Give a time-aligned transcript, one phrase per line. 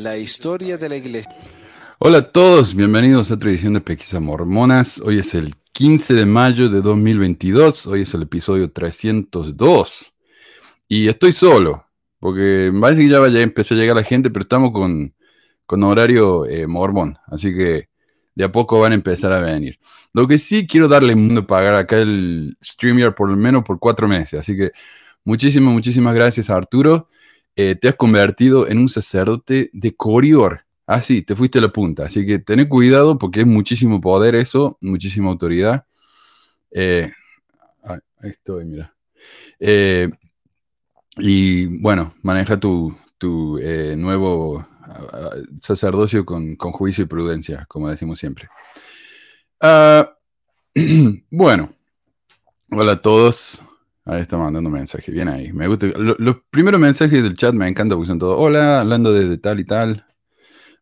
[0.00, 1.36] La historia de la iglesia.
[1.98, 4.98] Hola a todos, bienvenidos a otra edición de Pequisa Mormonas.
[5.04, 10.16] Hoy es el 15 de mayo de 2022, hoy es el episodio 302.
[10.88, 11.84] Y estoy solo,
[12.18, 15.14] porque me parece que ya, ya empecé a llegar la gente, pero estamos con,
[15.66, 17.90] con horario eh, mormón, así que
[18.34, 19.78] de a poco van a empezar a venir.
[20.14, 24.08] Lo que sí quiero darle mundo pagar acá el StreamYard por lo menos por cuatro
[24.08, 24.70] meses, así que
[25.24, 27.10] muchísimas, muchísimas gracias Arturo.
[27.56, 30.64] Eh, te has convertido en un sacerdote de Corior.
[30.86, 32.06] Ah, sí, te fuiste a la punta.
[32.06, 35.84] Así que ten cuidado porque es muchísimo poder eso, muchísima autoridad.
[36.70, 37.12] Eh,
[37.82, 38.94] ahí estoy, mira.
[39.58, 40.10] Eh,
[41.18, 44.66] y bueno, maneja tu, nuevo
[45.60, 48.48] sacerdocio con, juicio y prudencia, como decimos siempre.
[49.60, 50.16] Ah,
[51.30, 51.72] bueno,
[52.70, 53.62] hola a todos.
[54.04, 55.52] Ahí está mandando mensajes, bien ahí.
[55.52, 55.86] Me gusta.
[55.96, 59.64] los primeros mensajes del chat me encanta porque son todos, hola, hablando de, tal y
[59.64, 60.06] tal.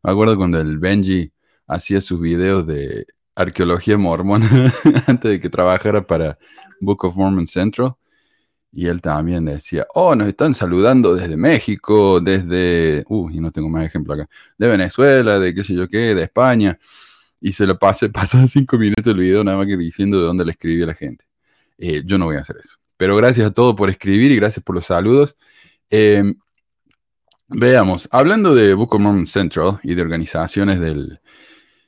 [0.02, 1.32] Me acuerdo cuando el Benji
[1.66, 4.48] hacía sus videos de arqueología mormona
[5.06, 6.38] antes de que trabajara para
[6.80, 7.94] Book of Mormon Central.
[8.72, 13.68] Y él también decía, oh, nos están saludando desde México, desde, uh, y no tengo
[13.68, 16.78] más ejemplo acá, de Venezuela, de qué sé yo qué, de España.
[17.40, 20.44] Y se lo pasé, pasó cinco minutos el video nada más que diciendo de dónde
[20.44, 21.24] le escribía la gente.
[21.78, 22.78] Eh, yo no voy a hacer eso.
[22.98, 25.38] Pero gracias a todos por escribir y gracias por los saludos.
[25.88, 26.34] Em,
[27.48, 31.20] veamos, hablando de Book of Mormon Central y de organizaciones del,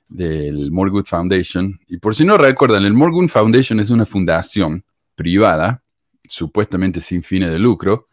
[0.09, 5.83] del Morgood Foundation, y por si no recuerdan, el Morgood Foundation es una fundación privada,
[6.27, 8.09] supuestamente sin fines de lucro,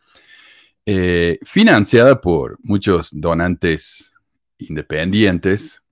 [0.85, 4.11] eh, financiada por muchos donantes
[4.57, 5.83] independientes,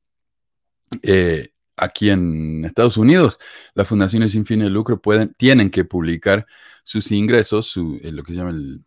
[1.04, 3.38] eh, aquí en Estados Unidos,
[3.74, 6.46] las fundaciones sin fines de lucro pueden, tienen que publicar
[6.86, 8.86] sus ingresos, su, eh, lo que se llama el...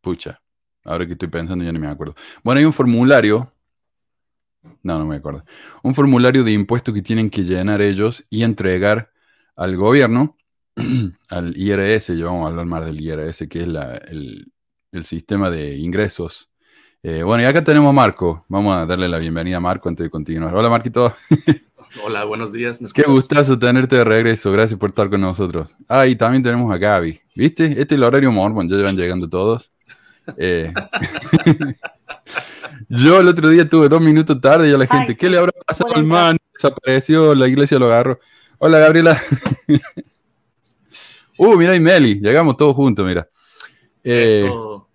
[0.00, 0.42] Pucha,
[0.84, 2.16] ahora que estoy pensando ya no me acuerdo.
[2.42, 3.52] Bueno, hay un formulario,
[4.82, 5.44] no, no me acuerdo,
[5.84, 9.12] un formulario de impuestos que tienen que llenar ellos y entregar
[9.54, 10.36] al gobierno,
[11.28, 13.68] al IRS, yo vamos a hablar más del IRS, que es
[14.08, 14.52] el,
[15.04, 16.52] sistema de ingresos
[17.04, 18.44] eh, bueno, y acá tenemos a Marco.
[18.48, 20.54] Vamos a darle la bienvenida a Marco antes de continuar.
[20.54, 21.12] Hola, Marquito.
[22.00, 22.80] Hola, buenos días.
[22.94, 24.50] Qué gustazo tenerte de regreso.
[24.50, 25.76] Gracias por estar con nosotros.
[25.88, 27.20] Ah, y también tenemos a Gaby.
[27.34, 27.66] ¿Viste?
[27.66, 28.68] Este es el horario mormon.
[28.68, 29.72] Ya van llegando todos.
[30.38, 30.72] Eh,
[32.88, 35.52] yo el otro día tuve dos minutos tarde y a la gente, ¿qué le habrá
[35.66, 36.38] pasado al man?
[36.52, 38.18] Desapareció, la iglesia lo agarró.
[38.58, 39.20] Hola, Gabriela.
[41.38, 42.20] uh, mira, y Meli.
[42.20, 43.28] Llegamos todos juntos, mira.
[44.02, 44.88] Eh, Eso.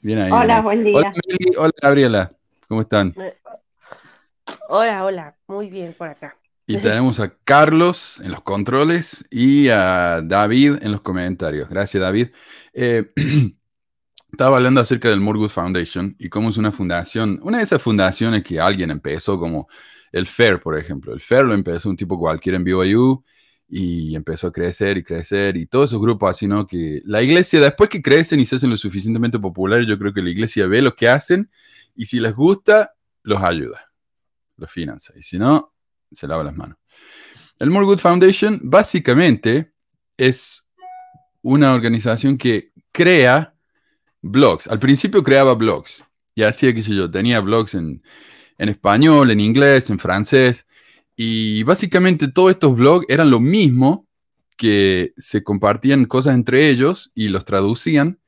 [0.00, 0.30] Bien ahí.
[0.30, 1.12] Hola, buen día.
[1.56, 2.30] Hola, Gabriela.
[2.68, 3.14] ¿Cómo están?
[4.68, 5.36] Hola, hola.
[5.46, 6.36] Muy bien por acá.
[6.66, 11.68] Y tenemos a Carlos en los controles y a David en los comentarios.
[11.68, 12.28] Gracias, David.
[12.72, 13.12] Eh,
[14.32, 18.42] estaba hablando acerca del Morgood Foundation y cómo es una fundación, una de esas fundaciones
[18.42, 19.68] que alguien empezó, como
[20.12, 21.12] el FAIR, por ejemplo.
[21.12, 23.24] El FAIR lo empezó un tipo cualquiera en BYU
[23.68, 26.66] y empezó a crecer y crecer y todos esos grupos así, ¿no?
[26.66, 30.22] Que la iglesia, después que crecen y se hacen lo suficientemente populares, yo creo que
[30.22, 31.50] la iglesia ve lo que hacen
[31.94, 33.92] y si les gusta, los ayuda,
[34.56, 35.14] los financia.
[35.16, 35.71] Y si no,
[36.14, 36.78] se lava las manos.
[37.58, 39.72] El More Good Foundation básicamente
[40.16, 40.66] es
[41.42, 43.54] una organización que crea
[44.20, 44.66] blogs.
[44.66, 48.02] Al principio creaba blogs y hacía, qué sé yo, tenía blogs en,
[48.58, 50.66] en español, en inglés, en francés
[51.16, 54.08] y básicamente todos estos blogs eran lo mismo,
[54.56, 58.20] que se compartían cosas entre ellos y los traducían.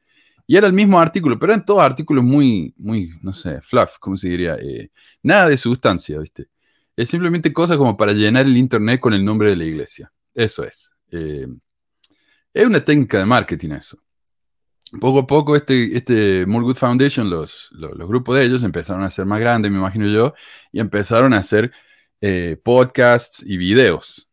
[0.46, 4.16] Y era el mismo artículo, pero eran todos artículos muy, muy, no sé, fluff, ¿cómo
[4.16, 4.56] se diría?
[4.56, 4.90] Eh,
[5.22, 6.48] nada de sustancia, ¿viste?
[6.96, 10.12] Es simplemente cosas como para llenar el internet con el nombre de la iglesia.
[10.34, 10.90] Eso es.
[11.10, 11.46] Eh,
[12.52, 13.98] es una técnica de marketing eso.
[15.00, 19.10] Poco a poco este, este More Good Foundation, los, los, grupos de ellos empezaron a
[19.10, 20.34] ser más grandes, me imagino yo,
[20.70, 21.72] y empezaron a hacer
[22.20, 24.30] eh, podcasts y videos.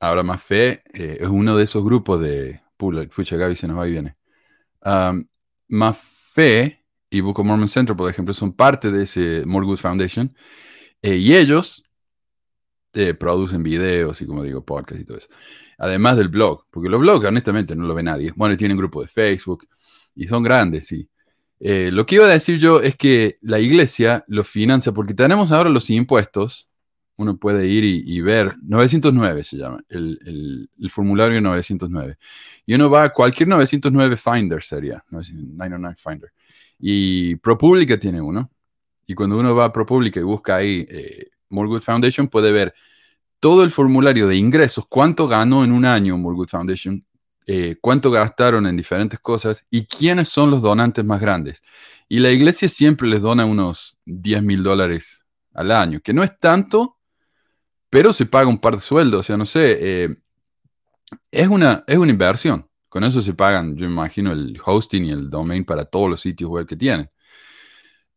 [0.00, 2.60] Ahora Más Fe eh, es uno de esos grupos de...
[2.76, 4.16] Pucha, Gaby se nos va y viene.
[5.68, 5.96] Más
[6.34, 10.34] Fe y Book of Mormon Center, por ejemplo, son parte de ese More Good Foundation.
[11.04, 11.84] Eh, y ellos
[13.18, 15.28] producen videos y, como digo, podcasts y todo eso.
[15.78, 18.32] Además del blog, porque los blogs, honestamente, no lo ve nadie.
[18.36, 19.66] Bueno, tienen grupo de Facebook
[20.14, 21.08] y son grandes, sí.
[21.60, 25.52] Eh, lo que iba a decir yo es que la iglesia lo financia porque tenemos
[25.52, 26.68] ahora los impuestos.
[27.16, 32.16] Uno puede ir y, ver, 909 se llama, el, formulario 909.
[32.66, 36.32] Y uno va a cualquier 909 Finder sería, 909 Finder.
[36.78, 38.50] Y ProPublica tiene uno.
[39.06, 42.74] Y cuando uno va a ProPublica y busca ahí eh, More Foundation, puede ver
[43.40, 47.04] todo el formulario de ingresos, cuánto ganó en un año More Foundation
[47.46, 51.62] eh, cuánto gastaron en diferentes cosas y quiénes son los donantes más grandes.
[52.08, 56.38] Y la iglesia siempre les dona unos 10 mil dólares al año, que no es
[56.38, 56.96] tanto,
[57.90, 60.16] pero se paga un par de sueldos, o sea, no sé, eh,
[61.30, 62.66] es, una, es una inversión.
[62.88, 66.48] Con eso se pagan, yo imagino, el hosting y el domain para todos los sitios
[66.48, 67.10] web que tienen.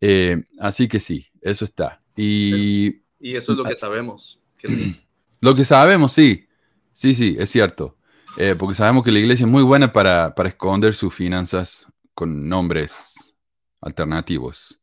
[0.01, 2.01] Eh, así que sí, eso está.
[2.15, 4.41] Y, y eso es lo que sabemos.
[5.41, 6.47] lo que sabemos, sí.
[6.93, 7.97] Sí, sí, es cierto.
[8.37, 12.47] Eh, porque sabemos que la iglesia es muy buena para, para esconder sus finanzas con
[12.47, 13.33] nombres
[13.81, 14.79] alternativos.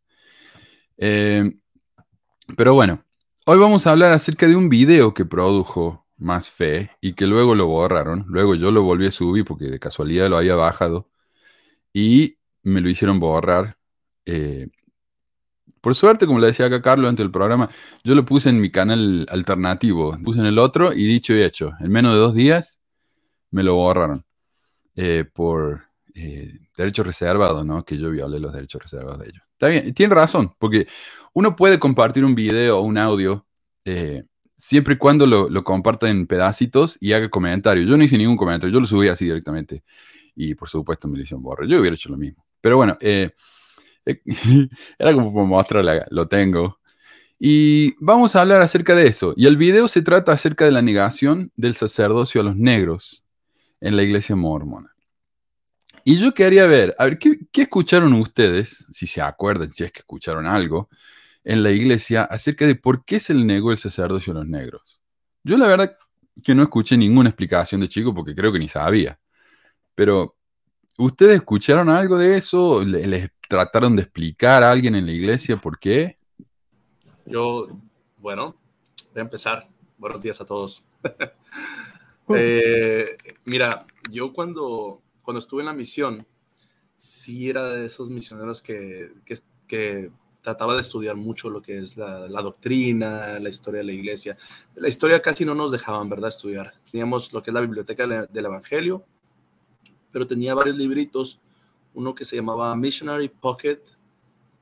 [0.97, 3.05] pero bueno,
[3.47, 7.55] Hoy vamos a hablar acerca de un video que produjo Más Fe y que luego
[7.55, 8.25] lo borraron.
[8.27, 11.11] Luego yo lo volví a subir porque de casualidad lo había bajado
[11.93, 13.77] y me lo hicieron borrar.
[14.25, 14.69] Eh,
[15.85, 17.69] por suerte, como le decía acá Carlos antes del programa,
[18.03, 21.73] yo lo puse en mi canal alternativo, puse en el otro y dicho y hecho,
[21.79, 22.81] en menos de dos días
[23.51, 24.25] me lo borraron
[24.97, 25.83] eh, por
[26.15, 27.85] eh, derechos reservados, ¿no?
[27.85, 29.43] Que yo violé los derechos reservados de ellos.
[29.53, 30.89] Está bien, tiene razón, porque
[31.35, 33.47] uno puede compartir un video o un audio
[33.85, 34.25] eh,
[34.57, 37.87] siempre y cuando lo, lo, comparta en pedacitos y haga comentarios.
[37.87, 39.85] Yo no hice ningún comentario, yo lo subí así directamente.
[40.35, 41.69] Y por supuesto me lo hicieron borrar.
[41.69, 42.43] Yo hubiera hecho lo mismo.
[42.63, 43.33] Pero bueno, eh,
[44.99, 46.79] era como para mostrar, lo tengo.
[47.39, 49.35] Y vamos a hablar acerca de eso.
[49.37, 53.25] Y el video se trata acerca de la negación del sacerdocio a los negros
[53.81, 54.95] en la iglesia mormona.
[56.05, 59.93] Y yo quería ver, a ver, ¿qué, ¿qué, escucharon ustedes, si se acuerdan, si es
[59.93, 60.89] que escucharon algo,
[61.45, 65.01] en la iglesia acerca de por qué se le negó el sacerdocio a los negros.
[65.45, 65.97] Yo la verdad
[66.43, 69.21] que no escuché ninguna explicación de chico porque creo que ni sabía.
[69.95, 70.37] Pero,
[70.99, 72.85] ¿ustedes escucharon algo de eso?
[72.85, 76.19] ¿Les trataron de explicar a alguien en la iglesia por qué?
[77.27, 77.69] Yo,
[78.19, 78.57] bueno,
[79.13, 79.69] voy a empezar.
[79.99, 80.85] Buenos días a todos.
[82.35, 86.27] Eh, mira, yo cuando, cuando estuve en la misión,
[86.97, 89.37] sí era de esos misioneros que, que,
[89.69, 90.11] que
[90.45, 94.37] trataba de estudiar mucho lo que es la, doctrina, la historia de la iglesia.
[94.75, 96.75] La historia casi no nos dejaban, ¿verdad?, estudiar.
[96.91, 99.07] Teníamos lo que es la biblioteca del Evangelio,
[100.13, 101.41] pero tenía varios libritos,
[101.95, 103.81] uno que se llamaba Missionary Pocket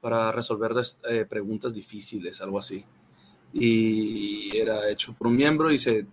[0.01, 0.73] para resolver
[1.09, 2.85] eh, preguntas difíciles, algo así.
[3.53, 6.07] Y era hecho por un miembro y se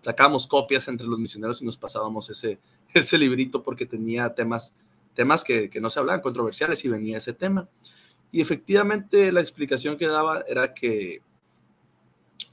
[0.00, 2.58] sacábamos copias entre los misioneros y nos pasábamos ese,
[2.92, 4.74] ese librito porque tenía temas,
[5.14, 7.68] temas que, que no se hablaban, controversiales, y venía ese tema.
[8.30, 11.22] Y efectivamente la explicación que daba era que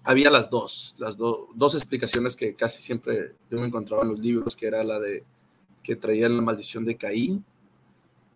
[0.04, 4.56] había las dos, las dos explicaciones que casi siempre yo me encontraba en los libros,
[4.56, 5.24] que era la de
[5.84, 7.46] que traían la maldición de Caín,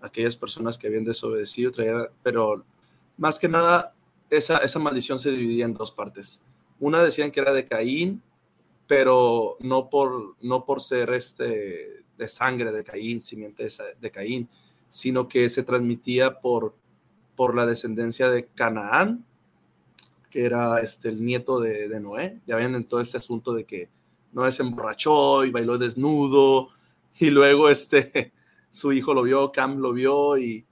[0.04, 2.64] aquellas personas que habían desobedecido, traían, pero
[3.18, 3.96] más que nada
[4.30, 6.42] esa, esa maldición se dividía en dos partes.
[6.80, 8.22] Una decían que era de Caín,
[8.88, 13.68] pero no por, no por ser este, de sangre de Caín, simiente
[14.00, 14.50] de Caín,
[14.90, 16.76] sino que se transmitía por
[17.36, 19.26] por la descendencia de Canaán,
[20.30, 22.42] que era este, el nieto de, Noé.
[22.46, 23.90] Ya ven en todo este asunto de que
[24.32, 26.70] Noé se emborrachó y bailó desnudo,
[27.20, 28.34] y luego este,
[28.74, 30.66] su hijo lo vio, Cam lo vio y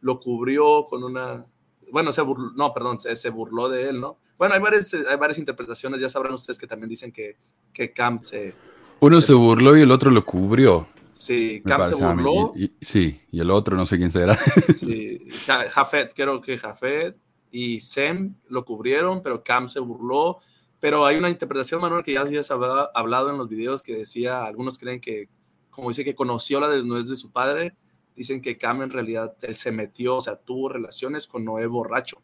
[0.00, 1.46] lo cubrió con una...
[1.92, 4.18] Bueno, se burló, no, perdón, se, burló de él, ¿no?
[4.38, 7.36] Bueno, hay varias, hay varias interpretaciones, ya sabrán ustedes que también dicen que,
[7.74, 8.54] que Cam se...
[9.00, 10.88] Uno se burló y el otro lo cubrió.
[11.12, 12.52] Sí, Cam se burló.
[12.54, 14.38] Y, sí, y el otro no sé quién será.
[14.74, 17.18] Sí, Jafet, creo que Jafet
[17.50, 20.38] y Sem lo cubrieron, pero Cam se burló.
[20.80, 24.78] Pero hay una interpretación, Manuel, que ya has hablado en los videos que decía, algunos
[24.78, 25.28] creen que,
[25.72, 27.74] como dice, que conoció la desnudez de su padre,
[28.14, 32.22] dicen que Cam en realidad él se metió, o sea, tuvo relaciones con Noé borracho.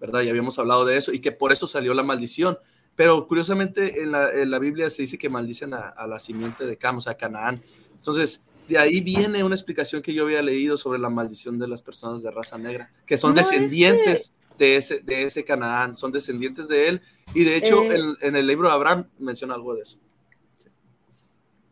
[0.00, 0.22] ¿Verdad?
[0.22, 2.56] Ya habíamos hablado de eso y que por eso salió la maldición.
[2.94, 7.00] Pero curiosamente en la, Biblia se dice que maldicen a, la simiente de Cam, o
[7.00, 7.60] sea, Canaán.
[7.94, 11.82] Entonces, de ahí viene una explicación que yo había leído sobre la maldición de las
[11.82, 16.88] personas de raza negra, que son descendientes de ese, de ese Canaán, son descendientes de
[16.88, 17.02] él.
[17.34, 18.16] Y de hecho, eh.
[18.20, 19.98] en, el libro de Abraham menciona algo de eso.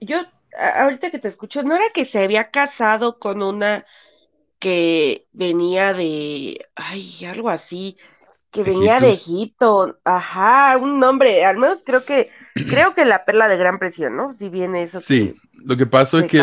[0.00, 0.16] Yo,
[0.58, 3.86] ahorita que te escucho, ¿no era que se había casado con una
[4.58, 7.96] que venía de, ay, algo así,
[8.50, 13.46] que venía de Egipto, ajá, un nombre, al menos creo que, creo que la perla
[13.46, 14.34] de gran presión, ¿no?
[14.38, 15.00] Si viene eso.
[15.00, 16.42] Sí, lo que pasó es que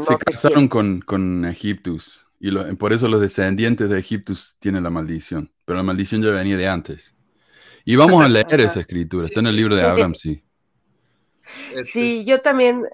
[0.00, 5.50] se casaron con, con Egiptus y por eso los descendientes de Egiptus tienen la maldición,
[5.64, 7.14] pero la maldición ya venía de antes.
[7.84, 10.42] Y vamos a leer esa escritura, está en el libro de Abraham, sí.
[11.84, 12.84] Sí, yo también,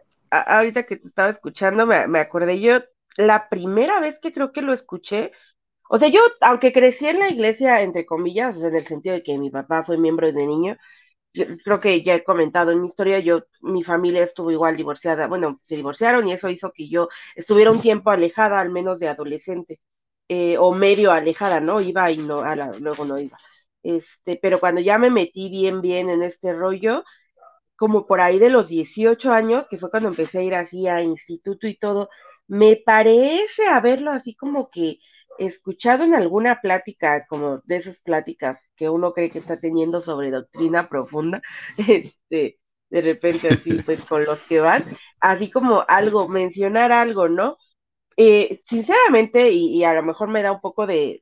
[0.41, 2.81] ahorita que te estaba escuchando, me, me acordé, yo
[3.17, 5.33] la primera vez que creo que lo escuché,
[5.91, 9.39] o sea, yo, aunque crecí en la iglesia, entre comillas, en el sentido de que
[9.39, 10.77] mi papá fue miembro de niño,
[11.65, 15.61] creo que ya he comentado en mi historia, yo, mi familia estuvo igual divorciada, bueno,
[15.65, 19.81] se divorciaron y eso hizo que yo estuviera un tiempo alejada, al menos de adolescente,
[20.29, 21.81] eh, o medio alejada, ¿no?
[21.81, 23.39] Iba y no, a la, luego no iba.
[23.83, 27.05] Este, pero cuando ya me metí bien, bien en este rollo,
[27.83, 31.03] como por ahí de los 18 años, que fue cuando empecé a ir así a
[31.03, 32.09] instituto y todo,
[32.47, 34.99] me parece haberlo así como que
[35.37, 40.31] escuchado en alguna plática, como de esas pláticas que uno cree que está teniendo sobre
[40.31, 41.43] doctrina profunda,
[41.89, 44.85] este, de repente así, pues con los que van,
[45.19, 47.57] así como algo, mencionar algo, ¿no?
[48.17, 51.21] Eh, sinceramente, y, a lo mejor me da un poco de,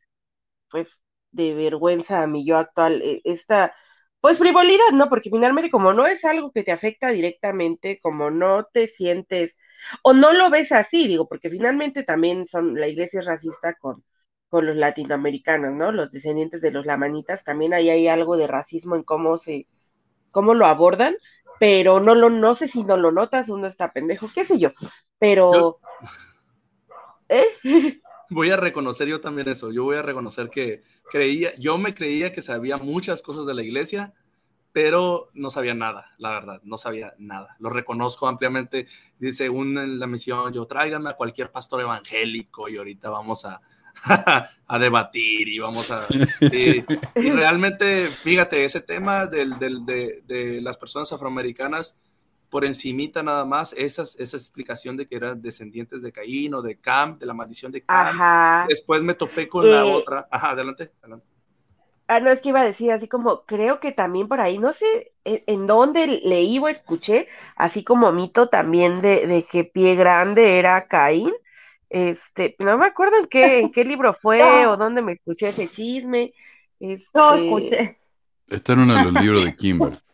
[0.70, 0.88] pues,
[1.32, 3.74] de vergüenza a mi yo actual, eh, esta,
[4.20, 5.08] pues, frivolidad, ¿no?
[5.08, 9.56] Porque finalmente, como no es algo que te afecta directamente, como no te sientes
[10.02, 14.04] o no lo ves así, digo, porque finalmente también son, la iglesia es racista con,
[14.48, 15.92] con los latinoamericanos, ¿no?
[15.92, 19.66] Los descendientes de los lamanitas, también ahí hay algo de racismo en cómo se,
[20.30, 21.16] cómo lo abordan,
[21.58, 24.70] pero no lo, no sé si no lo notas, uno está pendejo, qué sé yo,
[25.18, 25.78] pero...
[27.28, 27.46] ¿Eh?
[28.32, 32.32] Voy a reconocer yo también eso, yo voy a reconocer que creía, yo me creía
[32.32, 34.14] que sabía muchas cosas de la iglesia,
[34.72, 37.56] pero no sabía nada, la verdad, no sabía nada.
[37.58, 38.86] Lo reconozco ampliamente.
[39.18, 43.60] Dice según en la misión, yo tráiganme a cualquier pastor evangélico y ahorita vamos a,
[44.66, 46.06] a debatir y vamos a...
[46.40, 51.96] Y, realmente, fíjate, ese tema del, del, de, de, las personas afroamericanas,
[52.50, 57.18] por encimita nada más, esa explicación de que eran descendientes de Caín o de Cam,
[57.18, 58.66] de la maldición de Cam.
[58.68, 60.26] Después me topé con la eh, otra.
[60.30, 61.26] Ajá, adelante, adelante.
[62.08, 64.72] Ah, no, es que iba a decir así como, creo que también por ahí, no
[64.72, 70.58] sé en, dónde leí o escuché, así como mito también de, de, que Pie Grande
[70.58, 71.32] era Caín.
[71.88, 75.68] Este, no me acuerdo en qué, en qué libro fue o dónde me escuché ese
[75.68, 76.34] chisme.
[76.80, 77.06] Este...
[77.14, 77.96] No escuché.
[78.48, 79.96] Está en uno de los libros de Kimball.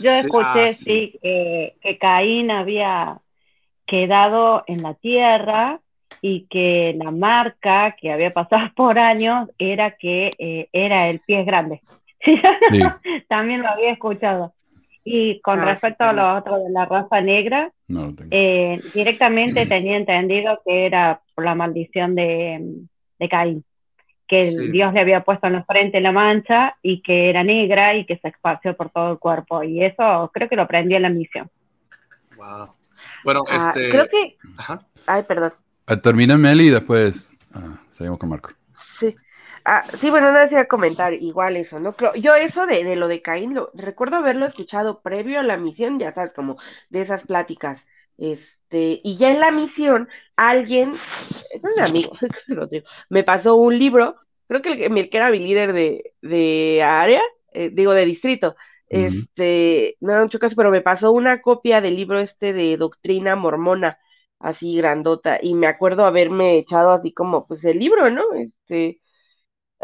[0.00, 3.18] Yo escuché, ah, sí, que Caín había
[3.86, 5.80] quedado en la tierra
[6.20, 11.44] y que la marca que había pasado por años era que eh, era el pie
[11.44, 11.82] grande.
[13.28, 14.54] También lo había escuchado.
[15.06, 17.70] Y con ah, respecto a lo otro de la raza negra,
[18.30, 22.86] eh, directamente tenía entendido que era por la maldición de,
[23.18, 23.64] de Caín,
[24.26, 28.06] que Dios le había puesto en la frente la mancha y que era negra y
[28.06, 29.62] que se esparció por todo el cuerpo.
[29.62, 31.50] Y eso creo que lo aprendí en la misión.
[32.36, 32.74] Wow.
[33.24, 33.90] Bueno, ah, este...
[33.90, 34.36] Creo que...
[35.06, 35.52] Ay, perdón.
[35.86, 38.50] Ah, termina Meli y después ah, seguimos con Marco.
[39.00, 39.14] Sí.
[39.64, 41.94] Ah, sí, bueno, no decía comentar igual eso, ¿no?
[42.16, 45.98] Yo eso de, de lo de Caín, lo, recuerdo haberlo escuchado previo a la misión,
[45.98, 46.58] ya sabes, como
[46.90, 47.86] de esas pláticas.
[48.16, 50.94] Este, y ya en la misión, alguien,
[51.52, 52.12] es un amigo,
[53.10, 54.16] me pasó un libro,
[54.48, 58.56] creo que el, el que era mi líder de, de área, eh, digo, de distrito,
[58.88, 63.36] este, no era mucho caso, pero me pasó una copia del libro este de Doctrina
[63.36, 63.98] Mormona,
[64.38, 68.22] así grandota, y me acuerdo haberme echado así como, pues el libro, ¿no?
[68.34, 69.00] Este,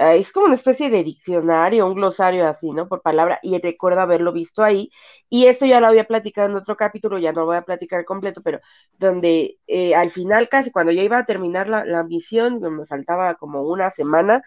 [0.01, 2.89] es como una especie de diccionario, un glosario así, ¿no?
[2.89, 4.91] Por palabra, y recuerdo haberlo visto ahí,
[5.29, 8.05] y esto ya lo había platicado en otro capítulo, ya no lo voy a platicar
[8.05, 8.61] completo, pero
[8.99, 13.35] donde eh, al final casi cuando ya iba a terminar la, la misión, me faltaba
[13.37, 14.43] como una semana,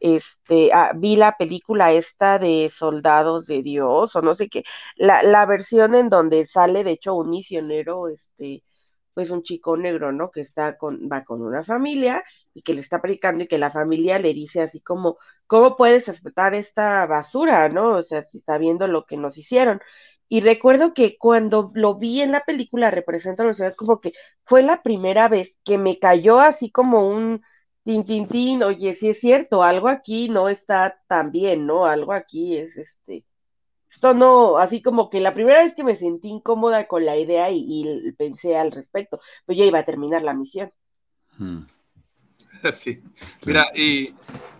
[0.00, 4.62] este, ah, vi la película esta de Soldados de Dios, o no sé qué,
[4.96, 8.62] la, la versión en donde sale, de hecho, un misionero, este,
[9.14, 10.30] pues un chico negro, ¿no?
[10.30, 12.22] Que está con, va con una familia
[12.56, 16.08] y que le está predicando y que la familia le dice así como, ¿cómo puedes
[16.08, 17.96] aceptar esta basura, ¿no?
[17.96, 19.80] O sea, si sabiendo lo que nos hicieron.
[20.28, 24.12] Y recuerdo que cuando lo vi en la película representa a los ciudad como que
[24.44, 27.42] fue la primera vez que me cayó así como un
[27.84, 31.86] tin, tin, tin, oye, sí es cierto, algo aquí no está tan bien, ¿no?
[31.86, 33.24] Algo aquí es este,
[33.90, 37.50] esto no, así como que la primera vez que me sentí incómoda con la idea
[37.50, 40.72] y, pensé al respecto, pues ya iba a terminar la misión.
[41.38, 41.64] Hmm.
[42.72, 43.00] Sí,
[43.44, 44.14] mira, y,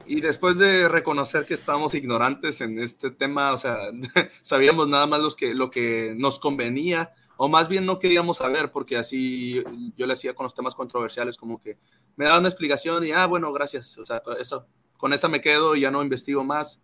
[0.06, 3.78] y, después de reconocer que estábamos ignorantes en este tema, o sea,
[4.42, 8.72] sabíamos nada más los que, lo que nos convenía, o más bien no queríamos saber,
[8.72, 9.62] porque así
[9.96, 11.78] yo le hacía con los temas controversiales, como que
[12.16, 15.76] me daba una explicación y, ah, bueno, gracias, o sea, eso, con esa me quedo
[15.76, 16.82] y ya no investigo más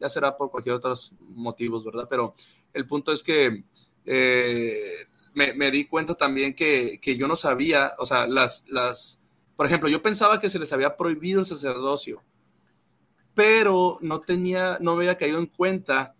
[0.00, 2.06] ya será por cualquier otros motivos, ¿verdad?
[2.08, 2.34] Pero
[2.72, 3.64] el punto es que
[4.06, 9.19] eh, me, di cuenta también que, yo no sabía, o sea, las, las,
[9.60, 12.22] por ejemplo, yo pensaba que se les había prohibido el sacerdocio,
[13.34, 16.14] pero no tenía, no había caído en cuenta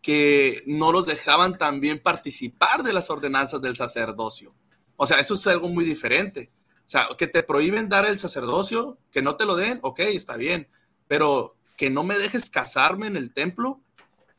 [0.00, 4.54] que no los dejaban también participar de las ordenanzas del sacerdocio.
[4.94, 6.52] O sea, eso es algo muy diferente.
[6.78, 10.36] O sea, que te prohíben dar el sacerdocio, que no te lo den, ok, está
[10.36, 10.68] bien,
[11.08, 13.80] pero que no me dejes casarme en el templo,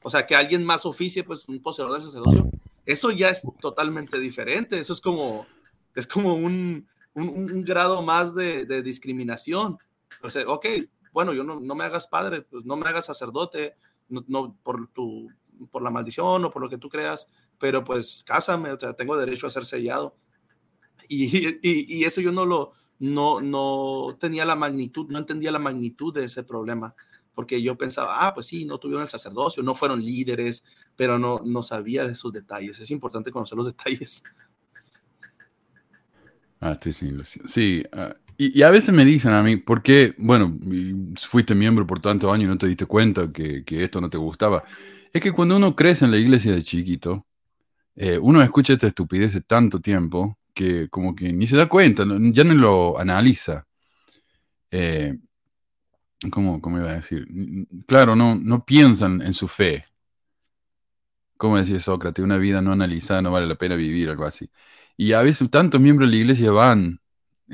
[0.01, 2.49] o sea, que alguien más oficie, pues un poseedor del sacerdocio,
[2.85, 5.45] eso ya es totalmente diferente, eso es como,
[5.93, 6.87] es como un,
[7.17, 9.77] un, grado más de, discriminación.
[10.21, 10.65] O sea, ok,
[11.12, 13.75] bueno, yo no, no, me hagas padre, pues no me hagas sacerdote,
[14.07, 15.29] no, por, tu,
[15.71, 19.17] por la maldición o por lo que tú creas, pero pues cásame, o sea, tengo
[19.17, 20.15] derecho a ser sellado.
[21.09, 25.59] Y, y, y eso yo no lo, no, no tenía la magnitud, no entendía la
[25.59, 26.95] magnitud de ese problema,
[27.33, 30.63] porque yo pensaba, ah, pues sí, no tuvieron el sacerdocio, no fueron líderes,
[30.95, 32.79] pero no, no sabía de esos detalles.
[32.79, 34.24] Es importante conocer los detalles.
[36.59, 37.11] Ah, sí, sí,
[37.45, 37.83] sí.
[37.91, 40.13] Ah, y, a veces me dicen a mí, ¿por qué?
[40.17, 40.57] Bueno,
[41.17, 44.17] fuiste miembro por tantos años y no te diste cuenta que, que, esto no te
[44.17, 44.63] gustaba.
[45.11, 47.25] Es que cuando uno crece en la iglesia de chiquito,
[47.95, 52.03] eh, uno escucha esta estupidez de tanto tiempo que como que ni se da cuenta,
[52.33, 53.65] ya no lo analiza.
[54.71, 55.17] Eh,
[56.31, 57.27] ¿cómo, iba a decir?
[57.87, 59.85] Claro, no, no piensan en su fe.
[61.37, 64.49] Como decía Sócrates, una vida no analizada no vale la pena vivir, algo así.
[64.98, 67.00] Y a veces tantos miembros de la iglesia van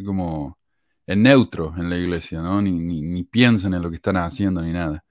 [0.06, 0.58] como
[1.06, 2.62] en neutro en la iglesia, ¿no?
[2.62, 5.04] Ni, ni, piensan en lo que están haciendo ni nada.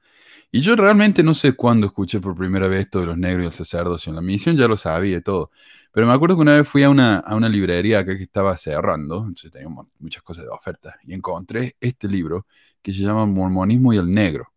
[0.51, 3.47] Y yo realmente no sé cuándo escuché por primera vez esto de los negros y
[3.49, 4.11] el sacerdocio.
[4.11, 5.51] En la misión ya lo sabía y todo.
[5.93, 9.19] Pero me acuerdo que una vez fui a una, a una librería que estaba cerrando,
[9.19, 12.47] entonces tenía muchas cosas de oferta, y encontré este libro
[12.81, 14.53] que se llama Mormonismo y el Negro.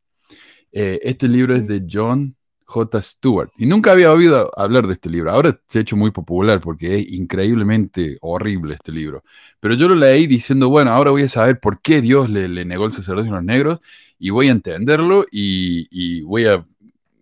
[0.71, 3.01] Eh, este libro es de John J.
[3.01, 3.51] Stewart.
[3.57, 5.31] Y nunca había oído hablar de este libro.
[5.31, 9.23] Ahora se ha hecho muy popular porque es increíblemente horrible este libro.
[9.59, 12.65] Pero yo lo leí diciendo, bueno, ahora voy a saber por qué Dios le, le
[12.65, 13.79] negó el sacerdocio a los negros
[14.17, 16.65] y voy a entenderlo y, y, voy a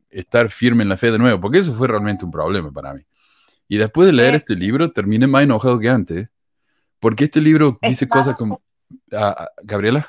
[0.09, 3.01] estar firme en la fe de nuevo, porque eso fue realmente un problema para mí.
[3.67, 6.29] Y después de leer este libro, terminé más enojado que antes,
[6.99, 8.61] porque este libro dice cosas como...
[9.11, 10.07] Ah, ah, ¿Gabriela?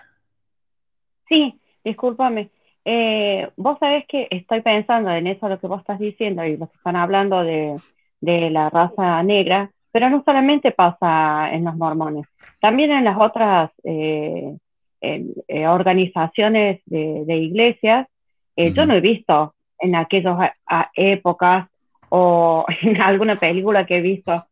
[1.28, 2.50] Sí, discúlpame.
[2.84, 6.70] Eh, vos sabés que estoy pensando en eso, lo que vos estás diciendo, y vos
[6.74, 7.76] están hablando de,
[8.20, 12.26] de la raza negra, pero no solamente pasa en los mormones,
[12.60, 14.56] también en las otras eh,
[15.00, 18.08] eh, organizaciones de, iglesias.
[18.56, 20.52] Yo no he visto en aquellas
[20.94, 21.68] épocas
[22.08, 24.46] o en alguna película que he visto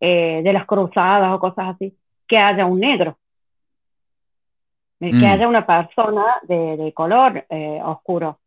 [0.00, 1.94] eh, de las cruzadas o cosas así,
[2.28, 3.18] que haya un negro,
[5.00, 5.24] eh, que mm.
[5.24, 8.38] haya una persona de, color eh, oscuro.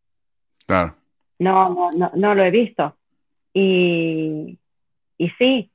[0.65, 0.95] Claro.
[1.39, 2.95] No, no, no, no, lo he visto.
[3.53, 4.57] Y,
[5.17, 5.71] y sí,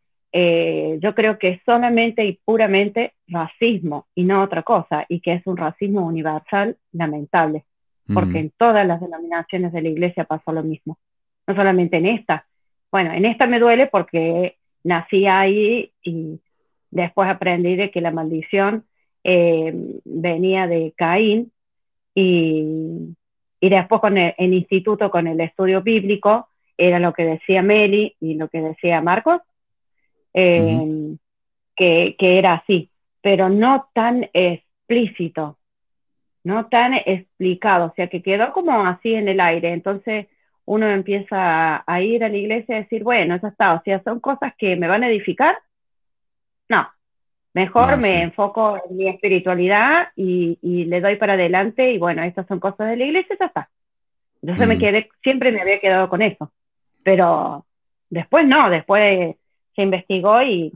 [1.01, 5.47] yo creo que es solamente y puramente racismo y no otra cosa, y que es
[5.47, 7.65] un racismo universal lamentable,
[8.13, 10.99] porque en todas las denominaciones de la iglesia pasó lo mismo,
[11.47, 12.47] no solamente en esta,
[12.91, 16.41] bueno, en esta me duele porque nací ahí y
[16.93, 18.85] después aprendí de que la maldición
[19.25, 19.73] eh,
[20.05, 21.51] venía de Caín
[22.15, 23.17] y,
[23.61, 28.35] y después con el, instituto, con el estudio bíblico, era lo que decía Meli y
[28.35, 29.41] lo que decía Marcos,
[30.35, 31.17] eh,
[31.75, 32.91] que, que era así,
[33.23, 35.59] pero no tan explícito,
[36.45, 39.73] no tan explicado, o sea, que quedó como así en el aire.
[39.73, 40.27] Entonces,
[40.67, 44.21] uno empieza a ir a la iglesia y decir, bueno, ya está, o sea, son
[44.21, 45.57] cosas que me van a edificar.
[46.69, 46.87] No,
[47.55, 52.47] mejor ah, me enfoco en mi espiritualidad y, le doy para adelante y bueno, estas
[52.47, 53.71] son cosas de la iglesia, ya está.
[54.43, 54.81] Entonces me mm.
[54.81, 56.53] quedé, siempre me había quedado con eso,
[57.03, 57.65] pero
[58.11, 59.37] después no, después
[59.75, 60.73] se investigó y,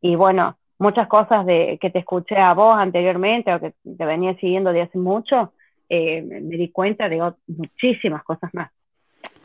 [0.00, 4.34] y bueno, muchas cosas de, que te escuché a vos anteriormente o que te venía
[4.38, 5.52] siguiendo de hace mucho,
[5.88, 8.70] eh, me di cuenta de muchísimas cosas más.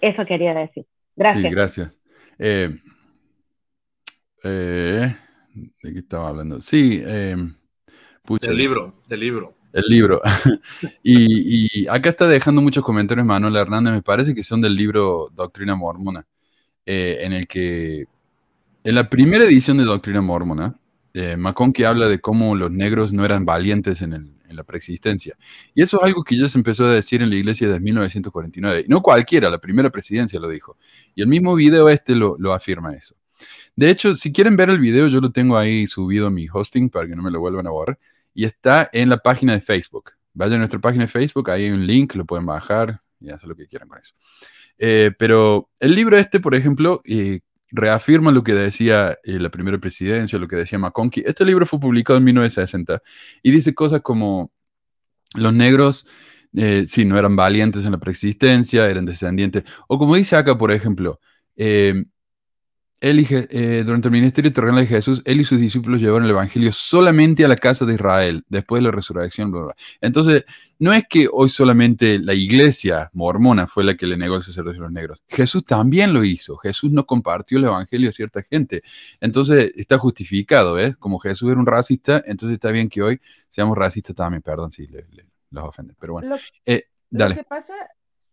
[0.02, 0.86] Eso quería decir.
[1.16, 1.44] Gracias.
[1.44, 1.98] Sí, gracias.
[2.40, 2.70] Eh,
[4.44, 5.16] eh,
[5.84, 6.62] ¿De qué estaba hablando?
[6.62, 7.02] Sí.
[7.04, 7.36] Eh,
[8.42, 9.56] del libro, del libro.
[9.74, 10.22] El libro.
[11.04, 15.76] y, acá está dejando muchos comentarios Manuel Hernández, me parece que son del libro Doctrina
[15.76, 16.26] Mormona,
[16.86, 18.06] en el que,
[18.84, 20.80] en la primera edición de Doctrina Mormona,
[21.38, 25.38] McConkie habla de cómo los negros no eran valientes en el, en la preexistencia.
[25.74, 28.86] Y eso es algo que ya se empezó a decir en la iglesia desde 1949.
[28.88, 30.78] No cualquiera, la primera presidencia lo dijo.
[31.16, 33.16] Y el mismo video este lo, afirma eso.
[33.78, 36.90] De hecho, si quieren ver el video, yo lo tengo ahí subido a mi hosting
[36.90, 37.98] para que no me lo vuelvan a borrar.
[38.34, 40.12] Y está en la página de Facebook.
[40.34, 43.48] Vayan a nuestra página de Facebook, ahí hay un link, lo pueden bajar y hacer
[43.48, 44.14] lo que quieran con eso.
[44.78, 49.78] Eh, pero el libro este, por ejemplo, eh, reafirma lo que decía eh, la primera
[49.78, 51.24] presidencia, lo que decía McConkie.
[51.26, 53.02] Este libro fue publicado en 1960
[53.44, 54.52] y dice cosas como
[55.36, 56.08] los negros,
[56.56, 59.64] eh, si no eran valientes en la preexistencia, eran descendientes.
[59.88, 61.20] O como dice acá, por ejemplo,
[61.56, 62.06] eh,
[63.00, 66.72] él eh, durante el ministerio terrenal de Jesús, él y sus discípulos llevaron el evangelio
[66.72, 69.54] solamente a la casa de Israel, después de la resurrección.
[70.02, 70.46] Entonces,
[70.80, 74.82] no es que hoy solamente la iglesia mormona fue la que le negó el sacerdocio
[74.82, 75.22] a los negros.
[75.28, 76.58] Jesús también lo hizo.
[76.58, 78.82] Jesús no compartió el evangelio a cierta gente.
[79.22, 80.98] Entonces, está justificado, ¿ves?
[80.98, 84.42] Como Jesús era un racista, entonces está bien que hoy seamos racistas también.
[84.42, 84.88] Perdón si
[85.52, 86.36] los ofende, pero bueno.
[86.66, 87.36] Eh, dale.
[87.36, 87.74] Lo que pasa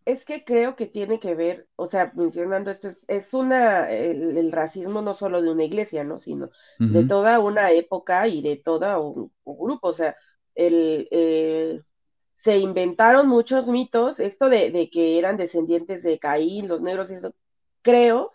[0.05, 4.51] es que creo que tiene que ver, o sea, mencionando esto, es, es una, el,
[4.51, 6.19] racismo no solo de una iglesia, ¿no?
[6.19, 10.15] Sino de toda una época y de todo un, grupo, o sea,
[10.53, 11.81] el, eh,
[12.37, 17.33] se inventaron muchos mitos, esto de, de, que eran descendientes de Caín, los negros, eso,
[17.81, 18.31] creo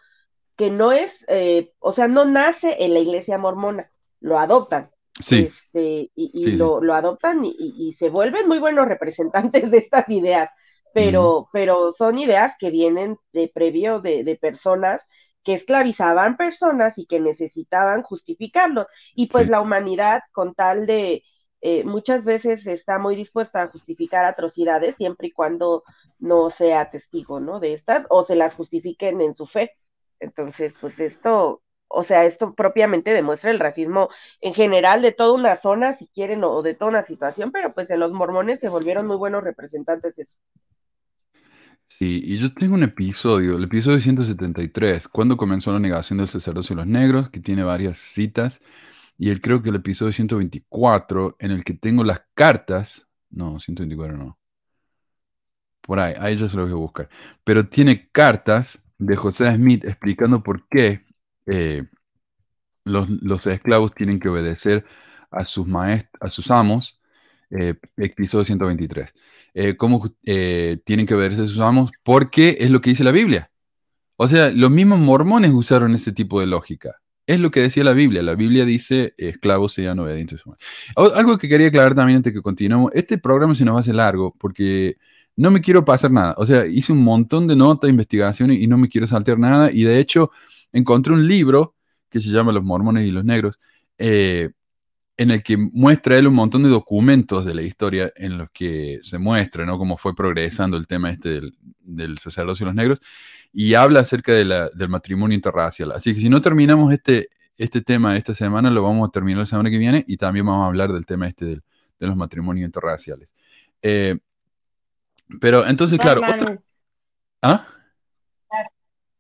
[0.56, 4.90] que no es, eh, o sea, no nace en la iglesia mormona, lo adoptan.
[5.20, 5.50] Sí.
[5.52, 10.50] Este, y, lo, lo, adoptan y, y, se vuelven muy buenos representantes de estas ideas
[10.94, 15.06] pero, pero son ideas que vienen de previo de, de, personas
[15.44, 18.86] que esclavizaban personas y que necesitaban justificarlo.
[19.14, 21.22] Y pues la humanidad, con tal de,
[21.62, 25.84] eh, muchas veces está muy dispuesta a justificar atrocidades siempre y cuando
[26.18, 27.60] no sea testigo, ¿no?
[27.60, 29.72] De estas, o se las justifiquen en su fe.
[30.20, 34.08] Entonces, pues esto, o sea, esto propiamente demuestra el racismo
[34.40, 37.90] en general de toda una zona, si quieren, o de toda una situación, pero pues
[37.90, 40.36] en los mormones se volvieron muy buenos representantes de eso.
[41.90, 46.74] Sí, y yo tengo un episodio, el episodio 173, cuando comenzó la negación del sacerdocio
[46.74, 48.62] de los negros, que tiene varias citas,
[49.18, 54.16] y el, creo que el episodio 124, en el que tengo las cartas, no, 124
[54.16, 54.38] no,
[55.82, 57.08] por ahí, ahí ya se lo voy a buscar,
[57.44, 61.04] pero tiene cartas de José Smith explicando por qué
[61.46, 61.84] eh,
[62.84, 64.86] los, los, esclavos tienen que obedecer
[65.30, 66.99] a sus, maest a sus amos,
[67.50, 69.12] eh, episodio 123
[69.54, 73.50] eh, cómo eh, tienen que verse sus amos, porque es lo que dice la Biblia.
[74.16, 76.96] O sea, los mismos mormones usaron ese tipo de lógica.
[77.26, 78.22] Es lo que decía la Biblia.
[78.22, 80.42] La Biblia dice, esclavos sean obedientes.
[80.96, 84.96] Algo que quería aclarar también antes que continuemos, este programa se nos hacer largo porque
[85.36, 86.34] no me quiero pasar nada.
[86.38, 89.70] O sea, hice un montón de notas, investigaciones y no me quiero saltear nada.
[89.72, 90.30] Y de hecho,
[90.72, 91.76] encontré un libro
[92.10, 93.58] que se llama Los mormones y los negros,
[93.98, 94.50] eh,
[95.20, 99.00] en el que muestra él un montón de documentos de la historia en los que
[99.02, 99.76] se muestra ¿no?
[99.76, 101.42] cómo fue progresando el tema este
[101.80, 103.00] del, sacerdocio de los negros
[103.52, 105.92] y habla acerca de la, del matrimonio interracial.
[105.92, 107.28] Así que si no terminamos este,
[107.58, 110.64] este tema esta semana, lo vamos a terminar la semana que viene y también vamos
[110.64, 113.34] a hablar del tema este de los matrimonios interraciales.
[113.82, 114.16] Eh,
[115.38, 116.22] pero entonces, claro,
[117.42, 117.66] ¿Ah?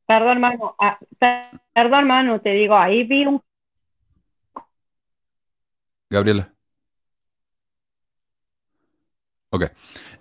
[0.06, 0.70] Perdón, Manu.
[0.78, 0.98] Ah,
[1.74, 3.42] perdón, Manu, te digo, ahí vi un
[6.10, 6.52] Gabriela.
[9.52, 9.64] Ok.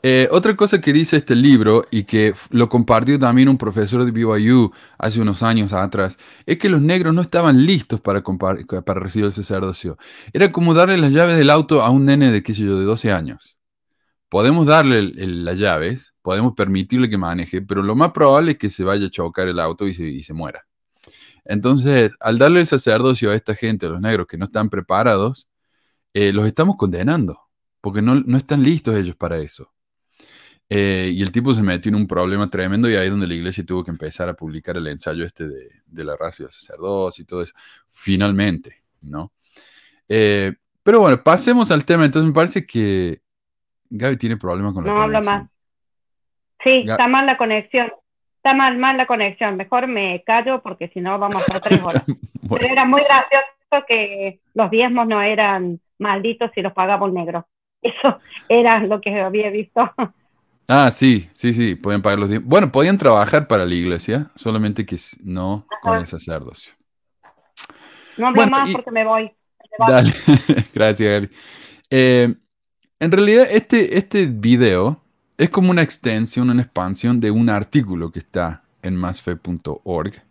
[0.01, 4.11] Eh, otra cosa que dice este libro y que lo compartió también un profesor de
[4.11, 8.21] BYU hace unos años atrás, es que los negros no estaban listos para,
[8.95, 9.97] recibir el sacerdocio.
[10.33, 12.85] Era como darle las llaves del auto a un nene de, qué sé yo, de
[12.85, 13.59] 12 años.
[14.29, 18.83] Podemos darle las llaves, podemos permitirle que maneje, pero lo más probable es que se
[18.83, 20.65] vaya a chocar el auto y se, y se muera.
[21.45, 25.49] Entonces, al darle el sacerdocio a esta gente, a los negros que no están preparados,
[26.13, 27.47] eh, los estamos condenando,
[27.81, 29.71] porque no, están listos ellos para eso.
[30.71, 33.33] Eh, y el tipo se metió en un problema tremendo y ahí es donde la
[33.33, 37.23] iglesia tuvo que empezar a publicar el ensayo este de, la raza y el sacerdocio
[37.23, 37.53] y todo eso.
[37.87, 39.31] Finalmente, ¿no?
[40.07, 42.05] Eh, pero bueno, pasemos al tema.
[42.05, 43.21] Entonces me parece que
[43.89, 45.23] Gaby tiene problemas con la no conexión.
[45.23, 45.49] No habla más.
[46.63, 47.91] Sí, está mal la conexión.
[48.37, 49.57] Está mal, mal la conexión.
[49.57, 52.03] Mejor me callo porque si no vamos a estar tres horas.
[52.49, 57.45] Pero era muy gracioso que los diezmos no eran malditos si los pagamos negros.
[57.81, 59.81] Eso era lo que había visto.
[60.67, 64.97] Ah, sí, sí, sí, pueden pagar los Bueno, podían trabajar para la iglesia, solamente que
[65.23, 66.73] no con el sacerdocio.
[68.17, 69.31] No hablo más porque me voy.
[69.79, 70.13] Dale,
[70.73, 71.29] gracias, Gaby.
[71.89, 72.35] Eh,
[72.99, 75.01] en realidad, este, este video
[75.37, 80.28] es como una extensión, una expansión de un artículo que está en masfe.org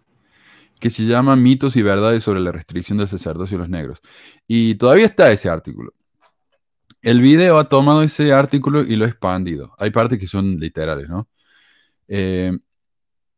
[0.78, 4.00] que se llama Mitos y Verdades sobre la restricción del sacerdocio de los negros.
[4.46, 5.92] Y todavía está ese artículo.
[7.02, 9.74] El video ha tomado ese artículo y lo ha expandido.
[9.78, 11.28] Hay partes que son literales, ¿no?
[12.08, 12.58] Eh,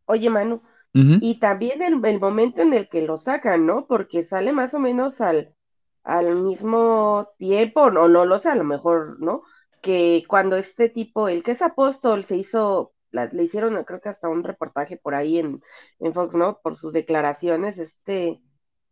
[0.06, 3.86] Oye, Manu, y también el, el, momento en el que lo sacan, ¿no?
[3.86, 5.54] Porque sale más o menos al,
[6.02, 9.42] al mismo tiempo, o no lo sé, a lo mejor, ¿no?
[9.82, 14.28] Que cuando este tipo, el que es apóstol, se hizo le hicieron creo que hasta
[14.28, 15.60] un reportaje por ahí en,
[15.98, 16.58] en Fox, ¿no?
[16.62, 18.40] Por sus declaraciones, este,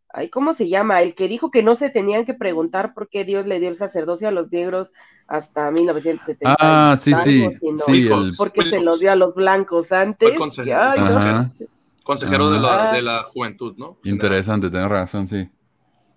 [0.09, 1.01] ay, ¿cómo se llama?
[1.01, 3.77] El que dijo que no se tenían que preguntar por qué Dios le dio el
[3.77, 4.91] sacerdocio a los negros
[5.27, 6.55] hasta 1970.
[6.59, 7.47] Ah, sí, sí,
[7.85, 10.35] sí porque se los dio a los blancos antes.
[10.35, 13.97] consejero de, la, de, la, juventud, ¿no?
[14.03, 15.49] Interesante, tenés razón, sí.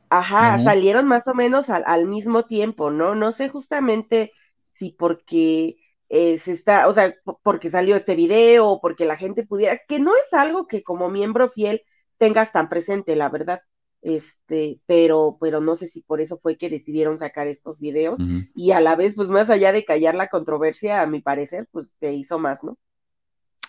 [0.09, 3.15] Ajá, salieron más o menos al, al, mismo tiempo, ¿no?
[3.15, 4.33] No sé justamente
[4.75, 5.77] si porque
[6.15, 9.99] eh, se está, o sea, porque salió este video o porque la gente pudiera, que
[9.99, 11.81] no es algo que como miembro fiel
[12.19, 13.63] tengas tan presente, la verdad.
[14.03, 18.19] Este, pero, pero no sé si por eso fue que decidieron sacar estos videos
[18.55, 21.87] y a la vez, pues más allá de callar la controversia, a mi parecer, pues
[21.99, 22.77] se hizo más, ¿no?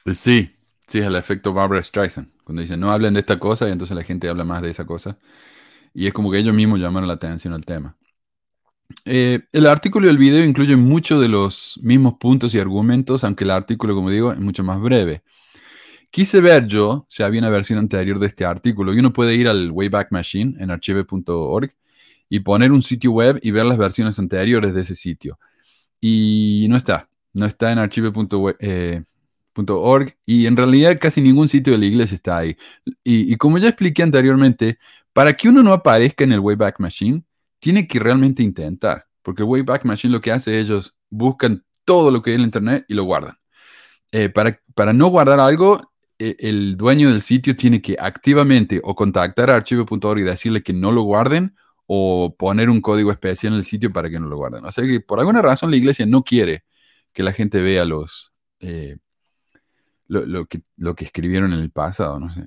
[0.06, 0.53] Eh, sí,
[0.86, 4.03] sí, el efecto Barbara Streisand, cuando dicen no hablen de esta cosa y entonces la
[4.03, 5.17] gente habla más de esa cosa.
[5.93, 7.95] Y es como que ellos mismos llamaron la atención al tema.
[9.06, 13.44] Eh, el artículo y el video incluyen muchos de los mismos puntos y argumentos, aunque
[13.44, 15.24] el artículo, como digo, es mucho más breve.
[16.12, 19.48] Quise ver yo si había una versión anterior de este artículo y uno puede ir
[19.48, 21.72] al Wayback Machine en archive.org
[22.30, 25.39] y poner un sitio web y ver las versiones anteriores de ese sitio.
[26.00, 29.04] Y no está, no está en archive.org eh,
[30.26, 32.58] y en realidad casi ningún sitio de la iglesia está ahí.
[33.04, 34.78] Y, y como ya expliqué anteriormente,
[35.13, 37.24] para que uno no aparezca en el Wayback Machine,
[37.63, 42.32] tiene que realmente intentar, porque Wayback Machine lo que hace ellos buscan todo lo que
[42.32, 43.38] hay en Internet y lo guardan.
[44.12, 48.93] Eh, para, para no guardar algo, e, el dueño del sitio tiene que activamente o
[48.95, 53.60] contactar a archivo.org y decirle que no lo guarden o poner un código especial en
[53.60, 54.65] el sitio para que no lo guarden.
[54.65, 56.65] O sea que por alguna razón la iglesia no quiere
[57.13, 58.97] que la gente vea los eh,
[60.10, 62.45] lo, que, lo que escribieron en el pasado, no sé.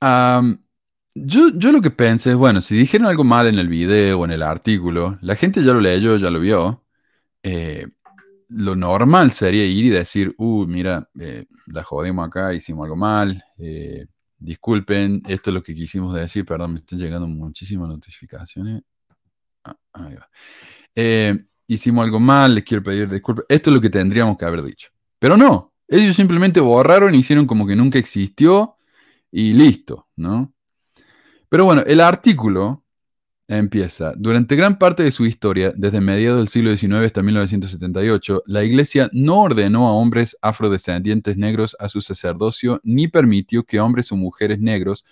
[0.00, 0.58] Em,
[1.14, 4.24] yo, yo lo que pensé es, bueno, si dijeron algo mal en el video o
[4.24, 6.84] en el artículo, la gente ya lo leyó, ya lo vio.
[7.42, 7.86] Eh,
[8.50, 13.42] lo normal sería ir y decir, uh, mira, eh, la jodimos acá, hicimos algo mal,
[13.58, 14.06] eh,
[14.38, 18.82] disculpen, esto es lo que quisimos decir, perdón, me están llegando muchísimas notificaciones.
[19.64, 20.28] Ah, ahí va.
[20.94, 23.44] Eh, hicimos algo mal, les quiero pedir disculpas.
[23.48, 24.88] Esto es lo que tendríamos que haber dicho.
[25.18, 28.78] Pero no, ellos simplemente borraron hicieron como que nunca existió
[29.30, 30.52] y listo, ¿no?
[31.48, 32.84] Pero bueno, el artículo
[33.52, 34.12] Empieza.
[34.16, 39.10] Durante gran parte de su historia, desde mediados del siglo XIX hasta 1978, la Iglesia
[39.12, 44.60] no ordenó a hombres afrodescendientes negros a su sacerdocio ni permitió que hombres o mujeres
[44.60, 45.04] negros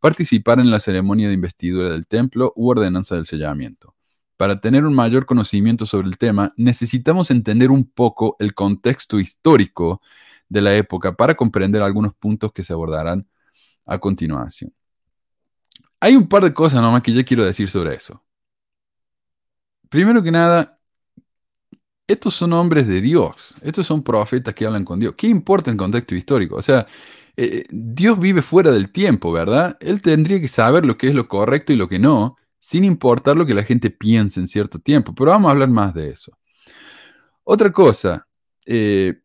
[0.00, 3.94] participaran en la ceremonia de investidura del templo u ordenanza del sellamiento.
[4.36, 10.02] Para tener un mayor conocimiento sobre el tema, necesitamos entender un poco el contexto histórico
[10.48, 13.28] de la época para comprender algunos puntos que se abordarán
[13.86, 14.72] a continuación.
[16.00, 18.22] Hay un par de cosas nomás que yo quiero decir sobre eso.
[19.88, 20.78] Primero que nada,
[22.06, 25.14] estos son hombres de Dios, estos son profetas que hablan con Dios.
[25.16, 26.56] ¿Qué importa el contexto histórico?
[26.56, 26.86] O sea,
[27.36, 29.76] eh, Dios vive fuera del tiempo, ¿verdad?
[29.80, 33.36] Él tendría que saber lo que es lo correcto y lo que no, sin importar
[33.36, 35.14] lo que la gente piense en cierto tiempo.
[35.14, 36.36] Pero vamos a hablar más de eso.
[37.44, 38.26] Otra cosa,
[38.66, 39.20] eh,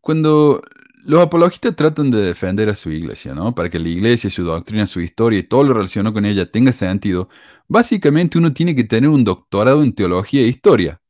[0.00, 0.62] cuando
[1.04, 3.54] los apologistas tratan de defender a su iglesia, ¿no?
[3.54, 6.72] Para que la iglesia, su doctrina, su historia y todo lo relacionado con ella tenga
[6.72, 7.28] sentido,
[7.68, 11.00] básicamente uno tiene que tener un doctorado en teología e historia.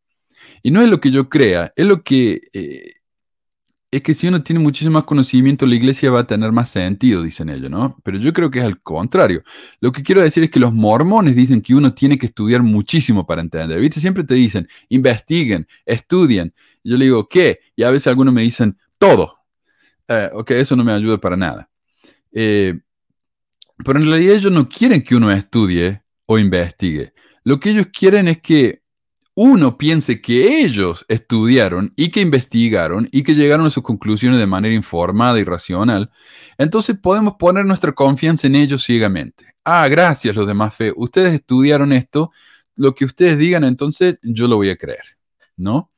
[0.63, 2.41] Y no es lo que yo crea, es lo que...
[2.53, 2.95] Eh,
[3.93, 7.25] es que si uno tiene muchísimo más conocimiento, la iglesia va a tener más sentido,
[7.25, 7.97] dicen ellos, ¿no?
[8.05, 9.43] Pero yo creo que es al contrario.
[9.81, 13.27] Lo que quiero decir es que los mormones dicen que uno tiene que estudiar muchísimo
[13.27, 13.81] para entender.
[13.81, 13.99] ¿Viste?
[14.01, 16.55] Siempre te dicen, investiguen, estudien.
[16.85, 17.59] yo le digo, ¿qué?
[17.75, 19.40] Y a veces algunos me dicen, todo.
[20.11, 21.71] Eh, ok, eso no me ayuda para nada.
[22.33, 22.75] Eh,
[23.85, 27.15] pero en realidad ellos no quieren que uno estudie o investigue.
[27.45, 28.83] Lo que ellos quieren es que
[29.35, 34.47] uno piense que ellos estudiaron y que investigaron y que llegaron a sus conclusiones de
[34.49, 36.11] manera informada y racional.
[36.59, 39.55] Entonces podemos poner nuestra confianza en ellos ciegamente.
[39.65, 40.93] Ah, gracias los demás fe.
[40.97, 42.33] Ustedes estudiaron esto.
[42.75, 45.05] Lo que ustedes digan, entonces yo lo voy a creer.
[45.57, 45.93] ¿No?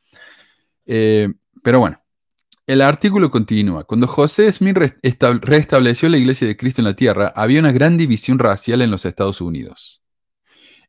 [0.84, 2.01] Eh, pero bueno.
[2.72, 3.84] El artículo continúa.
[3.84, 4.78] Cuando José Smith
[5.42, 9.04] restableció la Iglesia de Cristo en la tierra, había una gran división racial en los
[9.04, 10.02] Estados Unidos.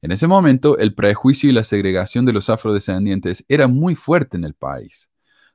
[0.02, 4.46] En ese momento, el prejuicio y la segregación de los afrodescendientes era muy fuerte en
[4.46, 5.10] el país.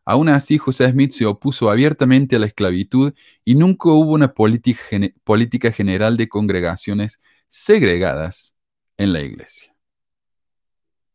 [0.05, 5.73] Aún así, José Smith se opuso abiertamente a la esclavitud y nunca hubo una política
[5.73, 8.55] general de congregaciones segregadas
[8.99, 9.75] en la iglesia.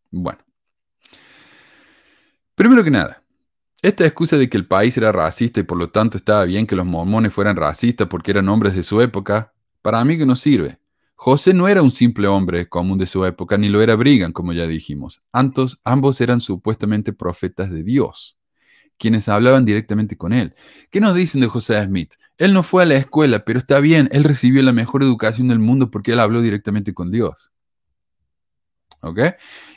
[0.09, 0.39] Bueno,
[2.55, 3.22] primero que nada,
[3.83, 6.75] esta excusa de que el país era racista y por lo tanto estaba bien que
[6.75, 10.79] los mormones fueran racistas porque eran hombres de su época, para mí que no sirve.
[11.15, 14.53] José no era un simple hombre común de su época, ni lo era Brigham, como
[14.53, 15.21] ya dijimos.
[15.33, 18.37] Antos, ambos eran supuestamente profetas de Dios,
[18.97, 20.55] quienes hablaban directamente con él.
[20.89, 22.13] ¿Qué nos dicen de José Smith?
[22.37, 25.59] Él no fue a la escuela, pero está bien, él recibió la mejor educación del
[25.59, 27.51] mundo porque él habló directamente con Dios.
[29.03, 29.19] ¿ok?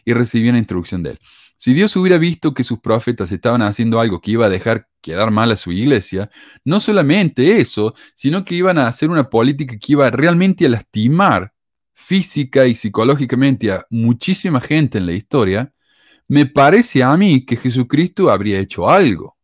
[0.04, 1.18] Y recibían instrucción de él.
[1.56, 5.30] Si Dios hubiera visto que sus profetas estaban haciendo algo que iba a dejar quedar
[5.30, 6.30] mal a su iglesia,
[6.64, 11.52] no solamente eso, sino que iban a hacer una política que iba realmente a lastimar
[11.94, 15.72] física y psicológicamente a muchísima gente en la historia,
[16.28, 19.36] me parece a mí que Jesucristo habría hecho algo.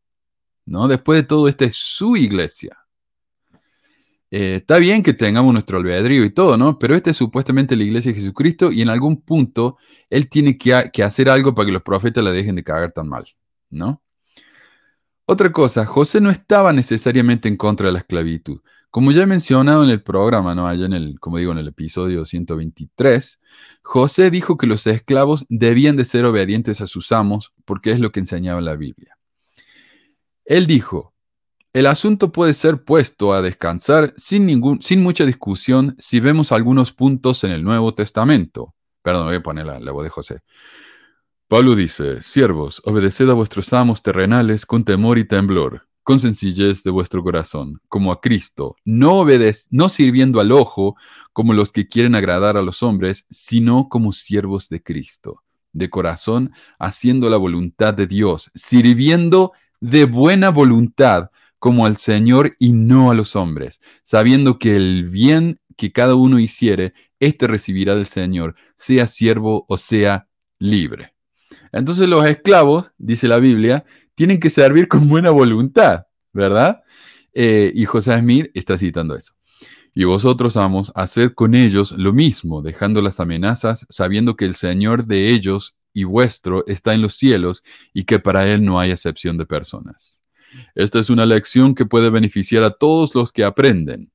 [0.67, 0.89] ¿no?
[0.89, 2.82] Después de todo, esta es su iglesia.
[4.35, 6.79] Eh, está bien que tengamos nuestro albedrío y todo, ¿no?
[6.79, 9.77] Pero esta es supuestamente la iglesia de Jesucristo y en algún punto
[10.09, 10.73] él tiene que,
[11.05, 13.27] hacer algo para que los profetas la dejen de cagar tan mal,
[13.69, 14.03] ¿no?
[15.27, 18.63] Otra cosa, José no estaba necesariamente en contra de la esclavitud.
[18.91, 20.67] Como ya he mencionado en el programa, ¿no?
[20.67, 23.39] Allá en el, como digo, en el episodio 123,
[23.83, 28.13] José dijo que los esclavos debían de ser obedientes a sus amos porque es lo
[28.13, 29.19] que enseñaba la Biblia.
[30.47, 31.12] Él dijo,
[31.73, 37.45] el asunto puede ser puesto a descansar sin, sin mucha discusión si vemos algunos puntos
[37.45, 38.75] en el Nuevo Testamento.
[39.03, 40.41] Perdón, voy a poner la, voz de José.
[41.49, 46.91] Pablo dice, siervos, obedeced a vuestros amos terrenales con temor y temblor, con sencillez de
[46.91, 50.97] vuestro corazón, como a Cristo, no, obedez, no sirviendo al ojo
[51.33, 56.53] como los que quieren agradar a los hombres, sino como siervos de Cristo, de corazón,
[56.79, 61.32] haciendo la voluntad de Dios, sirviendo de buena voluntad,
[61.63, 66.41] como al Señor y no a los hombres, sabiendo que el bien que cada uno
[66.41, 70.27] hiciere, éste recibirá del Señor, sea siervo o sea
[70.59, 71.15] libre.
[71.71, 73.85] Entonces los esclavos, dice la Biblia,
[74.17, 76.83] tienen que servir con buena voluntad, ¿verdad?
[77.33, 79.33] Eh, y José Smith está citando eso.
[79.95, 85.07] Y vosotros, amos, haced con ellos lo mismo, dejando las amenazas, sabiendo que el Señor
[85.07, 87.63] de ellos y vuestro está en los cielos
[87.95, 90.22] y que para Él no hay excepción de personas.
[90.75, 94.11] Esta es una lección que puede beneficiar a todos los que aprenden.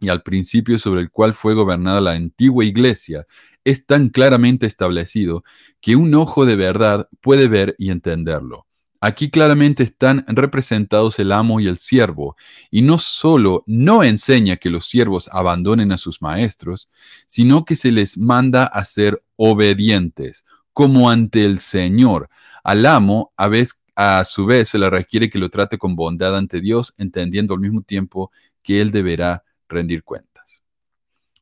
[0.00, 3.26] Y al principio sobre el cual fue gobernada la antigua iglesia
[3.64, 5.44] es tan claramente establecido
[5.80, 8.66] que un ojo de verdad puede ver y entenderlo.
[9.00, 12.36] Aquí claramente están representados el amo y el siervo,
[12.70, 16.88] y no solo no enseña que los siervos abandonen a sus maestros,
[17.26, 22.30] sino que se les manda a ser obedientes, como ante el Señor.
[22.62, 26.36] Al amo a veces a su vez se le requiere que lo trate con bondad
[26.36, 28.30] ante Dios, entendiendo al mismo tiempo
[28.62, 30.62] que él deberá rendir cuentas.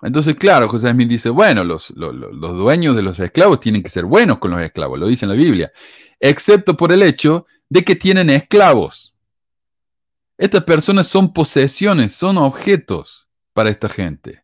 [0.03, 4.05] Entonces, claro, José Smith dice, bueno, los, los, dueños de los esclavos tienen que ser
[4.05, 5.73] buenos con los esclavos, lo dice en la Biblia,
[6.19, 9.15] excepto por el hecho de que tienen esclavos.
[10.37, 14.43] Estas personas son posesiones, son objetos para esta gente.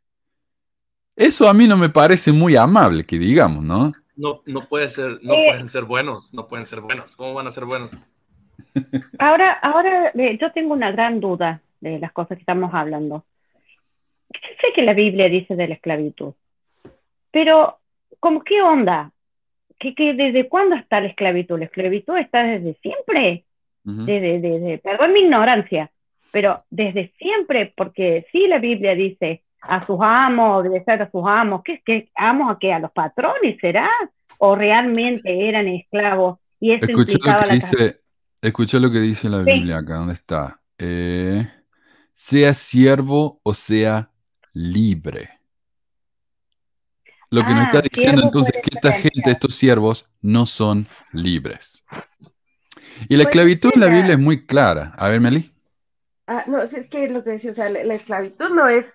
[1.17, 3.91] Eso a mí no me parece muy amable, que digamos, ¿no?
[4.19, 7.17] No, no puede ser, no eh, pueden ser buenos, no pueden ser buenos.
[7.17, 7.97] ¿Cómo van a ser buenos?
[9.19, 13.25] Ahora, ahora yo tengo una gran duda de las cosas que estamos hablando.
[14.31, 16.35] Sé que la Biblia dice de la esclavitud,
[17.31, 17.79] pero
[18.21, 19.13] ¿cómo qué onda?
[19.79, 21.59] ¿Qué, desde cuándo está la esclavitud?
[21.59, 23.45] ¿La esclavitud está desde siempre?
[23.85, 25.91] desde, desde, perdón mi ignorancia,
[26.31, 31.63] pero desde siempre, porque sí la Biblia dice a sus amos, ser a sus amos,
[31.65, 32.73] ¿qué, qué amos a qué?
[32.73, 33.91] ¿A los patrones será?
[34.39, 36.39] ¿O realmente eran esclavos?
[36.61, 38.01] Y eso escucha lo que dice,
[38.41, 40.61] escucha lo que dice la Biblia acá, ¿dónde está?
[40.79, 41.47] Eh,
[42.15, 44.11] sea siervo o sea
[44.53, 45.31] libre.
[47.31, 50.89] Lo que nos está ah, diciendo entonces es que esta gente, estos siervos, no son
[51.13, 51.85] libres.
[53.09, 54.95] Y la pues esclavitud en la Biblia es muy clara.
[54.97, 55.53] A ver, Meli.
[56.27, 58.87] Ah, no, es que lo que decía, o sea, la esclavitud no es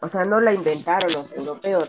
[0.00, 1.88] o sea, no la inventaron los europeos.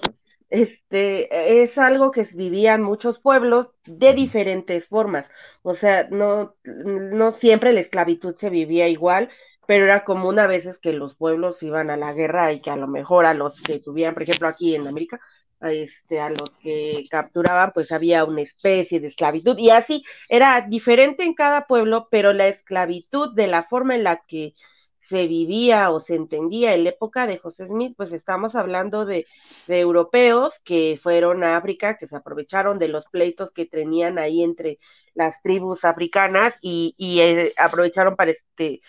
[0.50, 5.28] Este, es algo que vivían muchos pueblos de diferentes formas.
[5.64, 9.30] O sea, no, no siempre la esclavitud se vivía igual,
[9.66, 12.76] pero era común a veces que los pueblos iban a la guerra y que a
[12.76, 15.20] lo mejor a los que tuvieran, por ejemplo, aquí en América,
[15.62, 19.58] este, a los que capturaban, pues había una especie de esclavitud.
[19.58, 24.22] Y así era diferente en cada pueblo, pero la esclavitud de la forma en la
[24.28, 24.54] que
[25.14, 29.28] se vivía o se entendía en la época de José Smith, pues estamos hablando de,
[29.68, 34.80] europeos que fueron a África, que se aprovecharon de los pleitos que tenían ahí entre
[35.14, 38.82] las tribus africanas y, eh, aprovecharon para este,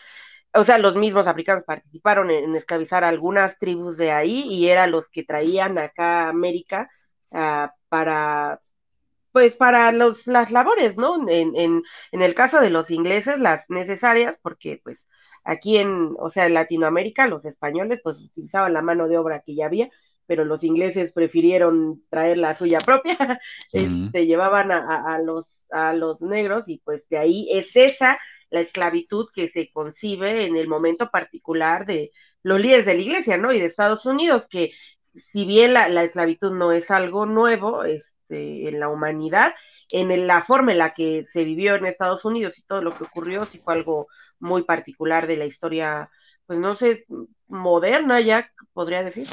[0.54, 5.10] o sea, los mismos africanos participaron en, esclavizar algunas tribus de ahí y eran los
[5.10, 6.90] que traían acá a América
[7.32, 8.60] ah, para
[9.32, 11.28] pues para los, las labores, ¿no?
[11.28, 11.82] En, en,
[12.12, 15.04] en el caso de los ingleses, las necesarias, porque pues
[15.44, 19.54] Aquí en, o sea, en Latinoamérica, los españoles pues utilizaban la mano de obra que
[19.54, 19.90] ya había,
[20.26, 23.40] pero los ingleses prefirieron traer la suya propia,
[23.72, 28.18] este, llevaban a, los, a los negros y pues de ahí es esa
[28.50, 33.36] la esclavitud que se concibe en el momento particular de los líderes de la iglesia,
[33.36, 33.52] ¿no?
[33.52, 34.72] Y de Estados Unidos, que
[35.32, 39.54] si bien la, la esclavitud no es algo nuevo, es, este, en la humanidad,
[39.90, 43.04] en la forma en la que se vivió en Estados Unidos y todo lo que
[43.04, 44.08] ocurrió, sí fue algo
[44.44, 46.10] muy particular de la historia,
[46.46, 47.06] pues no sé,
[47.48, 49.28] moderna ya, podría decir.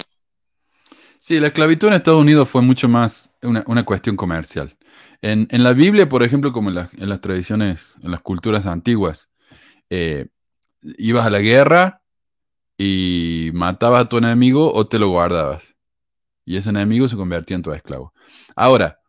[1.20, 4.76] Sí, la esclavitud en Estados Unidos fue mucho más una, cuestión comercial.
[5.22, 9.30] En, la Biblia, por ejemplo, como en, las tradiciones, en las culturas antiguas,
[9.92, 10.30] eh,
[10.98, 12.02] ibas a la guerra
[12.76, 15.76] y matabas a tu enemigo o te lo guardabas.
[16.44, 18.14] Y ese enemigo se convertía en tu esclavo.
[18.56, 19.00] Ahora,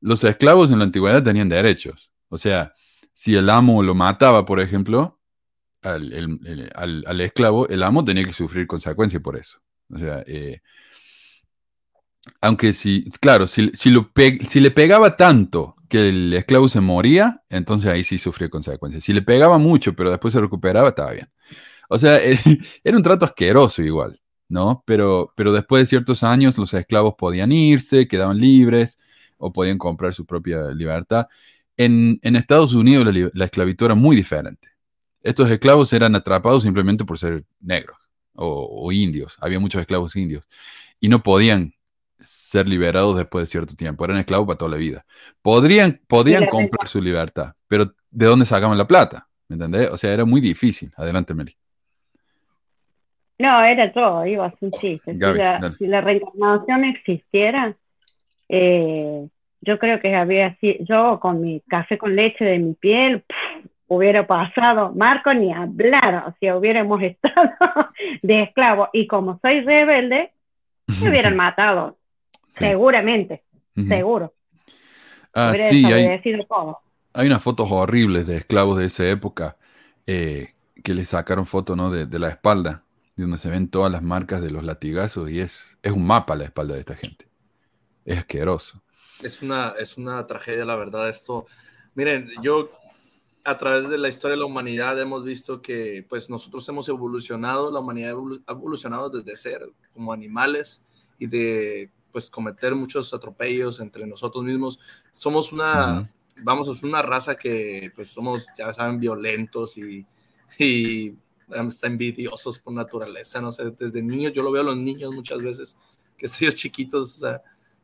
[0.00, 2.10] los esclavos en la antigüedad tenían derechos.
[2.30, 2.72] O sea,
[3.12, 5.17] si el amo lo mataba, por ejemplo,
[5.82, 9.58] al, esclavo, el amo tenía que sufrir consecuencias por eso.
[9.90, 10.60] O sea, eh,
[12.40, 14.10] aunque si, claro, si, lo
[14.46, 19.04] si le pegaba tanto que el esclavo se moría, entonces ahí sí sufría consecuencias.
[19.04, 21.30] Si le pegaba mucho, pero después se recuperaba, estaba bien.
[21.88, 22.18] O sea,
[22.84, 24.82] era un trato asqueroso igual, ¿no?
[24.86, 28.98] Pero, pero después de ciertos años los esclavos podían irse, quedaban libres
[29.38, 31.26] o podían comprar su propia libertad.
[31.76, 34.68] En, Estados Unidos la, esclavitud era muy diferente.
[35.22, 37.96] Estos esclavos eran atrapados simplemente por ser negros
[38.34, 39.36] o, o indios.
[39.40, 40.46] Había muchos esclavos indios
[41.00, 41.72] y no podían
[42.18, 44.04] ser liberados después de cierto tiempo.
[44.04, 45.04] Eran esclavos para toda la vida.
[45.42, 49.28] Podrían, podían comprar su libertad, pero ¿de dónde sacaban la plata?
[49.48, 49.90] ¿Me entendés?
[49.90, 50.90] O sea, era muy difícil.
[50.96, 51.54] Adelante, Meli.
[53.38, 55.14] No, era todo, iba a un chiste.
[55.14, 57.76] si, la, reencarnación existiera,
[58.48, 59.28] eh,
[59.60, 63.24] yo creo que había sido, yo con mi café con leche de mi piel,
[63.88, 67.50] hubiera pasado, Marco ni hablar, si hubiéramos estado
[68.22, 68.88] de esclavo.
[68.92, 70.32] Y como soy rebelde,
[70.86, 71.98] me hubieran matado.
[72.52, 73.42] Seguramente,
[73.88, 74.34] seguro.
[75.34, 76.20] Ah, sí, hay,
[77.12, 79.56] hay unas fotos horribles de esclavos de esa época
[80.06, 81.90] eh, que le sacaron fotos ¿no?
[81.90, 82.82] de, la espalda,
[83.16, 86.44] donde se ven todas las marcas de los latigazos y es, es un mapa la
[86.44, 87.28] espalda de esta gente.
[88.04, 88.82] Es asqueroso.
[89.22, 91.46] Es una, es una tragedia, la verdad, esto.
[91.94, 92.70] Miren, yo
[93.44, 97.70] a través de la historia de la humanidad hemos visto que pues nosotros hemos evolucionado,
[97.70, 98.14] la humanidad
[98.46, 100.82] ha evolucionado desde ser como animales
[101.18, 104.78] y de pues cometer muchos atropellos entre nosotros mismos.
[105.12, 106.10] Somos una,
[106.42, 110.06] vamos, es una raza que pues somos, ya saben, violentos y,
[110.58, 111.14] y
[111.68, 115.38] está envidiosos por naturaleza, no sé, desde niños, yo lo veo a los niños muchas
[115.38, 115.76] veces,
[116.16, 117.42] que ellos chiquitos, o sea,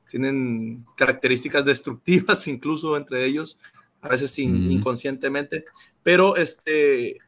[0.09, 3.59] tienen características destructivas incluso entre ellos,
[4.05, 5.64] a veces inconscientemente,
[6.02, 7.18] pero este,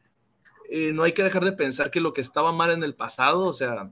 [0.69, 3.45] eh, no hay que dejar de pensar que lo que estaba mal en el pasado,
[3.45, 3.91] o sea,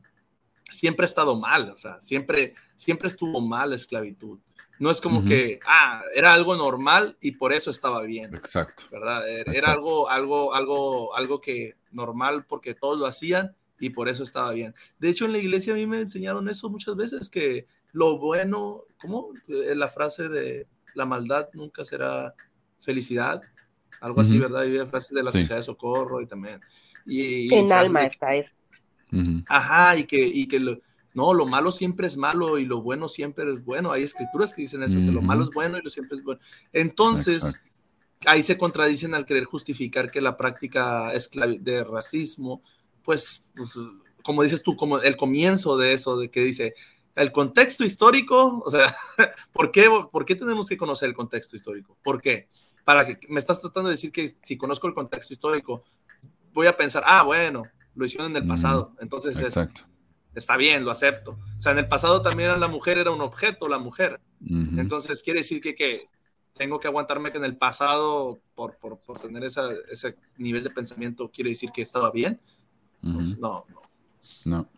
[0.69, 4.39] siempre ha estado mal, o sea, siempre, siempre estuvo mal la esclavitud.
[4.77, 8.35] No es como que, ah, era algo normal y por eso estaba bien.
[8.35, 8.83] Exacto.
[8.91, 9.23] ¿Verdad?
[9.29, 14.51] Era, algo, algo, algo, algo que normal porque todos lo hacían y por eso estaba
[14.51, 14.75] bien.
[14.99, 18.83] De hecho, en la iglesia a mí me enseñaron eso muchas veces, que lo bueno,
[18.99, 19.29] ¿cómo?
[19.47, 22.35] Eh, la frase de la maldad nunca será
[22.85, 23.41] felicidad,
[23.99, 24.63] algo así, ¿verdad?
[24.65, 26.61] Y frases de la sociedad de socorro y también.
[27.05, 28.51] Y, en alma está eso.
[29.47, 30.79] Ajá, y que, y que lo,
[31.13, 33.91] no, lo malo siempre es malo y lo bueno siempre es bueno.
[33.91, 36.41] Hay escrituras que dicen eso, que lo malo es bueno y lo siempre es bueno.
[36.73, 37.61] Entonces,
[38.25, 41.13] ahí se contradicen al querer justificar que la práctica
[41.59, 42.61] de racismo,
[43.01, 43.71] pues, pues,
[44.23, 46.73] como dices tú, como el comienzo de eso, de que dice,
[47.15, 48.93] el contexto histórico, o sea,
[49.53, 51.97] ¿por qué, ¿por qué tenemos que conocer el contexto histórico?
[52.03, 52.49] ¿Por qué?
[52.85, 55.83] Para que me estás tratando de decir que si conozco el contexto histórico,
[56.53, 57.63] voy a pensar, ah, bueno,
[57.95, 58.93] lo hicieron en el pasado.
[59.01, 59.37] Entonces
[60.33, 61.37] está bien, lo acepto.
[61.57, 64.21] O sea, en el pasado también la mujer era un objeto, la mujer.
[64.77, 66.07] Entonces quiere decir que, que,
[66.55, 70.69] tengo que aguantarme que en el pasado, por, por, por tener esa, ese nivel de
[70.69, 72.39] pensamiento, quiere decir que estaba bien.
[73.01, 73.81] Pues, no, no.
[74.45, 74.69] No.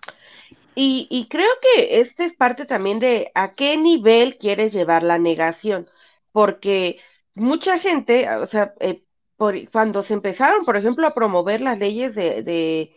[0.76, 5.18] Y, y, creo que este es parte también de a qué nivel quieres llevar la
[5.18, 5.90] negación,
[6.32, 7.00] porque
[7.38, 9.04] mucha gente, o sea, eh,
[9.38, 12.92] por, cuando se empezaron, por ejemplo, a promover las leyes de, de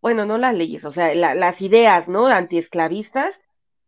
[0.00, 2.26] bueno, no las leyes, o sea, las ideas, ¿no?
[2.26, 3.34] Antiesclavistas,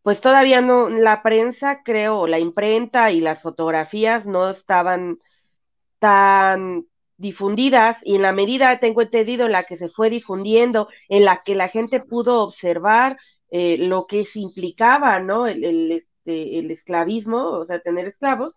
[0.02, 5.18] pues todavía no, la prensa, creo, la imprenta y las fotografías no estaban
[5.98, 11.24] tan difundidas y en la medida, tengo entendido, en la que se fue difundiendo, en
[11.24, 13.18] la que la gente pudo observar
[13.50, 15.46] eh, lo que se implicaba, ¿no?
[15.46, 18.54] El, el, este, el esclavismo, o sea, tener esclavos,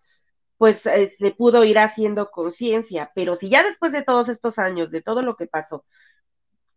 [0.57, 4.91] pues eh, se pudo ir haciendo conciencia, pero si ya después de todos estos años,
[4.91, 5.85] de todo lo que pasó,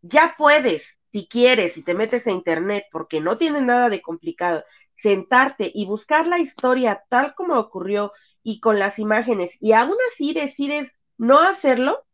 [0.03, 4.64] ya puedes, si quieres, si te metes a internet, porque no tiene nada de complicado,
[5.03, 8.12] sentarte y buscar la historia tal como ocurrió
[8.43, 12.05] y con las imágenes, y aún así decides no hacerlo,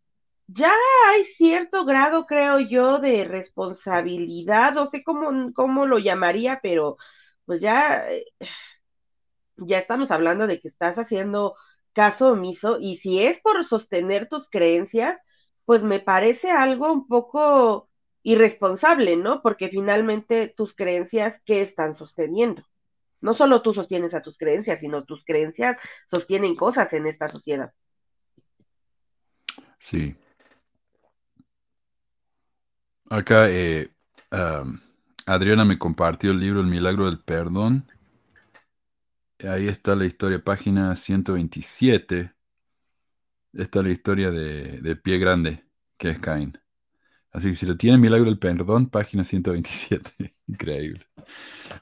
[0.46, 0.72] ya
[1.08, 6.96] hay cierto grado, creo yo, de responsabilidad, no sé cómo, cómo lo llamaría, pero
[7.46, 8.26] pues ya, eh,
[9.56, 11.54] ya estamos hablando de que estás haciendo
[11.92, 15.18] caso omiso y si es por sostener tus creencias,
[15.64, 17.88] pues me parece algo un poco
[18.22, 19.42] irresponsable, ¿no?
[19.42, 22.64] Porque finalmente tus creencias, ¿qué están sosteniendo?
[23.20, 25.78] No solo tú sostienes a tus creencias, sino tus creencias
[26.10, 27.72] sostienen cosas en esta sociedad.
[29.78, 30.16] Sí.
[33.08, 33.90] Acá eh,
[35.26, 37.86] Adriana me compartió el libro El Milagro del Perdón.
[39.48, 42.32] Ahí está la historia, página 127.
[43.52, 45.64] Está la historia de, de Pie Grande,
[45.96, 46.58] que es Caín.
[47.34, 50.34] Así que si lo tiene Milagro del Perdón, página 127.
[50.46, 51.00] Increíble.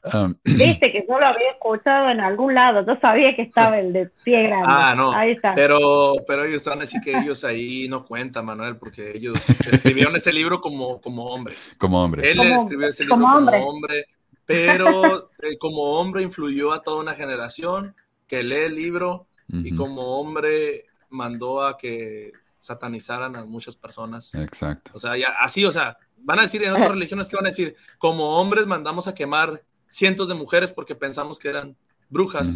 [0.45, 2.87] Viste que yo lo había escuchado en algún lado.
[2.87, 4.67] Yo sabía que estaba el de pie grande.
[4.67, 5.13] Ah, no.
[5.13, 5.55] Ahí está.
[5.55, 9.37] Pero, pero ellos están así que ellos ahí no cuentan, Manuel, porque ellos
[9.71, 11.77] escribieron ese libro como, como hombres.
[11.79, 12.31] Como hombres.
[12.31, 14.07] Él escribió ese libro como hombre,
[14.47, 17.95] pero eh, como hombre influyó a toda una generación
[18.27, 24.35] que lee el libro y como hombre mandó a que satanizaran a muchas personas.
[24.35, 24.93] Exacto.
[24.95, 27.51] O sea, ya, así, o sea, van a decir en otras religiones que van a
[27.51, 31.77] decir, como hombres mandamos a quemar cientos de mujeres porque pensamos que eran
[32.09, 32.49] brujas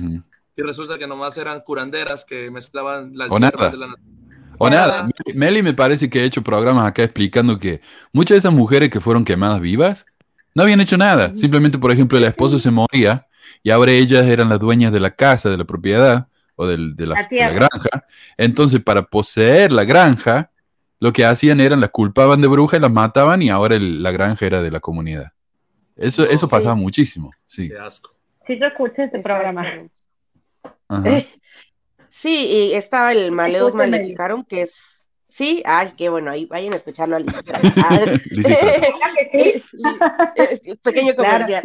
[0.57, 3.71] y resulta que nomás eran curanderas que mezclaban las o nada.
[3.71, 3.95] de la
[4.59, 5.09] o nada.
[5.35, 7.83] Meli me parece que ha hecho programas acá explicando que
[8.13, 10.07] muchas de esas mujeres que fueron quemadas vivas
[10.57, 11.37] no habían hecho nada.
[11.37, 13.27] Simplemente, por ejemplo, el esposo se moría
[13.63, 17.29] y ahora ellas eran las dueñas de la casa, de la propiedad o de, la,
[17.31, 18.07] granja.
[18.39, 20.51] Entonces, para poseer la granja,
[20.99, 24.47] lo que hacían eran las culpaban de bruja y las mataban y ahora la granja
[24.47, 25.33] era de la comunidad.
[25.95, 27.69] Eso, eso pasaba muchísimo, sí.
[27.69, 28.17] Qué asco.
[28.47, 29.63] Sí, yo escuché ese programa.
[32.23, 34.71] sí, y estaba el Maleus Maleficarum, que es
[35.37, 37.21] Sí, ay, qué bueno, ahí vayan a escucharlo a
[40.83, 41.63] Pequeño comercial.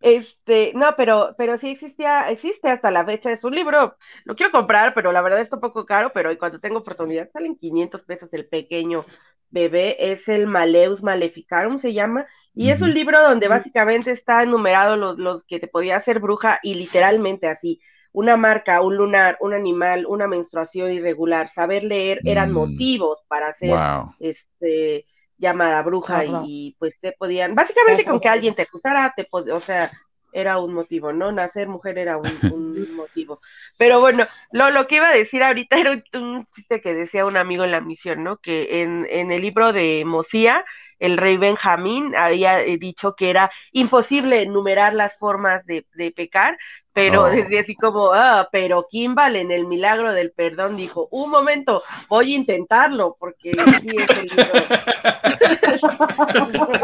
[0.00, 4.52] Este, no, pero, pero sí existía, existe hasta la fecha, es un libro, lo quiero
[4.52, 8.32] comprar, pero la verdad está un poco caro, pero cuando tengo oportunidad salen 500 pesos
[8.34, 9.06] el pequeño
[9.48, 14.96] bebé, es el Maleus Maleficarum se llama, y es un libro donde básicamente está enumerado
[14.96, 17.80] los, los que te podía hacer bruja y literalmente así,
[18.16, 22.54] una marca, un lunar, un animal, una menstruación irregular, saber leer eran mm.
[22.54, 23.76] motivos para hacer
[24.18, 25.04] este
[25.36, 29.90] llamada bruja y pues te podían, básicamente con que alguien te acusara, te o sea,
[30.32, 31.30] era un motivo, ¿no?
[31.30, 32.24] Nacer mujer era un,
[32.96, 33.40] motivo.
[33.76, 37.36] Pero bueno, lo, lo, que iba a decir ahorita era un, chiste que decía un
[37.36, 38.38] amigo en la misión, ¿no?
[38.38, 40.64] Que en, en el libro de Mosía,
[40.98, 46.56] el rey Benjamín había eh, dicho que era imposible enumerar las formas de, de pecar,
[46.92, 47.28] pero oh.
[47.28, 52.32] desde así como, ah, pero Kimball en el milagro del perdón dijo, un momento, voy
[52.32, 54.52] a intentarlo, porque sí es el libro.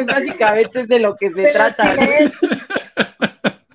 [0.06, 1.94] Básicamente es de lo que se trata.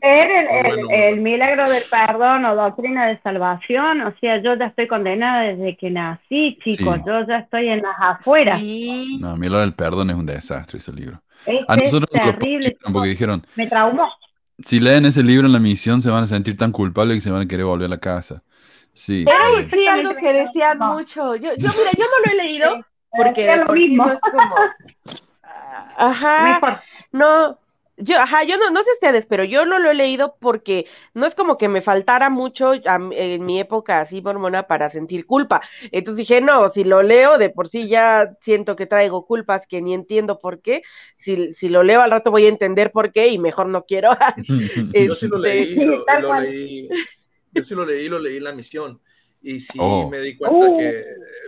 [0.07, 5.77] El, milagro del perdón o doctrina de salvación, o sea, yo ya estoy condenada desde
[5.77, 8.61] que nací, chicos, yo ya estoy en las afueras.
[8.61, 11.21] No, el milagro del perdón es un desastre ese libro.
[11.67, 14.09] a nosotros es terrible, porque dijeron, me traumó.
[14.59, 17.29] Si leen ese libro en la misión se van a sentir tan culpables que se
[17.29, 18.41] van a querer volver a la casa.
[18.91, 19.23] Sí.
[19.27, 21.35] Era algo que decían mucho.
[21.35, 22.85] Yo, yo, mira, yo no lo he leído
[23.15, 24.11] porque es lo mismo.
[24.11, 24.55] es como...
[25.97, 26.81] Ajá.
[27.11, 27.59] No,
[27.97, 30.85] yo, ajá, yo no, no sé ustedes, pero yo no lo he leído porque
[31.15, 35.61] no es como que me faltara mucho en mi época así mormona para sentir culpa.
[35.91, 39.81] Entonces dije, no, si lo leo, de por sí ya siento que traigo culpas que
[39.81, 40.83] ni entiendo por qué.
[41.17, 44.11] Si, si lo leo al rato voy a entender por qué y mejor no quiero.
[44.93, 46.89] yo sí lo leí, este, lo, leí.
[47.51, 49.01] Yo sí lo leí, lo leí en la misión.
[49.41, 50.07] Y sí oh.
[50.07, 50.77] me di cuenta uh.
[50.77, 51.03] que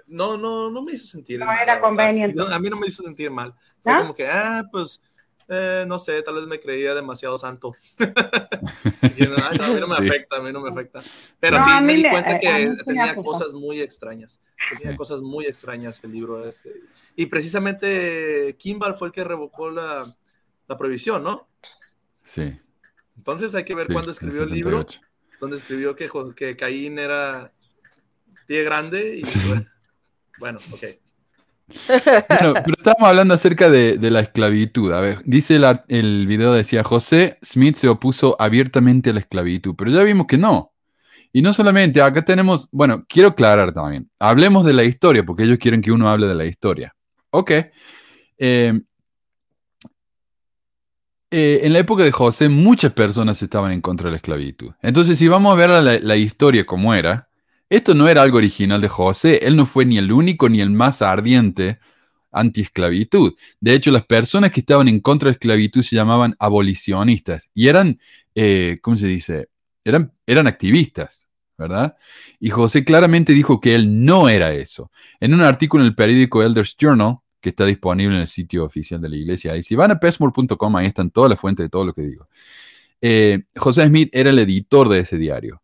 [0.07, 1.61] no, no, no me hizo sentir no mal.
[1.61, 2.41] Era conveniente.
[2.51, 3.53] A mí no me hizo sentir mal.
[3.83, 5.01] Fue como que, ah, pues
[5.49, 7.75] eh, no sé, tal vez me creía demasiado santo.
[7.99, 11.01] a mí no me afecta, a mí no me afecta.
[11.39, 14.41] Pero sí, me di cuenta que tenía cosas muy extrañas.
[14.77, 16.73] Tenía cosas muy extrañas el libro este.
[17.15, 20.15] Y precisamente Kimball fue el que revocó la,
[20.67, 21.49] la prohibición, ¿no?
[22.23, 22.59] Sí.
[23.17, 24.85] Entonces hay que ver cuándo escribió el libro,
[25.41, 27.51] donde escribió que, que Caín era
[28.45, 29.23] pie grande y
[30.39, 30.83] bueno, ok.
[31.87, 34.91] Bueno, pero estamos hablando acerca de, la esclavitud.
[34.93, 39.91] A ver, dice el video, decía, José Smith se opuso abiertamente a la esclavitud, pero
[39.91, 40.73] ya vimos que no.
[41.31, 45.59] Y no solamente, acá tenemos, bueno, quiero aclarar también, hablemos de la historia, porque ellos
[45.59, 46.95] quieren que uno hable de la historia.
[47.29, 47.51] Ok.
[47.51, 48.81] Eh,
[51.31, 54.71] eh, en la época de José, muchas personas estaban en contra de la esclavitud.
[54.81, 57.28] Entonces, si vamos a ver la, la historia como era,
[57.69, 60.69] esto no era algo original de José, él no fue ni el único ni el
[60.71, 61.79] más ardiente
[62.31, 63.35] anti-esclavitud.
[63.59, 67.67] De hecho, las personas que estaban en contra de la esclavitud se llamaban abolicionistas y
[67.67, 67.99] eran,
[68.35, 69.49] eh, ¿cómo se dice?
[69.89, 71.95] eran, eran activistas, ¿verdad?
[72.39, 74.91] Y José claramente dijo que él no era eso.
[75.19, 79.01] En un artículo en el periódico Elders Journal, que está disponible en el sitio oficial
[79.01, 81.85] de la iglesia, y si van a pesmore.com, ahí están todas las fuentes de todo
[81.85, 82.27] lo que digo.
[83.01, 85.61] Eh, José Smith era el editor de ese diario.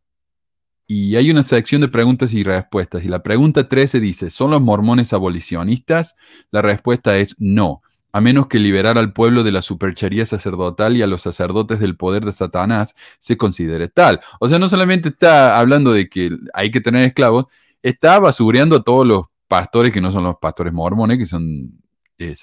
[0.88, 3.04] Y hay una sección de preguntas y respuestas.
[3.04, 6.16] Y la pregunta 13 dice, ¿son los mormones abolicionistas?
[6.52, 7.82] La respuesta es no
[8.16, 11.98] a menos que liberar al pueblo de la superchería sacerdotal y a los sacerdotes del
[11.98, 14.22] poder de Satanás se considere tal.
[14.40, 17.48] O sea, no solamente está hablando de que hay que tener esclavos,
[17.84, 21.84] está basureando a todos los pastores que no son los pastores mormones, que son
[22.18, 22.36] eh,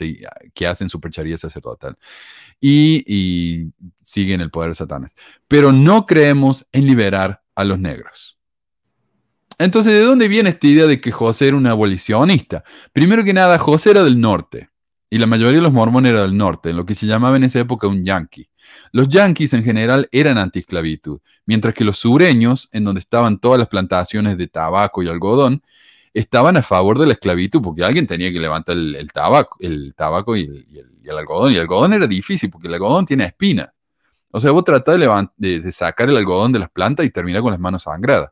[0.53, 1.97] que hacen superchería sacerdotal
[2.61, 3.73] y, y
[4.03, 5.15] siguen el poder de Satanás.
[5.49, 8.39] Pero no creemos en liberar a los negros.
[9.59, 12.65] Entonces, ¿de dónde viene esta idea de que José era un abolicionista?
[12.93, 14.71] Primero que nada, José era del norte.
[15.09, 17.45] Y la mayoría de los mormones eran del norte, en lo que se llamaba en
[17.45, 18.49] esa época un yankee.
[18.93, 23.69] Los yankees en general eran anti-esclavitud, mientras que los sureños, en donde estaban todas las
[23.69, 25.63] plantaciones de tabaco y algodón,
[26.15, 30.37] estaban a favor de la esclavitud, porque alguien tenía que levantar el, tabaco, el tabaco
[30.37, 30.45] y
[31.05, 31.53] el, algodón.
[31.53, 33.69] Y el algodón era difícil, porque el algodón tiene espinas.
[34.33, 37.53] O sea, vos tratás de, de, sacar el algodón de las plantas y terminar con
[37.53, 38.31] las manos sangradas.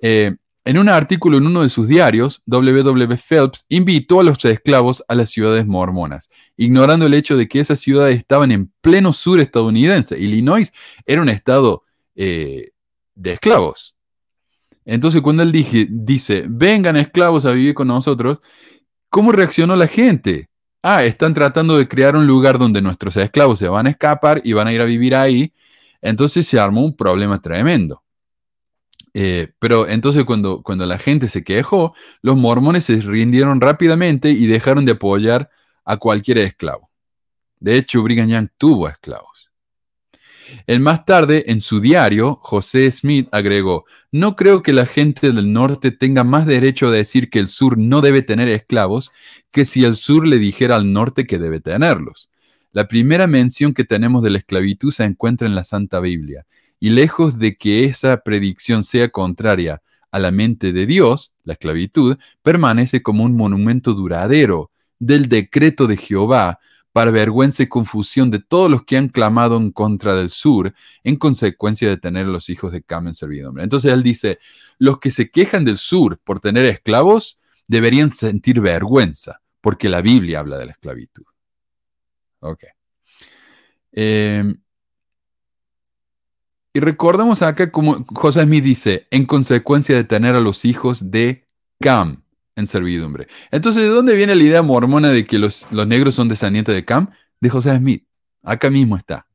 [0.00, 3.16] Eh, en un artículo en uno de sus diarios, W.
[3.16, 7.80] Phelps invitó a los esclavos a las ciudades mormonas, ignorando el hecho de que esas
[7.80, 10.18] ciudades estaban en pleno sur estadounidense.
[10.18, 10.70] Illinois
[11.06, 12.72] era un estado eh,
[13.14, 13.96] de esclavos.
[14.84, 18.40] Entonces, cuando él dice, vengan esclavos a vivir con nosotros,
[19.10, 20.47] ¿cómo reaccionó la gente?
[20.82, 24.52] Ah, están tratando de crear un lugar donde nuestros esclavos se van a escapar y
[24.52, 25.52] van a ir a vivir ahí.
[26.00, 28.02] Entonces se armó un problema tremendo.
[29.14, 34.46] Eh, pero entonces cuando, cuando la gente se quejó, los mormones se rindieron rápidamente y
[34.46, 35.50] dejaron de apoyar
[35.84, 36.90] a cualquier esclavo.
[37.58, 39.50] De hecho, Brigham Young tuvo esclavos.
[40.66, 45.52] El más tarde, en su diario, José Smith agregó, no creo que la gente del
[45.52, 49.12] norte tenga más derecho a decir que el sur no debe tener esclavos
[49.50, 52.30] que si el sur le dijera al norte que debe tenerlos.
[52.72, 56.46] La primera mención que tenemos de la esclavitud se encuentra en la Santa Biblia
[56.80, 62.16] y lejos de que esa predicción sea contraria a la mente de Dios, la esclavitud
[62.42, 66.58] permanece como un monumento duradero del decreto de Jehová
[66.92, 70.74] para vergüenza y confusión de todos los que han clamado en contra del sur
[71.04, 73.62] en consecuencia de tener a los hijos de Cam en servidumbre.
[73.62, 74.38] Entonces él dice,
[74.78, 77.37] los que se quejan del sur por tener esclavos
[77.68, 81.24] deberían sentir vergüenza, porque la Biblia habla de la esclavitud.
[82.40, 82.64] Ok.
[83.92, 84.54] Eh,
[86.72, 91.46] y recordemos acá como José Smith dice, en consecuencia de tener a los hijos de
[91.80, 92.22] Cam
[92.56, 93.28] en servidumbre.
[93.50, 96.84] Entonces, ¿de dónde viene la idea mormona de que los, los negros son descendientes de
[96.84, 97.10] Cam?
[97.40, 98.04] De José Smith.
[98.42, 99.27] Acá mismo está.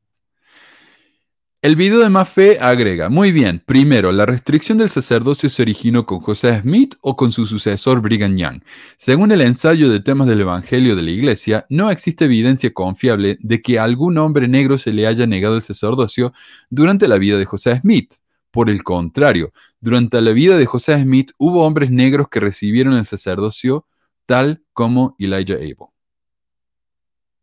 [1.64, 6.04] El video de Más Fe agrega, muy bien, primero, la restricción del sacerdocio se originó
[6.04, 8.60] con José Smith o con su sucesor Brigham Young.
[8.98, 13.62] Según el ensayo de temas del Evangelio de la Iglesia, no existe evidencia confiable de
[13.62, 16.34] que a algún hombre negro se le haya negado el sacerdocio
[16.68, 18.16] durante la vida de José Smith.
[18.50, 23.06] Por el contrario, durante la vida de José Smith hubo hombres negros que recibieron el
[23.06, 23.86] sacerdocio
[24.26, 25.76] tal como Elijah Abel.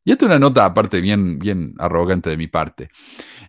[0.03, 2.89] Y esta es una nota aparte bien, bien arrogante de mi parte.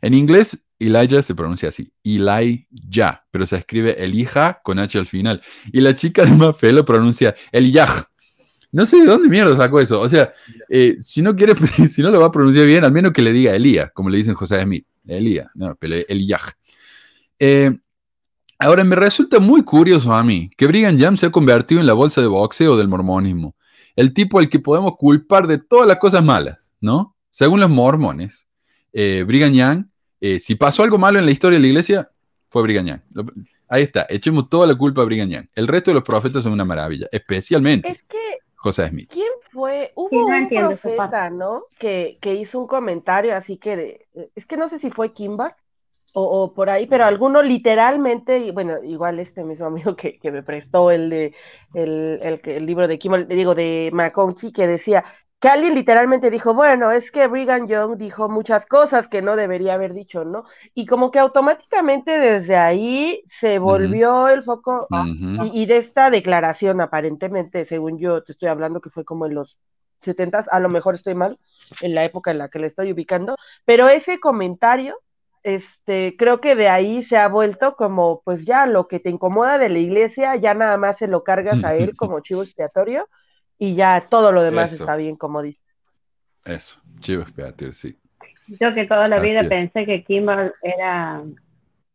[0.02, 5.40] En inglés, Elijah se pronuncia así, Elijah, pero se escribe Elija con H al final.
[5.72, 7.88] Y la chica de Mafé lo pronuncia Elijah.
[8.72, 10.00] No sé de dónde mierda sacó eso.
[10.00, 10.32] O sea,
[10.68, 11.54] eh, si no quiere,
[11.88, 14.18] si no lo va a pronunciar bien, al menos que le diga Elías, como le
[14.18, 14.86] dicen José Smith.
[15.06, 16.40] Elías, no, pero Elijah.
[17.38, 17.70] Eh,
[18.58, 21.92] ahora, me resulta muy curioso a mí que Brigham Young se ha convertido en la
[21.92, 23.54] bolsa de boxeo del mormonismo
[23.96, 27.16] el tipo al que podemos culpar de todas las cosas malas, ¿no?
[27.30, 28.46] Según los mormones,
[28.92, 29.84] eh, Brigham Young,
[30.22, 32.08] eh, si pasó algo malo en la historia de la iglesia,
[32.48, 33.00] fue Brigham Young.
[33.68, 35.46] ahí está, echemos toda la culpa a Brigham Young.
[35.52, 39.10] El resto de los profetas son una maravilla, especialmente es que, José Smith.
[39.12, 39.90] ¿Quién fue?
[39.96, 41.64] Hubo un profeta, ¿no?
[41.76, 44.06] Que, hizo un comentario así que,
[44.36, 45.56] es que no sé si fue Kimber
[46.14, 50.44] o, por ahí, pero alguno literalmente, y bueno, igual este mismo amigo que, que me
[50.44, 51.34] prestó el de
[51.74, 55.04] el, el, el libro de Kimmel, digo, de McConaughey, que decía
[55.42, 59.74] que alguien literalmente dijo, bueno, es que Brigham Young dijo muchas cosas que no debería
[59.74, 60.44] haber dicho, ¿no?
[60.72, 64.86] Y como que automáticamente desde ahí se volvió el foco
[65.42, 69.34] y, y, de esta declaración aparentemente, según yo te estoy hablando que fue como en
[69.34, 69.58] los
[69.98, 71.36] setentas, a lo mejor estoy mal
[71.80, 73.34] en la época en la que le estoy ubicando,
[73.64, 74.96] pero ese comentario
[75.42, 79.58] este, creo que de ahí se ha vuelto como, pues ya lo que te incomoda
[79.58, 83.08] de la iglesia, ya nada más se lo cargas a él como chivo expiatorio
[83.62, 85.62] y ya todo lo demás está bien, como dice.
[86.44, 87.96] Eso, chivo expiatorio, sí.
[88.48, 91.22] Yo que toda la vida pensé que Kimball era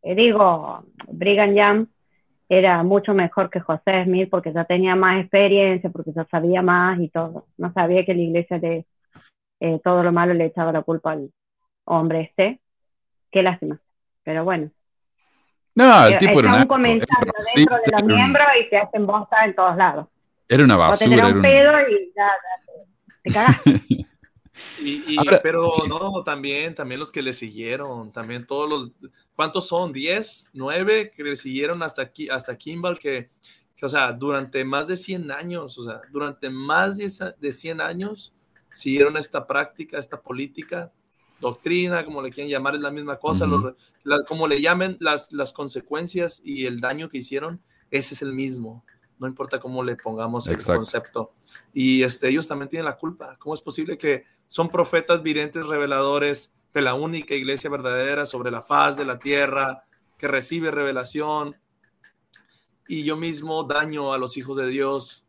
[0.02, 1.88] eh, digo, Brigham Young
[2.48, 7.02] era mucho mejor que José Smith porque ya tenía más experiencia, porque ya sabía más
[7.02, 7.48] y todo.
[7.58, 8.86] No sabía que la iglesia de
[9.60, 11.34] eh, todo lo malo le echaba la culpa al
[11.84, 12.62] hombre este.
[13.30, 13.78] Qué lástima.
[14.24, 14.72] Pero bueno.
[15.76, 19.54] No, el tipo era un comentario dentro de los miembros y se hacen bosta en
[19.54, 20.08] todos lados.
[20.48, 21.28] Era una basura.
[21.28, 22.30] O un pedo y ya,
[23.24, 24.08] te, cagaste.
[24.80, 28.92] Y, pero no, también, también los que le siguieron, también todos los,
[29.36, 29.94] ¿cuántos son?
[29.94, 30.52] ¿10?
[30.54, 31.12] ¿9?
[31.16, 33.30] Que le siguieron hasta aquí, hasta Kimball, que,
[33.76, 38.34] que, o sea, durante más de 100 años, o sea, durante más de 100 años
[38.72, 40.92] siguieron esta práctica, esta política,
[41.40, 43.48] doctrina, como le quieran llamar, es la misma cosa,
[44.28, 48.84] como le llamen, las, las consecuencias y el daño que hicieron, ese es el mismo
[49.20, 51.34] no importa cómo le pongamos el concepto.
[51.74, 53.38] Y este, ellos también tienen la culpa.
[53.40, 58.62] ¿Cómo es posible que son profetas videntes reveladores de la única iglesia verdadera sobre la
[58.62, 59.84] faz de la tierra,
[60.18, 61.56] que recibe revelación,
[62.88, 65.26] y yo mismo daño a los hijos de Dios,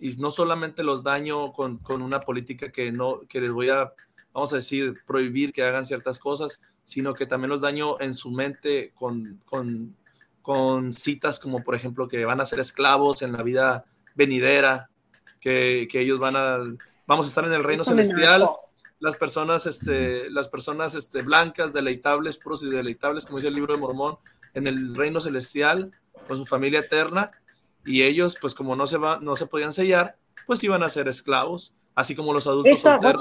[0.00, 3.92] y no solamente los daño con, una política que, no, que les voy a,
[4.32, 8.30] vamos a decir, prohibir que hagan ciertas cosas, sino que también los daño en su
[8.30, 9.96] mente con, con,
[10.44, 14.90] con citas como, por ejemplo, que van a ser esclavos en la vida venidera,
[15.40, 16.58] que, que ellos van a
[17.06, 18.48] vamos a estar en el reino celestial.
[19.00, 23.74] Las personas, este, las personas este, blancas, deleitables, puros y deleitables, como dice el libro
[23.74, 24.16] de Mormón,
[24.54, 25.92] en el reino celestial,
[26.28, 27.30] con su familia eterna,
[27.86, 30.16] y ellos, pues como no se, va, no se podían sellar,
[30.46, 33.20] pues iban a ser esclavos, así como los adultos solteros.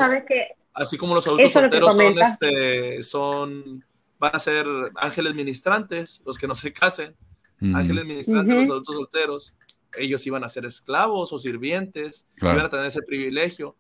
[0.74, 3.86] así como los adultos solteros son, este, son,
[4.24, 4.66] van a ser
[4.96, 7.14] ángeles ministrantes, los que no se casen,
[7.74, 9.54] ángeles ministrantes, los adultos solteros
[9.98, 13.76] ellos iban a ser esclavos o sirvientes, iban a tener ese privilegio.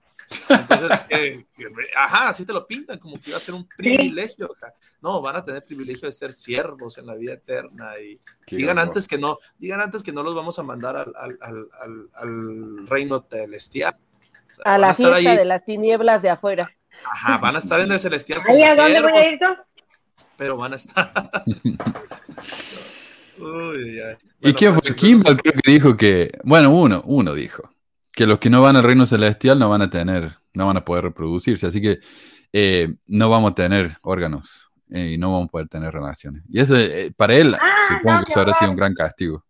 [0.49, 0.91] Entonces,
[1.97, 4.51] ajá, así te lo pintan, como que iba a ser un privilegio.
[5.01, 7.93] No, van a tener privilegio de ser siervos en la vida eterna.
[7.99, 8.19] Y
[8.53, 12.09] digan antes que no, digan antes que no los vamos a mandar al, al, al,
[12.13, 13.97] al reino celestial.
[14.65, 16.69] a la fiesta de las tinieblas de afuera.
[17.05, 18.43] Ajá, van a estar en el celestial.
[18.45, 19.39] Como ¿A dónde voy a ir
[20.43, 21.09] Pero van a estar.
[24.41, 24.93] ¿Y quién fue?
[24.93, 27.73] Kimball creo que dijo que, bueno, uno, uno dijo,
[28.11, 30.83] que los que no van al reino celestial no van a tener, no van a
[30.83, 32.01] poder reproducirse, así que
[32.51, 36.43] eh, no vamos a tener órganos eh, y no vamos a poder tener relaciones.
[36.49, 39.45] Y eso, eh, para él, ah, supongo que eso habrá sido un gran castigo,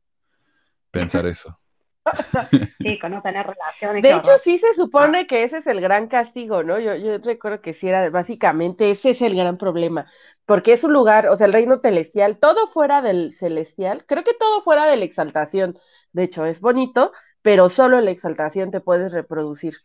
[0.92, 1.58] pensar eso.
[2.80, 4.04] Sí, con no tener relaciones.
[4.04, 6.78] De hecho, sí se supone que ese es el gran castigo, ¿no?
[6.80, 10.06] Yo, yo recuerdo que sí era, básicamente, ese es el gran problema
[10.46, 14.34] porque es un lugar, o sea, el reino celestial, todo fuera del celestial, creo que
[14.34, 15.78] todo fuera de la exaltación,
[16.12, 19.76] de hecho, es bonito, pero solo en la exaltación te puedes reproducir.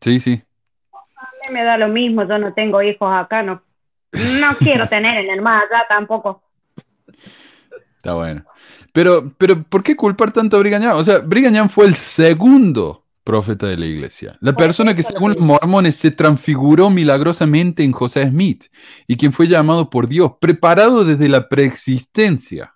[0.00, 0.42] Sí, sí.
[0.92, 3.62] A mí me da lo mismo, yo no tengo hijos acá, no,
[4.12, 6.42] no quiero tener en el más allá tampoco.
[8.02, 8.44] Está bueno.
[8.92, 10.94] Pero, pero, ¿por qué culpar tanto a Brigañán?
[10.96, 14.36] O sea, Brigañán fue el segundo profeta de la iglesia.
[14.40, 18.64] La persona que según los mormones se transfiguró milagrosamente en José Smith
[19.06, 22.74] y quien fue llamado por Dios, preparado desde la preexistencia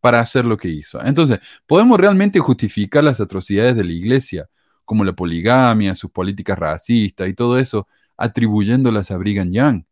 [0.00, 1.04] para hacer lo que hizo.
[1.04, 4.48] Entonces, ¿podemos realmente justificar las atrocidades de la iglesia,
[4.84, 9.82] como la poligamia, sus políticas racistas y todo eso, atribuyéndolas a Brigham Young?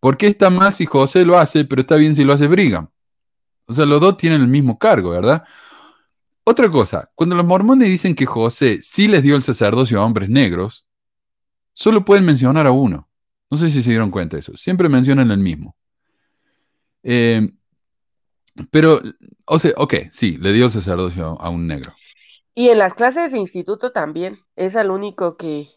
[0.00, 2.88] ¿Por qué está mal si José lo hace, pero está bien si lo hace Brigham?
[3.68, 5.44] O sea, los dos tienen el mismo cargo, ¿verdad?
[6.42, 10.30] Otra cosa, cuando los mormones dicen que José sí les dio el sacerdocio a hombres
[10.30, 10.86] negros,
[11.74, 13.10] solo pueden mencionar a uno.
[13.50, 14.56] No sé si se dieron cuenta de eso.
[14.56, 15.76] Siempre mencionan el mismo.
[17.02, 17.50] Eh,
[18.70, 19.02] pero,
[19.46, 21.94] o sea, ok, sí, le dio el sacerdocio a un negro.
[22.58, 25.68] Y en las clases de instituto también, es el único que,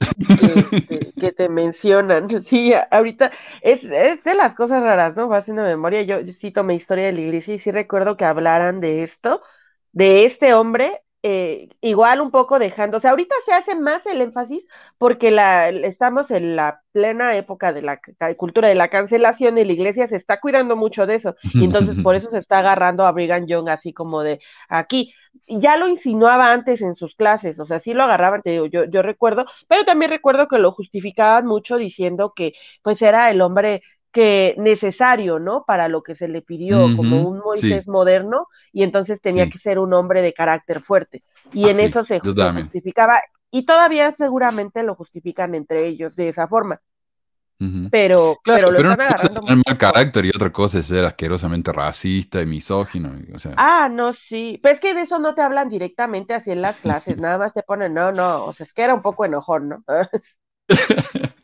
[1.20, 2.28] que, te, mencionan.
[2.44, 5.30] Sí, ahorita es, es, de las cosas raras, ¿no?
[5.30, 6.02] Va haciendo memoria.
[6.02, 9.44] Yo, yo sí tomé historia de la iglesia y sí recuerdo que hablaran de esto
[9.92, 14.22] de este hombre, eh, igual un poco dejando, o sea, ahorita se hace más el
[14.22, 14.68] énfasis
[14.98, 18.00] porque la, estamos en la plena época de la
[18.38, 21.98] cultura de la cancelación y la iglesia se está cuidando mucho de eso, y entonces
[22.02, 25.14] por eso se está agarrando a Brigham Young así como de aquí.
[25.48, 28.84] Ya lo insinuaba antes en sus clases, o sea, sí lo agarraban, te digo, yo,
[28.86, 33.82] yo recuerdo, pero también recuerdo que lo justificaban mucho diciendo que pues era el hombre
[34.12, 35.64] que necesario, ¿no?
[35.66, 39.80] Para lo que se le pidió, como un Moisés moderno, y entonces tenía que ser
[39.80, 41.24] un hombre de carácter fuerte.
[41.54, 46.82] Y en eso se justificaba, y todavía seguramente lo justifican entre ellos de esa forma.
[47.92, 49.42] Pero, pero, lo están agarrando.
[49.44, 53.12] mal carácter y otra cosa es ser asquerosamente racista y misógino.
[53.36, 53.54] O sea.
[53.56, 54.60] Ah, no, sí.
[54.64, 57.54] Pero es que de eso no te hablan directamente así en las clases, nada más
[57.54, 59.84] te ponen, no, no, o sea, es que era un poco enojón, ¿no?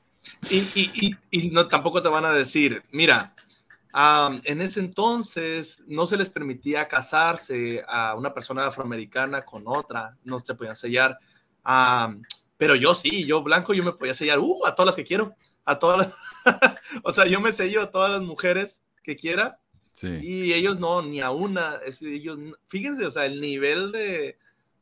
[0.50, 3.34] Y, y, y, no, tampoco te van a decir, mira,
[4.43, 10.39] en ese entonces no se les permitía casarse a una persona afroamericana con otra, no
[10.39, 11.18] se podían sellar.
[12.58, 15.36] pero yo sí, yo blanco, yo me podía sellar uh, a todas las que quiero,
[15.66, 16.14] a todas
[17.04, 19.60] o sea, yo me sello a todas las mujeres que quiera.
[20.00, 21.80] Y ellos no, ni a una.
[22.02, 22.38] ellos,
[22.68, 24.38] fíjense, o sea, el nivel de,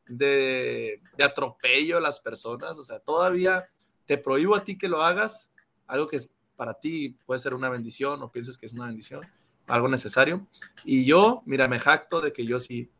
[0.06, 3.66] de, de atropello a las personas, o sea, todavía
[4.04, 5.50] te prohíbo a ti que lo hagas,
[5.86, 6.18] algo que
[6.56, 9.22] para ti puede ser una bendición o pienses que es una bendición,
[9.66, 10.46] algo necesario.
[10.84, 12.90] Y yo, mira, me jacto de que yo sí,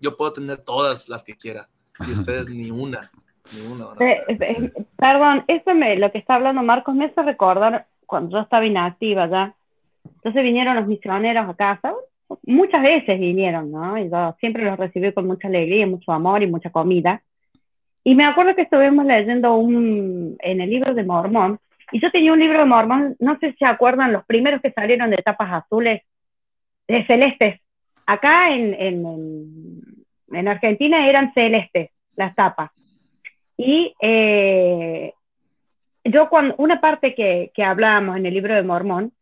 [0.00, 1.68] yo puedo tener todas las que quiera
[2.06, 3.10] y ustedes ni una.
[3.52, 8.36] Ni una eh, perdón, esto me, lo que está hablando Marcos me hace recordar cuando
[8.36, 9.54] yo estaba inactiva ya.
[10.04, 11.94] Entonces vinieron los misioneros a casa,
[12.46, 13.98] muchas veces vinieron, ¿no?
[13.98, 17.22] Y yo siempre los recibí con mucha alegría, mucho amor y mucha comida.
[18.02, 21.58] Y me acuerdo que estuvimos leyendo un, en el libro de Mormón,
[21.94, 24.72] y yo tenía un libro de Mormón, no sé si se acuerdan, los primeros que
[24.72, 26.02] salieron de tapas azules,
[26.88, 27.60] de celestes.
[28.04, 29.80] Acá en, en,
[30.32, 32.72] en Argentina eran celestes las tapas.
[33.56, 35.12] Y eh,
[36.02, 39.12] yo cuando, una parte que, que hablábamos en el libro de Mormón,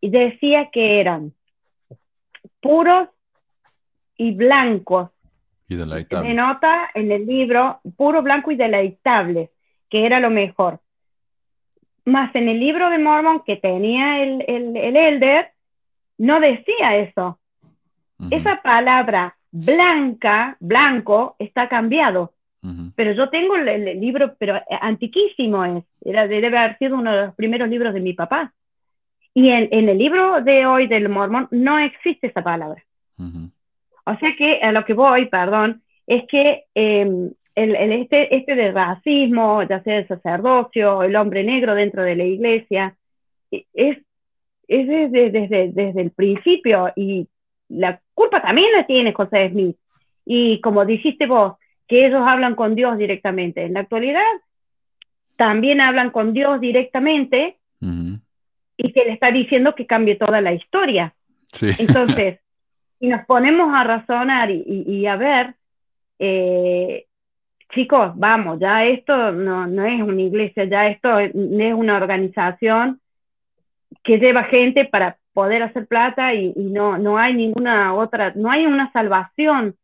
[0.00, 1.34] decía que eran
[2.60, 3.10] puros
[4.16, 5.10] y blancos.
[5.68, 6.30] Y deleitables.
[6.30, 9.50] Se nota en el libro puro, blanco y deleitables,
[9.90, 10.80] que era lo mejor.
[12.06, 15.50] Más en el libro de Mormon que tenía el, el, el Elder,
[16.18, 17.38] no decía eso.
[18.30, 22.32] Esa palabra blanca, blanco, está cambiado.
[22.96, 25.84] Pero yo tengo el, libro, pero antiquísimo es.
[26.04, 28.52] Era, debe haber sido uno de los primeros libros de mi papá.
[29.34, 32.82] Y en, en el libro de hoy del Mormón no existe esa palabra.
[33.18, 38.54] O sea que a lo que voy, perdón, es que em, el, el, este, este
[38.54, 42.94] de racismo, ya sea el sacerdocio, el hombre negro dentro de la iglesia,
[43.50, 43.98] e, es,
[44.68, 47.26] es desde, desde, desde el principio y
[47.68, 49.76] la culpa también la tiene José Smith.
[50.24, 51.54] Y como dijiste vos,
[51.88, 53.64] que ellos hablan con Dios directamente.
[53.64, 54.22] En la actualidad
[55.36, 61.14] también hablan con Dios directamente y que le está diciendo que cambie toda la historia.
[61.78, 62.40] Entonces,
[62.98, 65.54] si nos ponemos a razonar y, a ver,
[66.18, 67.06] eh,
[67.70, 73.00] chicos, vamos, ya esto no, no, es una iglesia, ya esto es una organización
[74.02, 78.66] que lleva gente para poder hacer plata y, no, no hay ninguna otra, no hay
[78.66, 79.76] una salvación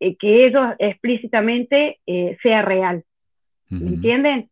[0.00, 3.04] eh, que ellos explícitamente eh, sea real.
[3.68, 4.50] ¿Me entienden?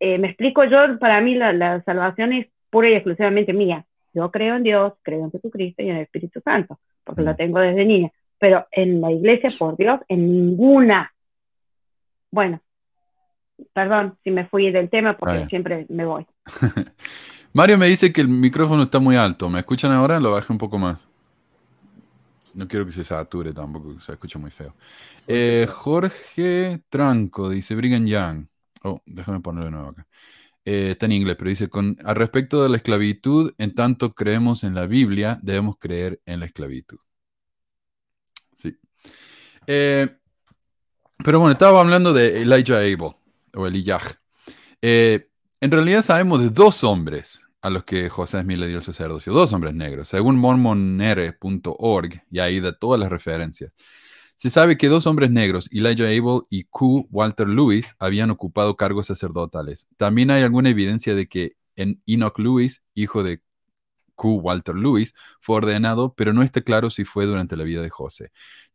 [0.00, 3.84] me explico yo, para mí la, la salvación es pura y exclusivamente mía.
[4.12, 7.58] Yo creo en Dios, creo en Jesucristo y en el Espíritu Santo porque lo tengo
[7.58, 11.10] desde niña, pero en la iglesia, por Dios, en ninguna.
[12.30, 12.60] Bueno,
[13.72, 16.26] perdón si me fui del tema porque siempre me voy.
[17.52, 19.48] Mario me dice que el micrófono está muy alto.
[19.48, 20.20] ¿Me escuchan ahora?
[20.20, 21.08] Lo bajé un poco más.
[22.54, 24.74] No quiero que se sature tampoco, se escucha muy feo.
[25.26, 28.46] Eh, Jorge Tranco dice Brigham Young.
[28.82, 30.06] Oh, déjame ponerlo de nuevo acá.
[30.64, 34.64] Eh, está en inglés, pero dice, con, al respecto de la esclavitud, en tanto creemos
[34.64, 36.98] en la Biblia, debemos creer en la esclavitud.
[38.54, 38.76] Sí.
[39.66, 40.17] Eh,
[41.24, 43.12] pero bueno, estaba hablando de Elijah Abel,
[43.54, 44.00] o Elijah.
[44.80, 45.28] Eh,
[45.60, 49.52] en realidad sabemos de dos hombres a los que José Smith le dio sacerdocio, dos
[49.52, 53.72] hombres negros, según mormonere.org, y ahí de todas las referencias.
[54.36, 57.08] Se sabe que dos hombres negros, Elijah Abel y Q.
[57.10, 59.88] Walter Lewis, habían ocupado cargos sacerdotales.
[59.96, 63.42] También hay alguna evidencia de que en Enoch Lewis, hijo de
[64.14, 64.40] Q.
[64.40, 68.30] Walter Lewis, fue ordenado, pero no está claro si fue durante la vida de José.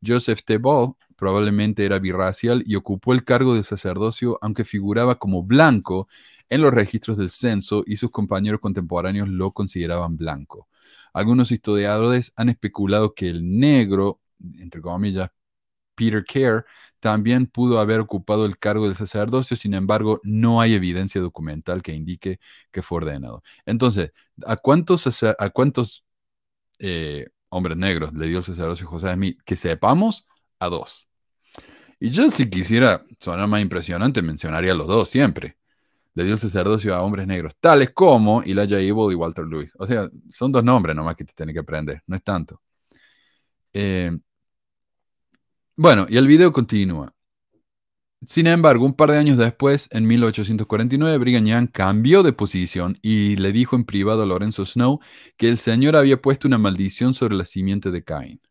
[0.05, 0.57] Joseph T.
[0.57, 6.07] Ball probablemente era birracial y ocupó el cargo de sacerdocio, aunque figuraba como blanco
[6.49, 10.67] en los registros del censo y sus compañeros contemporáneos lo consideraban blanco.
[11.13, 14.19] Algunos historiadores han especulado que el negro,
[14.59, 15.29] entre comillas,
[15.95, 16.65] Peter Kerr
[16.99, 21.93] también pudo haber ocupado el cargo del sacerdocio, sin embargo, no hay evidencia documental que
[21.93, 22.39] indique
[22.71, 23.43] que fue ordenado.
[23.65, 24.11] Entonces,
[24.45, 26.05] ¿a cuántos,
[26.79, 29.37] eh, hombres negros le dio el sacerdocio José mí?
[29.45, 30.27] Que sepamos,
[30.63, 31.09] a dos.
[31.99, 35.57] Y yo si quisiera sonar más impresionante, mencionaría a los dos siempre.
[36.15, 39.73] Le dio el sacerdocio a hombres negros, tales como Elijah Evil y Walter Lewis.
[39.79, 42.61] O sea, son dos nombres nomás que te tiene que aprender, no es tanto.
[43.73, 44.11] Eh,
[45.75, 47.13] bueno, y el video continúa.
[48.25, 53.35] Sin embargo, un par de años después, en 1849, Brigham Young cambió de posición y
[53.37, 54.99] le dijo en privado a Lorenzo Snow
[55.37, 58.41] que el Señor había puesto una maldición sobre la simiente de Caín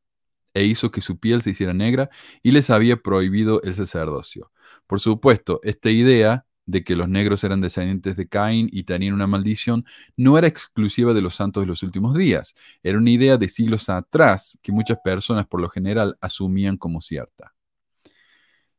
[0.54, 2.10] e hizo que su piel se hiciera negra
[2.42, 4.52] y les había prohibido el sacerdocio.
[4.86, 9.26] Por supuesto, esta idea de que los negros eran descendientes de Caín y tenían una
[9.26, 9.84] maldición
[10.16, 12.54] no era exclusiva de los santos de los últimos días.
[12.82, 17.54] Era una idea de siglos atrás que muchas personas por lo general asumían como cierta.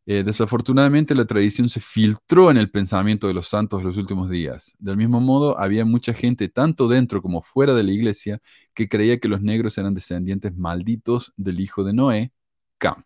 [0.05, 4.29] Eh, desafortunadamente la tradición se filtró en el pensamiento de los santos de los últimos
[4.29, 4.75] días.
[4.79, 8.41] Del mismo modo, había mucha gente, tanto dentro como fuera de la iglesia,
[8.73, 12.33] que creía que los negros eran descendientes malditos del hijo de Noé,
[12.77, 13.05] Cam.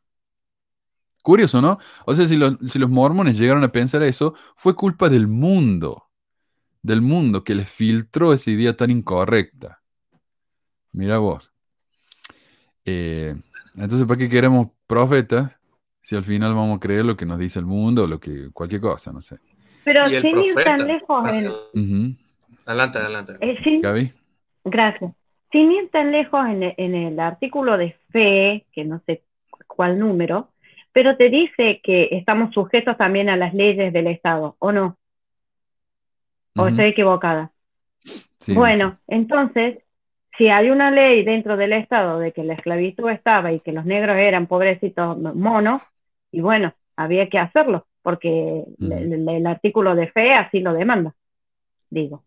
[1.21, 1.77] Curioso, ¿no?
[2.05, 6.09] O sea, si los, si los mormones llegaron a pensar eso, fue culpa del mundo,
[6.81, 9.81] del mundo que les filtró esa idea tan incorrecta.
[10.93, 11.51] Mira vos.
[12.85, 13.35] Eh,
[13.75, 15.56] entonces, ¿para qué queremos profetas
[16.07, 18.49] si al final vamos a creer lo que nos dice el mundo o lo que,
[18.53, 19.39] cualquier cosa, no sé?
[19.83, 21.25] Pero sin ir tan lejos
[22.65, 23.33] Adelante, adelante.
[23.41, 24.13] Eh,
[24.63, 25.11] Gracias.
[25.51, 29.23] Sin ir tan lejos en en el artículo de fe, que no sé
[29.67, 30.47] cuál número,
[30.93, 34.97] pero te dice que estamos sujetos también a las leyes del Estado, ¿o no?
[36.55, 37.51] ¿O estoy equivocada?
[38.55, 39.79] bueno, entonces,
[40.37, 43.83] si hay una ley dentro del Estado de que la esclavitud estaba y que los
[43.85, 45.81] negros eran pobrecitos monos,
[46.31, 51.15] y bueno, había que hacerlo, porque el, artículo de fe así lo demanda,
[51.89, 52.23] digo.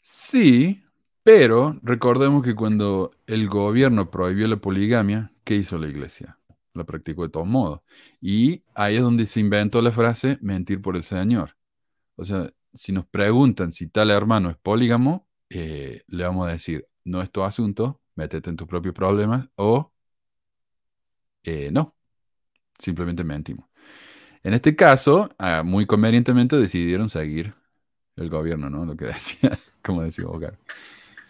[0.00, 0.82] Sí,
[1.22, 6.36] pero recordemos que cuando el gobierno prohibió la poligamia, ¿qué hizo la iglesia?
[6.74, 7.80] la practicó de todos modos.
[8.20, 11.56] Y ahí es donde se inventó la frase mentir por el Señor.
[12.16, 16.86] O sea, si nos preguntan si tal hermano es polígamo, eh, le vamos a decir,
[17.04, 19.92] no es tu asunto, métete en tus propios problemas o
[21.42, 21.94] eh, no,
[22.80, 23.66] simplemente mentimos.
[24.42, 27.54] En este caso, ah, muy convenientemente decidieron seguir
[28.16, 28.84] el gobierno, ¿no?
[28.84, 30.58] Lo que decía, como decía Bogar.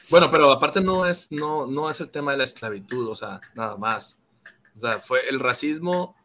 [0.08, 3.40] Bueno, pero aparte no es, no, no es el tema de la esclavitud, o sea,
[3.54, 4.20] nada más.
[4.76, 6.16] O sea, fue el racismo,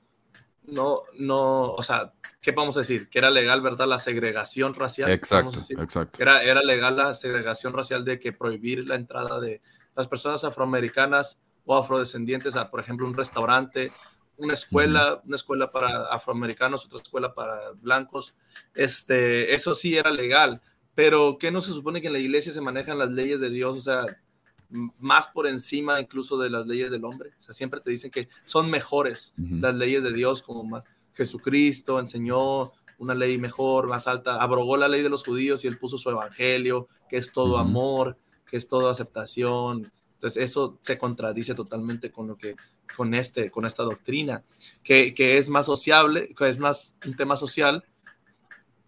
[0.64, 3.10] no, no, o sea, ¿qué vamos a decir?
[3.10, 3.88] Que era legal, ¿verdad?
[3.88, 5.12] La segregación racial.
[5.12, 6.18] Exacto, exacto.
[6.20, 9.62] Era, era legal la segregación racial de que prohibir la entrada de
[9.96, 13.92] las personas afroamericanas o afrodescendientes a, por ejemplo, un restaurante,
[14.38, 18.36] una escuela, una escuela para afroamericanos, otra escuela para blancos.
[18.74, 20.62] Este, eso sí era legal,
[20.94, 23.78] pero ¿qué no se supone que en la iglesia se manejan las leyes de Dios?
[23.78, 24.06] O sea,
[25.00, 27.30] más por encima incluso de las leyes del hombre.
[27.38, 32.00] O sea, siempre te dicen que son mejores las leyes de Dios, como más Jesucristo
[32.00, 35.98] enseñó una ley mejor, más alta, abrogó la ley de los judíos y él puso
[35.98, 39.92] su evangelio, que es todo amor, que es todo aceptación.
[40.14, 42.56] Entonces eso se contradice totalmente con lo que
[42.96, 44.44] con este con esta doctrina,
[44.84, 47.84] que, que es más sociable, que es más un tema social.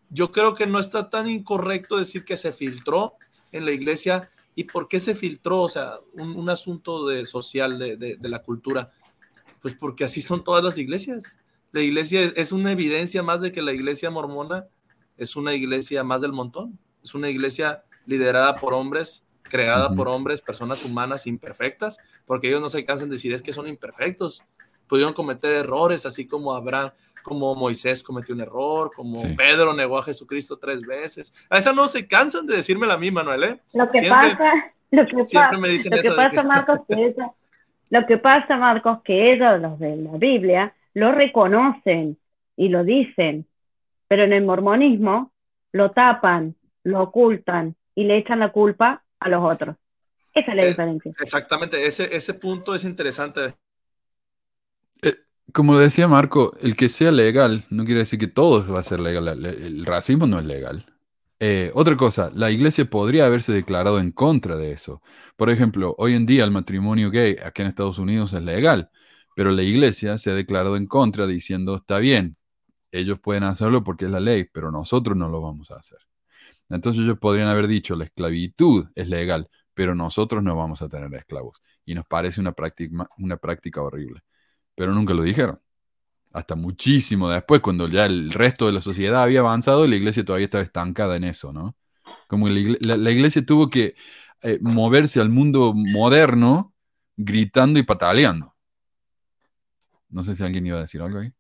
[0.10, 3.16] Yo creo que no está tan incorrecto decir que se filtró
[3.52, 5.62] en la iglesia ¿Y por qué se filtró?
[5.62, 8.92] O sea, un, asunto de social de, de, la cultura.
[9.62, 11.38] Pues porque así son todas las iglesias.
[11.72, 14.66] La iglesia es una evidencia más de que la iglesia mormona
[15.16, 16.80] es una iglesia más del montón.
[17.04, 22.70] Es una iglesia liderada por hombres, creada por hombres, personas humanas imperfectas, porque ellos no
[22.70, 24.44] se cansan de decir es que son imperfectos.
[24.88, 26.92] Pudieron cometer errores, así como Abraham,
[27.24, 31.34] como Moisés cometió un error, como Pedro negó a Jesucristo tres veces.
[31.50, 33.60] A esa no se cansan de decirme a mí, Manuel, ¿eh?
[33.74, 34.54] Lo que pasa,
[34.92, 37.16] lo que siempre me dicen lo que pasa, Marcos, que
[37.90, 42.18] lo que pasa, Marcos, que ellos, los de la Biblia, lo reconocen
[42.56, 43.46] y lo dicen,
[44.08, 45.32] pero en el mormonismo
[45.74, 49.76] lo tapan, lo ocultan y le echan la culpa a los otros.
[50.34, 51.14] Esa es la eh, diferencia.
[51.20, 53.56] Exactamente, ese, ese punto es interesante
[55.54, 59.00] como decía Marco, el que sea legal no quiere decir que todo va a ser
[59.00, 59.28] legal.
[59.46, 60.86] El racismo no es legal.
[61.40, 65.02] Eh, otra cosa, la iglesia podría haberse declarado en contra de eso.
[65.36, 68.90] Por ejemplo, hoy en día el matrimonio gay aquí en Estados Unidos es legal,
[69.36, 72.38] pero la iglesia se ha declarado en contra diciendo, está bien,
[72.92, 76.00] ellos pueden hacerlo porque es la ley, pero nosotros no lo vamos a hacer.
[76.70, 81.14] Entonces ellos podrían haber dicho, la esclavitud es legal, pero nosotros no vamos a tener
[81.16, 81.62] esclavos.
[81.86, 84.22] Y nos parece una práctica, una práctica horrible
[84.78, 85.60] pero nunca lo dijeron.
[86.32, 90.46] Hasta muchísimo después, cuando ya el resto de la sociedad había avanzado, la iglesia todavía
[90.46, 91.76] estaba estancada en eso, ¿no?
[92.28, 93.96] Como la, iglesia tuvo que
[94.44, 96.74] eh, moverse al mundo moderno
[97.16, 98.54] gritando y pataleando.
[100.10, 101.32] No sé si alguien iba a decir algo ahí.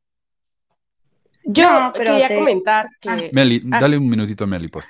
[1.43, 3.29] Yo quería comentar que...
[3.33, 3.77] Meli, ah.
[3.79, 4.83] dale un minutito a Meli, por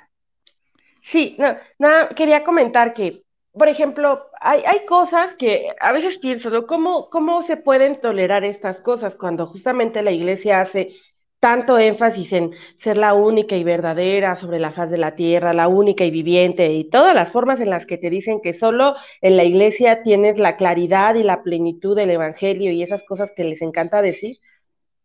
[1.10, 6.48] Sí, no, nada, quería comentar que por ejemplo, hay, hay, cosas que a veces pienso,
[6.48, 6.66] ¿no?
[6.66, 10.92] ¿Cómo, ¿Cómo se pueden tolerar estas cosas cuando justamente la iglesia hace
[11.40, 15.68] tanto énfasis en ser la única y verdadera sobre la faz de la tierra, la
[15.68, 19.36] única y viviente, y todas las formas en las que te dicen que solo en
[19.36, 23.62] la iglesia tienes la claridad y la plenitud del Evangelio y esas cosas que les
[23.62, 24.38] encanta decir?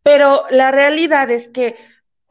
[0.02, 1.76] Pero la realidad es que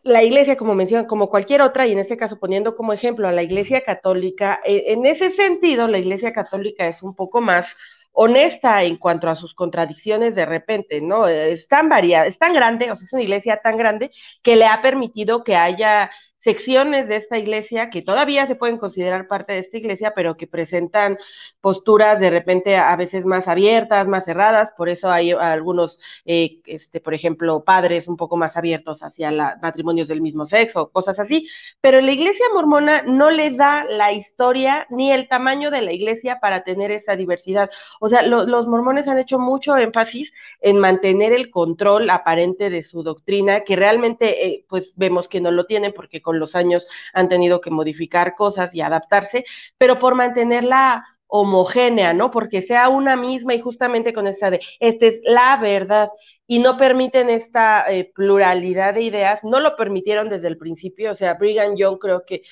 [0.04, 3.32] la iglesia, como mencionan, como cualquier otra, y en este caso poniendo como ejemplo a
[3.32, 7.68] la iglesia católica, eh, en ese sentido, la iglesia católica es un poco más
[8.12, 11.28] honesta en cuanto a sus contradicciones de repente, ¿no?
[11.28, 14.12] Es tan variada, es tan grande, o sea, es una iglesia tan grande
[14.44, 16.12] que le ha permitido que haya
[16.44, 20.46] secciones de esta iglesia que todavía se pueden considerar parte de esta iglesia, pero que
[20.46, 21.18] presentan
[21.62, 27.00] posturas de repente a veces más abiertas, más cerradas, por eso hay algunos, eh, este,
[27.00, 31.48] por ejemplo, padres un poco más abiertos hacia la, matrimonios del mismo sexo, cosas así,
[31.80, 36.40] pero la iglesia mormona no le da la historia ni el tamaño de la iglesia
[36.42, 37.70] para tener esa diversidad.
[38.02, 43.02] O sea, los mormones han hecho mucho énfasis en mantener el control aparente de su
[43.02, 47.30] doctrina, que realmente, eh, pues vemos que no lo tienen porque con los años han
[47.30, 49.46] tenido que modificar cosas y adaptarse,
[49.78, 52.30] pero por mantenerla homogénea, ¿no?
[52.30, 56.10] Porque sea una misma y justamente con esta de, esta es la verdad,
[56.46, 61.16] y no permiten esta eh, pluralidad de ideas, no lo permitieron desde el principio, o
[61.16, 62.44] sea, Brigham Young creo que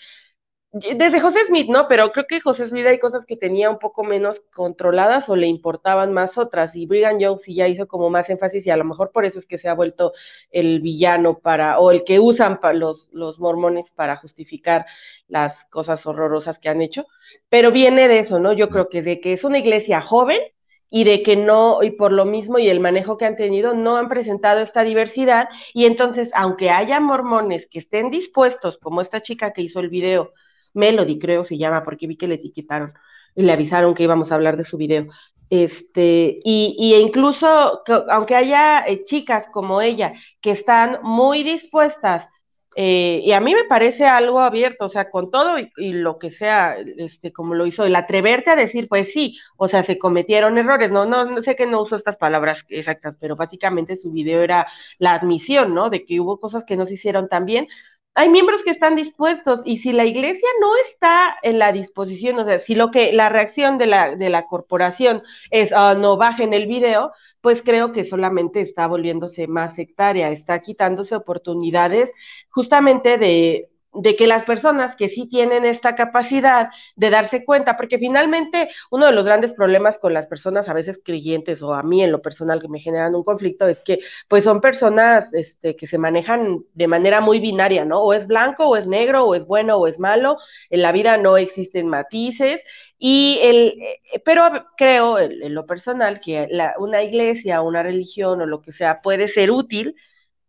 [0.73, 1.87] desde José Smith, ¿no?
[1.89, 5.47] Pero creo que José Smith hay cosas que tenía un poco menos controladas o le
[5.47, 6.75] importaban más otras.
[6.77, 9.37] Y Brigham Young sí ya hizo como más énfasis y a lo mejor por eso
[9.39, 10.13] es que se ha vuelto
[10.49, 14.85] el villano para, o el que usan los, los mormones para justificar
[15.27, 17.05] las cosas horrorosas que han hecho.
[17.49, 18.53] Pero viene de eso, ¿no?
[18.53, 20.39] Yo creo que de que es una iglesia joven
[20.89, 23.97] y de que no, y por lo mismo y el manejo que han tenido, no
[23.97, 25.49] han presentado esta diversidad.
[25.73, 30.31] Y entonces, aunque haya mormones que estén dispuestos, como esta chica que hizo el video,
[30.73, 32.93] Melody, creo se llama, porque vi que le etiquetaron
[33.35, 35.07] y le avisaron que íbamos a hablar de su video.
[35.49, 42.27] Este, y, y incluso, aunque haya eh, chicas como ella que están muy dispuestas,
[42.75, 46.29] eh, y a mí me parece algo abierto, o sea, con todo y, lo que
[46.29, 50.57] sea, este, como lo hizo, el atreverte a decir, pues sí, o sea, se cometieron
[50.57, 54.41] errores, no, no, no sé que no uso estas palabras exactas, pero básicamente su video
[54.41, 54.67] era
[54.99, 55.89] la admisión, ¿no?
[55.89, 57.67] De que hubo cosas que no se hicieron tan bien,
[58.13, 62.43] hay miembros que están dispuestos y si la iglesia no está en la disposición, o
[62.43, 66.53] sea, si lo que la reacción de la, de la corporación es uh, no bajen
[66.53, 72.11] el video, pues creo que solamente está volviéndose más sectaria, está quitándose oportunidades
[72.49, 77.97] justamente de, de que las personas que sí tienen esta capacidad de darse cuenta, porque
[77.97, 82.03] finalmente uno de los grandes problemas con las personas a veces creyentes o a mí
[82.03, 85.87] en lo personal que me generan un conflicto es que pues son personas este, que
[85.87, 88.01] se manejan de manera muy binaria, ¿no?
[88.01, 90.37] O es blanco o es negro o es bueno o es malo,
[90.69, 92.61] en la vida no existen matices
[92.97, 93.73] y el,
[94.13, 98.71] eh, pero creo en, lo personal que la, una iglesia, una religión o lo que
[98.71, 99.95] sea puede ser útil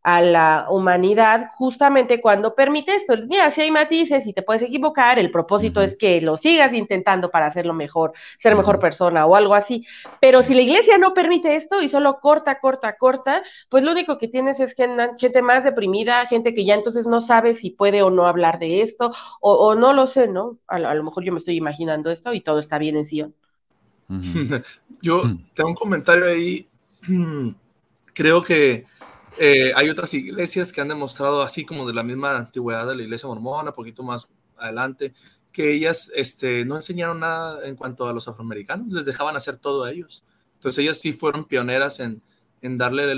[0.03, 3.14] a la humanidad justamente cuando permite esto.
[3.28, 7.30] Mira, si hay matices y te puedes equivocar, el propósito es que lo sigas intentando
[7.30, 9.86] para hacerlo mejor, ser mejor persona o algo así.
[10.20, 14.18] Pero si la iglesia no permite esto y solo corta, corta, corta, pues lo único
[14.18, 18.11] que tienes es gente más deprimida, gente que ya entonces no sabe si puede o
[18.11, 20.59] no hablar de esto, o, no lo sé, ¿no?
[20.66, 23.34] A, lo mejor yo me estoy imaginando esto y todo está bien en Sion.
[25.00, 25.22] Yo
[25.55, 26.68] tengo un comentario ahí.
[28.14, 28.84] Creo que
[29.39, 33.03] eh, hay otras iglesias que han demostrado, así como de la misma antigüedad de la
[33.03, 35.14] iglesia mormona, poquito más adelante,
[35.53, 39.85] que ellas este, no enseñaron nada en cuanto a los afroamericanos, les dejaban hacer todo
[39.85, 40.24] a ellos.
[40.55, 42.22] Entonces ellas sí fueron pioneras en,
[42.78, 43.12] darle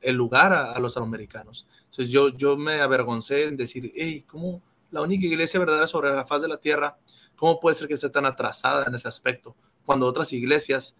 [0.00, 1.66] el, lugar a, a, los afroamericanos.
[1.84, 6.24] Entonces yo, yo me avergoncé en decir, hey, ¿cómo la única iglesia verdadera sobre la
[6.24, 6.98] faz de la tierra,
[7.36, 9.54] cómo puede ser que esté tan atrasada en ese aspecto?
[9.84, 10.96] Cuando otras iglesias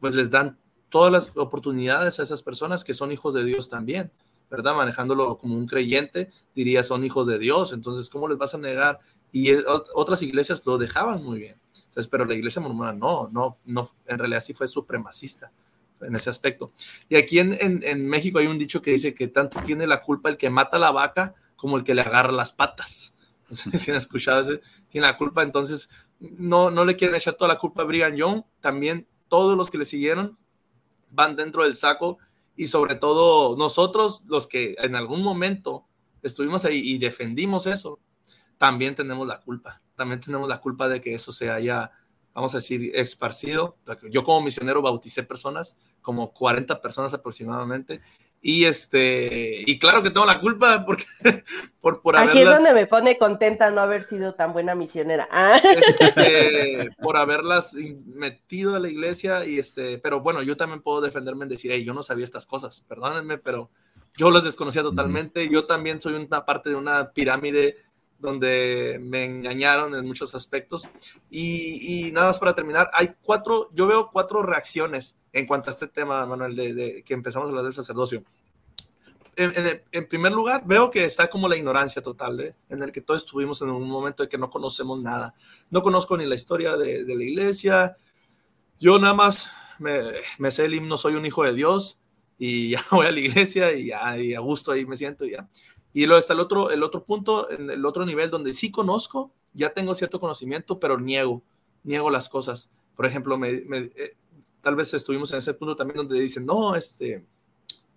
[0.00, 0.58] pues les dan
[0.90, 4.12] todas las oportunidades a esas personas que son hijos de Dios también,
[4.50, 4.74] ¿verdad?
[4.76, 8.98] Manejándolo como un creyente, diría son hijos de Dios, entonces, ¿cómo les vas a negar?
[9.32, 9.52] Y
[9.94, 11.60] otras iglesias lo dejaban muy bien.
[11.72, 15.52] Entonces, pero la iglesia mormona no, no, no, en realidad sí fue supremacista
[16.00, 16.72] en ese aspecto.
[17.08, 20.28] Y aquí en, en, México hay un dicho que dice que tanto tiene la culpa
[20.28, 23.14] el que mata la vaca como el que le agarra las patas.
[23.50, 25.90] Si han escuchado ese, tiene la culpa, entonces
[26.20, 29.78] no, no le quieren echar toda la culpa a Brigham Young, también todos los que
[29.78, 30.38] le siguieron
[31.10, 32.18] van dentro del saco
[32.56, 35.86] y sobre todo nosotros, los que en algún momento
[36.22, 38.00] estuvimos ahí y defendimos eso,
[38.58, 39.80] también tenemos la culpa.
[39.96, 41.90] También tenemos la culpa de que eso se haya,
[42.34, 43.78] vamos a decir, esparcido.
[44.10, 48.00] Yo como misionero bauticé personas, como 40 personas aproximadamente,
[48.42, 51.04] y este, y claro que tengo la culpa porque
[51.80, 55.28] por, por Aquí es donde me pone contenta no haber sido tan buena misionera.
[55.30, 55.60] Ah.
[55.62, 57.74] Este, por haberlas
[58.06, 61.84] metido a la iglesia, y este, pero bueno, yo también puedo defenderme en decir, hey,
[61.84, 63.70] yo no sabía estas cosas, perdónenme, pero
[64.16, 65.48] yo las desconocía totalmente.
[65.48, 67.76] Yo también soy una parte de una pirámide
[68.20, 70.86] donde me engañaron en muchos aspectos.
[71.30, 75.72] Y, y, nada más para terminar, hay cuatro, yo veo cuatro reacciones en cuanto a
[75.72, 78.22] este tema, Manuel, de, que empezamos a hablar del sacerdocio.
[79.36, 82.54] en, primer lugar, veo que está como la ignorancia total, ¿eh?
[82.68, 85.34] en el que todos estuvimos en un momento de que no conocemos nada.
[85.70, 87.96] No conozco ni la historia de, la iglesia.
[88.78, 92.00] Yo nada más me, sé el himno, soy un hijo de Dios,
[92.38, 95.32] y ya voy a la iglesia y, ya, y a gusto ahí me siento y
[95.32, 95.48] ya.
[95.92, 99.32] Y luego está el otro, el otro punto, en el otro nivel donde sí conozco,
[99.52, 101.42] ya tengo cierto conocimiento, pero niego,
[101.82, 102.72] niego las cosas.
[102.94, 104.16] Por ejemplo, eh,
[104.60, 107.26] tal vez estuvimos en ese punto también donde dicen, no, este,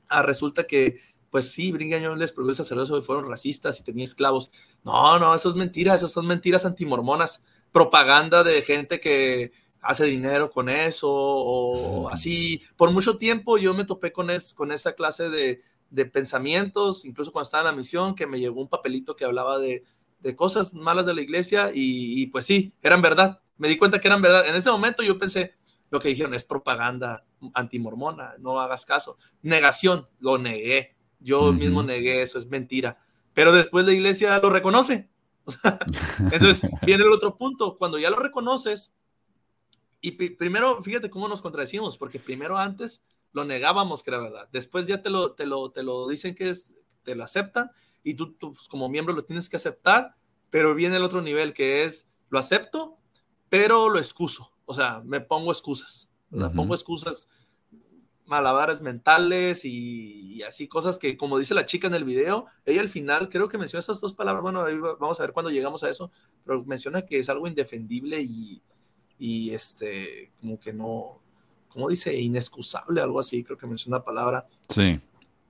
[0.10, 1.00] ah, resulta que,
[1.30, 4.50] pues sí, Brigham les prohibió el sacerdocio y fueron racistas y tenía esclavos.
[4.84, 9.52] No, no, eso es mentira, eso son mentiras antimormonas, propaganda de gente que
[9.82, 12.62] hace dinero con eso o así.
[12.78, 15.62] Por mucho tiempo yo me topé con, es, con esa clase de,
[15.94, 19.60] de pensamientos, incluso cuando estaba en la misión, que me llegó un papelito que hablaba
[19.60, 19.84] de,
[20.22, 23.42] de cosas malas de la iglesia y, pues sí, eran verdad.
[23.58, 24.48] Me di cuenta que eran verdad.
[24.48, 25.54] En ese momento yo pensé,
[25.92, 29.18] lo que dijeron es propaganda antimormona, no hagas caso.
[29.44, 30.96] Negación, lo negué.
[31.20, 32.98] Yo mismo negué eso, es mentira.
[33.36, 35.12] Pero después la iglesia lo reconoce.
[36.32, 38.96] Entonces viene el otro punto, cuando ya lo reconoces,
[40.02, 43.04] y primero, fíjate cómo nos contradecimos, porque primero antes
[43.34, 44.48] lo negábamos que era verdad.
[44.52, 46.74] Después ya te lo, te lo, te lo dicen que es,
[47.04, 47.72] te lo aceptan
[48.04, 50.16] y tú, pues, como miembro lo tienes que aceptar,
[50.50, 52.98] pero viene el otro nivel que es, lo acepto,
[53.50, 54.52] pero lo excuso.
[54.66, 56.10] O sea, me pongo excusas.
[56.30, 57.30] Me pongo excusas,
[58.26, 62.90] malabares mentales y, así cosas que, como dice la chica en el video, ella al
[62.90, 64.42] final creo que menciona esas dos palabras.
[64.42, 64.64] Bueno,
[65.00, 66.12] vamos a ver cuando llegamos a eso,
[66.44, 68.64] pero menciona que es algo indefendible y,
[69.20, 71.23] y este, como que no,
[71.74, 72.16] como dice?
[72.16, 74.48] Inexcusable, algo así, creo que menciona la palabra.
[74.70, 75.02] Sí.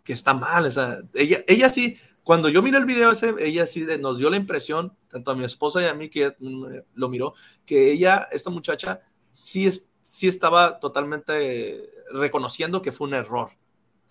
[0.03, 3.65] Que está mal, o sea, ella, ella sí, cuando yo miré el video ese, ella
[3.67, 7.09] sí nos dio la impresión, tanto a mi esposa y a mí que mm, lo
[7.09, 7.33] miró,
[7.65, 9.01] que ella, esta muchacha,
[9.31, 13.51] sí, es, sí estaba totalmente reconociendo que fue un error.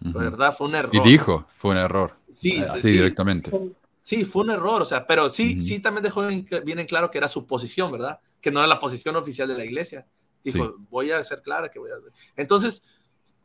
[0.04, 0.52] ¿Verdad?
[0.56, 0.90] Fue un error.
[0.92, 2.16] Y dijo, fue un error.
[2.28, 3.52] Sí, eh, sí, directamente.
[4.00, 7.18] Sí, fue un error, o sea, pero sí, sí también dejó bien en claro que
[7.18, 8.18] era su posición, ¿verdad?
[8.40, 10.08] Que no era la posición oficial de la iglesia.
[10.44, 11.94] Dijo, voy a ser clara que voy a...
[12.36, 12.84] Entonces,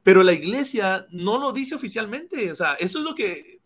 [0.03, 2.51] pero la iglesia no lo dice oficialmente.
[2.51, 3.59] O sea, eso es lo que...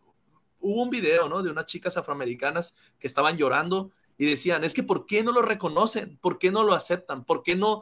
[0.60, 1.41] Hubo un video, ¿no?
[1.41, 5.41] De unas chicas afroamericanas que estaban llorando y decían, es que ¿por qué no lo
[5.41, 6.20] reconocen?
[6.22, 7.26] ¿Por qué no lo aceptan?
[7.26, 7.82] ¿Por qué no,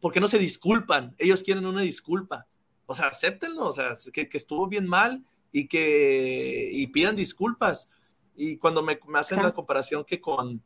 [0.00, 1.16] por qué no se disculpan?
[1.18, 2.46] Ellos quieren una disculpa.
[2.86, 7.90] O sea, acéptenlo, o sea, que, que estuvo bien mal y que y pidan disculpas.
[8.36, 10.62] Y cuando me, me hacen la comparación que con,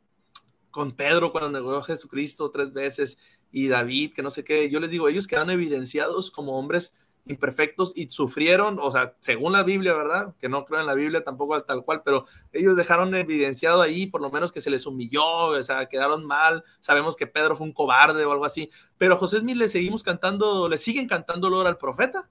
[0.69, 3.17] con Pedro, cuando negó a Jesucristo tres veces,
[3.55, 6.93] y David, que no sé qué, yo les digo, ellos quedan evidenciados como hombres
[7.25, 10.35] imperfectos y sufrieron, o sea, según la Biblia, ¿verdad?
[10.41, 14.19] Que no creo en la Biblia tampoco tal cual, pero ellos dejaron evidenciado ahí, por
[14.19, 17.71] lo menos que se les humilló, o sea, quedaron mal, sabemos que Pedro fue un
[17.71, 21.77] cobarde o algo así, pero José Smith le seguimos cantando, le siguen cantando olor al
[21.77, 22.29] profeta,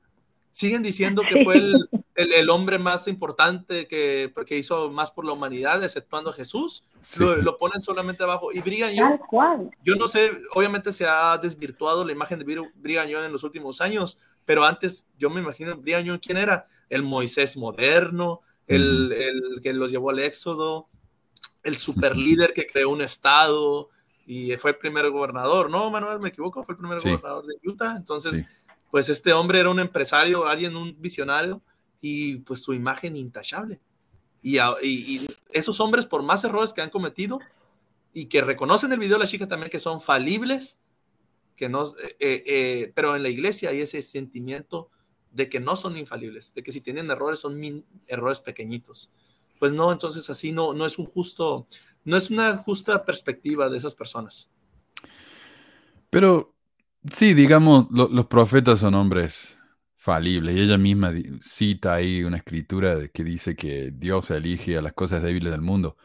[0.54, 5.32] siguen diciendo que fue el, el, hombre más importante que, que, hizo más por la
[5.32, 6.84] humanidad, exceptuando a Jesús.
[7.18, 8.52] Lo, ponen solamente abajo.
[8.52, 9.18] Y Brigham Young,
[9.82, 12.44] yo no sé, obviamente se ha desvirtuado la imagen de
[12.76, 16.68] Brigham Young en los últimos años, pero antes yo me imagino Brigham Young, ¿quién era?
[16.88, 20.86] El Moisés moderno, el, el que los llevó al Éxodo,
[21.64, 23.90] el super líder que creó un estado
[24.24, 26.20] y fue el primer gobernador, ¿no, Manuel?
[26.20, 26.62] ¿Me equivoco?
[26.62, 27.96] Fue el primer gobernador de Utah.
[27.96, 28.44] Entonces,
[28.94, 31.60] pues este hombre era un empresario, alguien, un visionario
[32.00, 33.80] y pues su imagen intachable.
[34.40, 34.56] Y,
[35.50, 37.40] esos hombres, por más errores que han cometido
[38.12, 40.78] y que reconocen el video de la chica también que son falibles,
[41.56, 44.90] que no, eh, eh, eh, pero en la iglesia hay ese sentimiento
[45.32, 49.10] de que no son infalibles, de que si tienen errores son errores pequeñitos.
[49.58, 51.66] Pues no, entonces así no, no es un justo,
[52.04, 54.52] no es una justa perspectiva de esas personas.
[56.10, 56.53] Pero
[57.12, 59.60] sí, digamos, los profetas son hombres
[59.96, 60.52] falible.
[60.52, 65.22] Y ella misma cita ahí una escritura que dice que Dios elige a las cosas
[65.22, 65.96] débiles del mundo.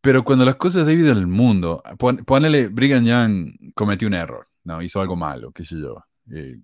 [0.00, 1.82] Pero cuando las cosas débiles del mundo,
[2.26, 4.80] ponele, Brigham Young cometió un error, ¿no?
[4.80, 6.04] Hizo algo malo, qué sé yo.
[6.30, 6.60] Eh,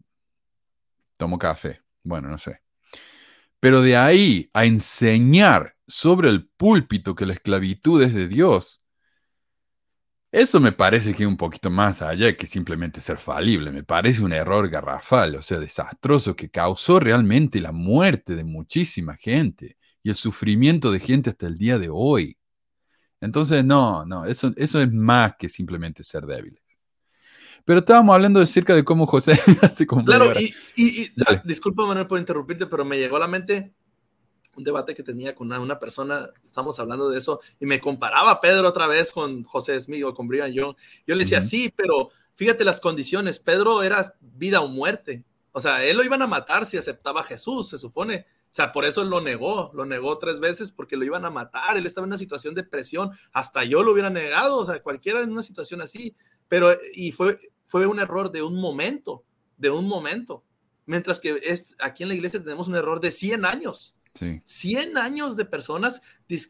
[1.17, 2.61] tomó café, bueno, no sé.
[3.61, 8.84] Pero de ahí a enseñar sobre el púlpito que la esclavitud es de Dios,
[10.35, 13.71] eso me parece que es un poquito más allá que simplemente ser falible.
[13.71, 19.15] Me parece un error garrafal, o sea, desastroso, que causó realmente la muerte de muchísima
[19.15, 22.37] gente y el sufrimiento de gente hasta el día de hoy.
[23.21, 26.65] Entonces, no, no, eso, eso es más que simplemente ser débiles.
[27.65, 30.05] Pero estábamos hablando de cerca de cómo José hace como.
[30.05, 31.13] Claro, y, y,
[31.45, 33.73] disculpa, Manuel, por interrumpirte, pero me llegó a la mente
[34.57, 38.69] un debate que tenía con una, persona, estamos hablando de eso, y me comparaba Pedro
[38.69, 40.75] otra vez con José Smith o con Brian Young.
[41.07, 45.25] Yo le decía, sí, pero fíjate las condiciones, Pedro era vida o muerte.
[45.53, 48.27] O sea, él lo iban a matar si aceptaba a Jesús, se supone.
[48.55, 51.77] O sea, por eso lo negó, lo negó tres veces porque lo iban a matar.
[51.77, 55.23] Él estaba en una situación de presión, hasta yo lo hubiera negado, o sea, cualquiera
[55.23, 56.15] en una situación así.
[56.49, 59.25] Pero, y fue, fue un error de un momento,
[59.57, 60.45] de un momento.
[60.87, 63.97] Mientras que es, aquí en la iglesia tenemos un error de 100 años.
[64.15, 64.41] Sí.
[64.45, 66.01] 100 años de personas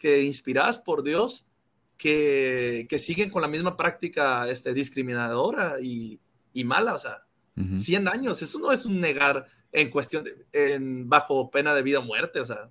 [0.01, 1.47] que inspiradas por Dios
[1.97, 6.21] que, que, siguen con la misma práctica este, discriminadora y,
[6.53, 6.95] y mala.
[6.95, 7.27] O sea,
[7.57, 12.01] 100 años, eso no es un negar en cuestión, de, en, bajo pena de vida
[12.01, 12.71] o muerte, o sea,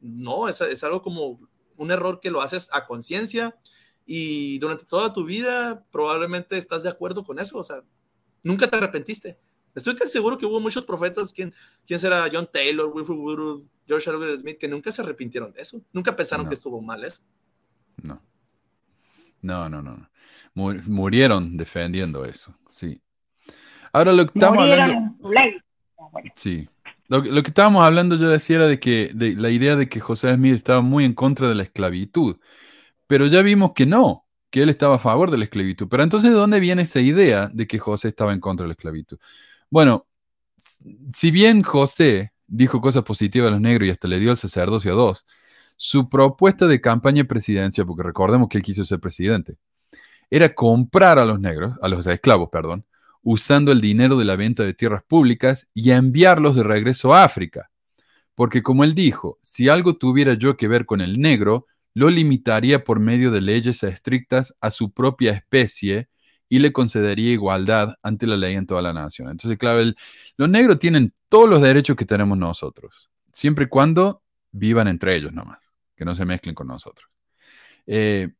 [0.00, 1.40] no, es, es algo como
[1.76, 3.56] un error que lo haces a conciencia
[4.04, 7.82] y durante toda tu vida probablemente estás de acuerdo con eso, o sea,
[8.42, 9.38] nunca te arrepentiste.
[9.74, 11.52] Estoy casi seguro que hubo muchos profetas, ¿quién,
[11.86, 12.28] quién será?
[12.32, 16.54] John Taylor, Woodruff, George Albert Smith, que nunca se arrepintieron de eso, nunca pensaron que
[16.54, 17.20] estuvo mal eso.
[18.02, 18.20] No.
[19.42, 20.08] No, no, no.
[20.54, 23.00] Murieron defendiendo eso, sí.
[23.92, 25.16] Ahora lo que estamos hablando.
[26.34, 26.68] Sí.
[27.08, 30.34] Lo, que estábamos hablando yo decía era de que de la idea de que José
[30.34, 32.36] Smith estaba muy en contra de la esclavitud.
[33.06, 35.86] Pero ya vimos que no, que él estaba a favor de la esclavitud.
[35.88, 38.72] Pero entonces, ¿de dónde viene esa idea de que José estaba en contra de la
[38.72, 39.18] esclavitud?
[39.70, 40.06] Bueno,
[41.14, 44.92] si bien José dijo cosas positivas a los negros y hasta le dio el sacerdocio
[44.92, 45.26] a dos,
[45.76, 49.58] su propuesta de campaña presidencia, porque recordemos que él quiso ser presidente,
[50.30, 52.84] era comprar a los negros, a los esclavos, perdón,
[53.22, 57.70] usando el dinero de la venta de tierras públicas y enviarlos de regreso a África.
[58.34, 62.84] Porque como él dijo, si algo tuviera yo que ver con el negro, lo limitaría
[62.84, 66.08] por medio de leyes estrictas a su propia especie
[66.48, 69.30] y le concedería igualdad ante la ley en toda la nación.
[69.30, 69.82] Entonces, claro,
[70.36, 75.32] los negros tienen todos los derechos que tenemos nosotros, siempre y cuando vivan entre ellos
[75.32, 75.58] nomás,
[75.96, 77.08] que no se mezclen con nosotros.
[77.86, 78.30] Eh,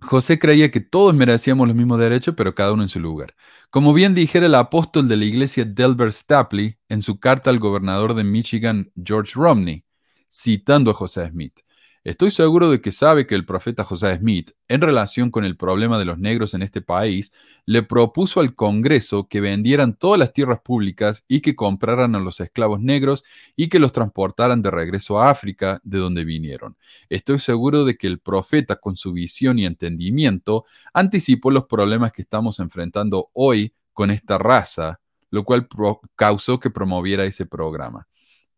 [0.00, 3.34] José creía que todos merecíamos los mismos derechos, pero cada uno en su lugar.
[3.70, 8.14] Como bien dijera el apóstol de la iglesia Delbert Stapley en su carta al gobernador
[8.14, 9.84] de Michigan, George Romney,
[10.30, 11.60] citando a José Smith.
[12.04, 15.98] Estoy seguro de que sabe que el profeta José Smith, en relación con el problema
[15.98, 17.32] de los negros en este país,
[17.64, 22.40] le propuso al Congreso que vendieran todas las tierras públicas y que compraran a los
[22.40, 23.24] esclavos negros
[23.56, 26.76] y que los transportaran de regreso a África, de donde vinieron.
[27.08, 32.20] Estoy seguro de que el profeta, con su visión y entendimiento, anticipó los problemas que
[32.20, 35.00] estamos enfrentando hoy con esta raza,
[35.30, 35.68] lo cual
[36.16, 38.06] causó que promoviera ese programa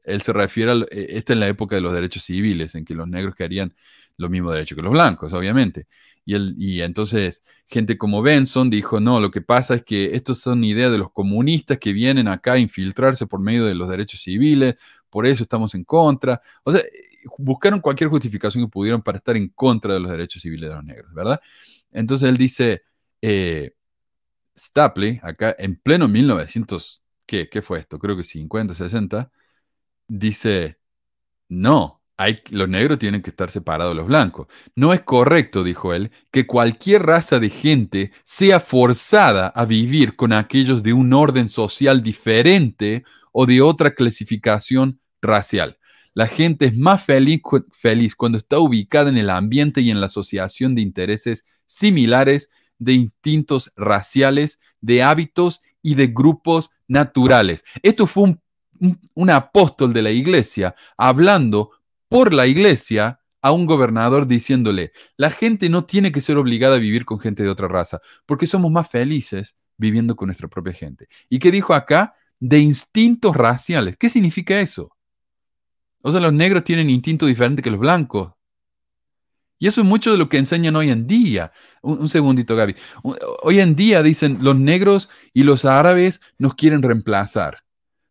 [0.06, 2.94] él se refiere a, eh, esta es la época de los derechos civiles, en que
[2.94, 3.74] los negros querían
[4.16, 5.86] los mismos derechos que los blancos, obviamente.
[6.24, 10.64] Y, y entonces gente como Benson dijo, no, lo que pasa es que estos son
[10.64, 14.76] ideas de los comunistas que vienen acá a infiltrarse por medio de los derechos civiles,
[15.10, 16.40] por eso estamos en contra.
[16.64, 16.82] O sea,
[17.38, 20.84] buscaron cualquier justificación que pudieron para estar en contra de los derechos civiles de los
[20.84, 21.40] negros, ¿verdad?
[21.92, 22.82] Entonces él dice,
[23.20, 23.74] eh,
[24.56, 27.98] Stapley, acá en pleno 1900, ¿qué, ¿qué fue esto?
[27.98, 29.30] Creo que 50, 60
[30.08, 30.78] dice,
[31.48, 34.46] no, hay, los negros tienen que estar separados de los blancos.
[34.74, 40.32] No es correcto, dijo él, que cualquier raza de gente sea forzada a vivir con
[40.32, 45.78] aquellos de un orden social diferente o de otra clasificación racial.
[46.14, 47.42] La gente es más feliz,
[47.72, 52.94] feliz cuando está ubicada en el ambiente y en la asociación de intereses similares, de
[52.94, 57.64] instintos raciales, de hábitos y de grupos naturales.
[57.82, 58.40] Esto fue un
[59.14, 61.70] un, apóstol de la iglesia hablando
[62.08, 66.80] por la iglesia a un gobernador diciéndole, la gente no tiene que ser obligada a
[66.80, 71.08] vivir con gente de otra raza, porque somos más felices viviendo con nuestra propia gente.
[71.28, 72.14] ¿Y qué dijo acá?
[72.40, 73.96] De instintos raciales.
[73.96, 74.96] ¿Qué significa eso?
[76.02, 78.32] O sea, los negros tienen instintos diferentes que los blancos.
[79.58, 81.52] Y eso es mucho de lo que enseñan hoy en día.
[81.82, 82.76] Un, un, segundito, Gaby.
[83.42, 87.65] Hoy en día dicen, los negros y los árabes nos quieren reemplazar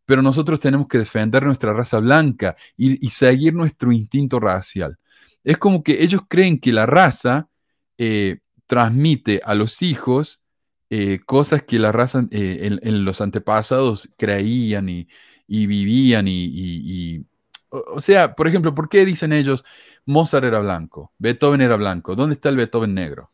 [0.06, 4.98] pero nosotros tenemos que defender nuestra raza blanca y, seguir nuestro instinto racial.
[5.44, 7.50] Es como que ellos creen que la raza
[7.98, 10.44] eh, transmite a los hijos
[10.90, 15.08] eh, cosas que la raza eh, en, los antepasados creían y,
[15.48, 17.26] vivían y,
[17.70, 19.66] o, sea, por ejemplo, ¿por qué dicen ellos
[20.06, 22.16] Mozart era blanco, Beethoven era blanco?
[22.16, 23.32] ¿Dónde está el Beethoven negro?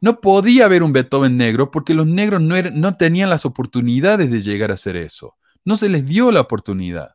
[0.00, 4.42] No podía haber un Beethoven negro porque los negros no, no tenían las oportunidades de
[4.42, 5.36] llegar a ser eso.
[5.64, 7.14] No se les dio la oportunidad.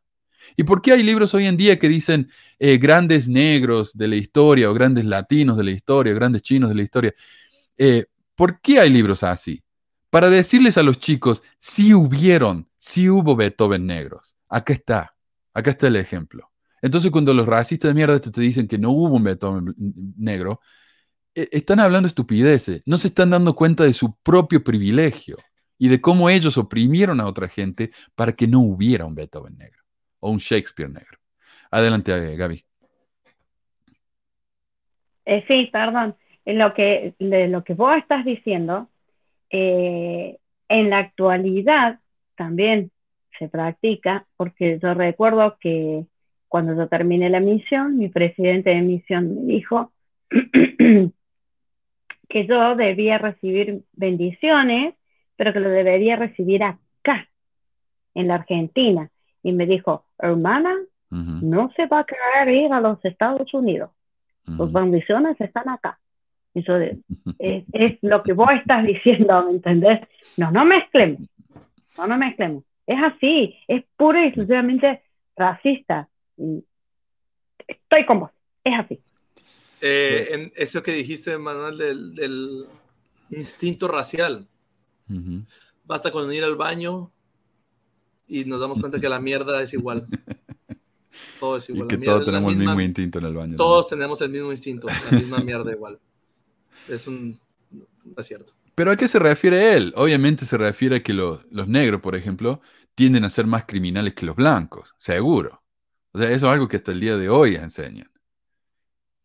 [0.56, 4.16] ¿Y por qué hay libros hoy en día que dicen eh, grandes negros de la
[4.16, 7.14] historia o grandes latinos de la historia, grandes chinos de la historia?
[7.78, 8.06] Eh,
[8.36, 9.64] ¿Por qué hay libros así?
[10.10, 14.36] Para decirles a los chicos, si hubieron, si hubo Beethoven negros.
[14.48, 15.16] Acá está,
[15.54, 16.50] acá está el ejemplo.
[16.82, 19.76] Entonces cuando los racistas de mierda te, dicen que no hubo un Beethoven
[20.18, 20.62] negro,
[21.36, 25.38] e, están hablando estupideces, no se están dando cuenta de su propio privilegio.
[25.78, 29.84] Y de cómo ellos oprimieron a otra gente para que no hubiera un Beethoven negro
[30.20, 31.18] o un Shakespeare negro.
[31.72, 32.64] Adelante, eh, Gaby.
[35.26, 36.16] Eh, sí, perdón.
[36.46, 38.88] Lo que, lo que vos estás diciendo,
[39.50, 40.38] eh,
[40.70, 42.00] en la actualidad
[42.36, 42.92] también
[43.38, 46.06] se practica, porque yo recuerdo que
[46.48, 49.92] cuando yo terminé la misión, mi presidente de misión me dijo
[52.30, 54.96] que yo debía recibir bendiciones,
[55.38, 57.30] pero que lo debería recibir acá,
[58.14, 59.10] en la Argentina.
[59.44, 60.76] Y me dijo, hermana,
[61.10, 63.92] no se va a querer ir a los Estados Unidos.
[64.44, 66.00] Tus bendiciones están acá.
[66.54, 66.98] Eso es,
[67.40, 70.02] es, lo que vos estás diciendo, ¿me entendés?
[70.38, 71.22] No, no mezclemos.
[71.98, 72.64] No, no mezclemos.
[72.88, 75.04] Es así, es pura y exclusivamente
[75.36, 76.10] racista.
[77.68, 78.32] Estoy con vos,
[78.64, 79.00] es así.
[79.82, 82.66] Eh, en eso que dijiste, Manuel, del,
[83.30, 84.48] instinto racial.
[85.86, 87.12] Basta con ir al baño
[88.28, 90.08] y nos damos cuenta que la mierda es igual.
[91.40, 91.86] Todo es igual.
[91.86, 93.56] Y que todos tenemos el mismo instinto en el baño.
[93.56, 96.00] Todos tenemos el mismo instinto, la misma mierda igual.
[96.88, 97.40] Es un...
[97.72, 98.54] No es cierto.
[98.76, 99.94] Pero ¿a qué se refiere él?
[99.96, 102.62] Obviamente se refiere a que los negros, por ejemplo,
[102.94, 105.64] tienden a ser más criminales que los blancos, seguro.
[106.12, 108.12] O sea, eso es algo que hasta el día de hoy enseñan.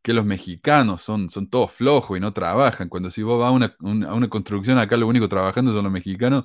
[0.03, 2.89] Que los mexicanos son, son todos flojos y no trabajan.
[2.89, 6.45] Cuando si vos vas a una, construcción, acá lo único trabajando son los mexicanos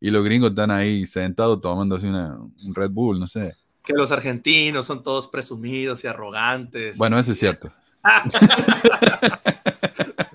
[0.00, 3.54] y los gringos están ahí sentados tomando así un Red Bull, no sé.
[3.82, 6.98] Que los argentinos son todos presumidos y arrogantes.
[6.98, 7.72] Bueno, eso es cierto.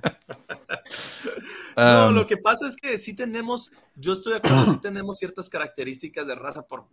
[1.76, 5.50] No, lo que pasa es que sí tenemos, yo estoy de acuerdo, sí tenemos ciertas
[5.50, 6.88] características de raza por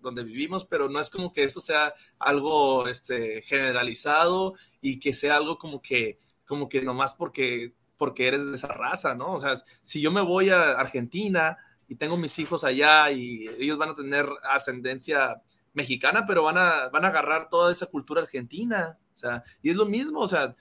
[0.00, 5.36] donde vivimos, pero no es como que eso sea algo este, generalizado y que sea
[5.36, 9.34] algo como que, como que nomás porque, porque eres de esa raza, ¿no?
[9.34, 11.56] O sea, si yo me voy a Argentina
[11.88, 15.42] y tengo mis hijos allá y ellos van a tener ascendencia
[15.74, 18.98] mexicana, pero van a, van a agarrar toda esa cultura argentina.
[19.12, 20.56] O sea, y es lo mismo, o sea,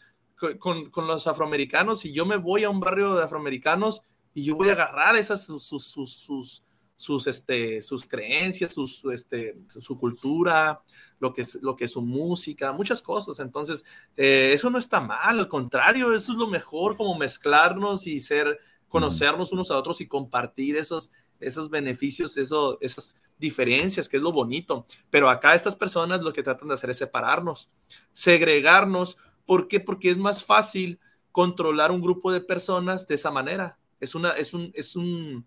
[0.60, 4.04] con, los afroamericanos, si yo me voy a un barrio de afroamericanos
[4.34, 6.64] y yo voy a agarrar esas sus, sus, sus,
[6.96, 10.82] sus, este, sus creencias, sus, este, su cultura,
[11.20, 13.40] lo que, es, lo que es su música, muchas cosas.
[13.40, 13.84] Entonces,
[14.16, 18.60] eh, eso no está mal, al contrario, eso es lo mejor, como mezclarnos y ser,
[18.88, 24.32] conocernos unos a otros y compartir esos, esos beneficios, eso, esas diferencias, que es lo
[24.32, 24.86] bonito.
[25.10, 27.70] Pero acá estas personas lo que tratan de hacer es separarnos,
[28.14, 29.80] segregarnos ¿Por qué?
[29.80, 31.00] Porque es más fácil
[31.32, 33.80] controlar un grupo de personas de esa manera.
[34.00, 35.46] Es una, es un, es un,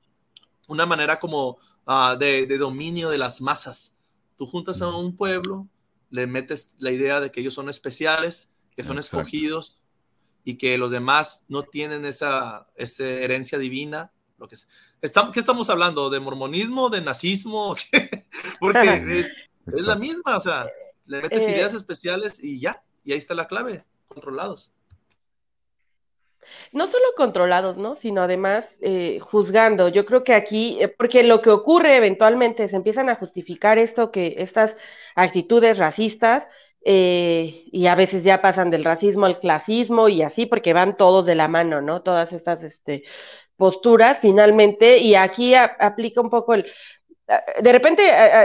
[0.68, 3.94] una manera como ah, de, dominio de las masas.
[4.36, 5.68] Tú juntas a un pueblo,
[6.10, 9.80] le metes la idea de que ellos son especiales, que son escogidos
[10.44, 14.12] y que los demás no tienen esa, esa herencia divina.
[14.38, 14.56] Lo que
[15.00, 16.10] ¿Qué estamos hablando?
[16.10, 16.90] ¿De mormonismo?
[16.90, 17.74] ¿De nazismo?
[18.60, 18.80] Porque
[19.20, 19.32] es,
[19.66, 20.66] es, la misma, o sea,
[21.06, 22.82] le metes eh, ideas especiales y ya.
[23.06, 24.72] Y ahí está la clave, controlados.
[26.72, 27.94] No solo controlados, ¿no?
[27.94, 29.88] Sino además eh, juzgando.
[29.88, 34.10] Yo creo que aquí, eh, porque lo que ocurre eventualmente, se empiezan a justificar esto,
[34.10, 34.76] que estas
[35.14, 36.48] actitudes racistas,
[36.84, 41.26] eh, y a veces ya pasan del racismo al clasismo y así, porque van todos
[41.26, 42.02] de la mano, ¿no?
[42.02, 43.04] Todas estas este,
[43.56, 46.66] posturas finalmente, y aquí aplica un poco el,
[47.60, 48.02] de repente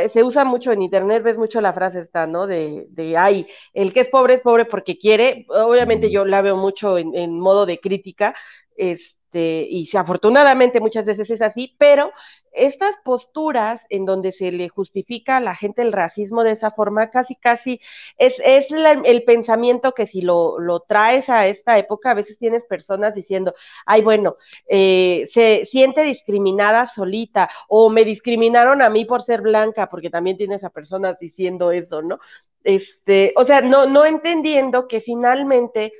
[0.09, 2.47] se usa mucho en internet, ves mucho la frase esta, ¿no?
[2.47, 5.45] De, de, ay, el que es pobre es pobre porque quiere.
[5.49, 8.35] Obviamente yo la veo mucho en, en modo de crítica,
[8.75, 12.11] es, este, y afortunadamente muchas veces es así, pero
[12.51, 17.09] estas posturas en donde se le justifica a la gente el racismo de esa forma,
[17.09, 17.79] casi, casi
[18.17, 18.65] es, es
[19.05, 23.55] el pensamiento que si lo, lo, traes a esta época, a veces tienes personas diciendo,
[23.85, 24.35] ay, bueno,
[24.67, 30.35] eh, se siente discriminada solita, o me discriminaron a mí por ser blanca, porque también
[30.35, 32.19] tienes a personas diciendo eso, ¿no?
[32.65, 35.93] Este, o sea, no, no entendiendo que finalmente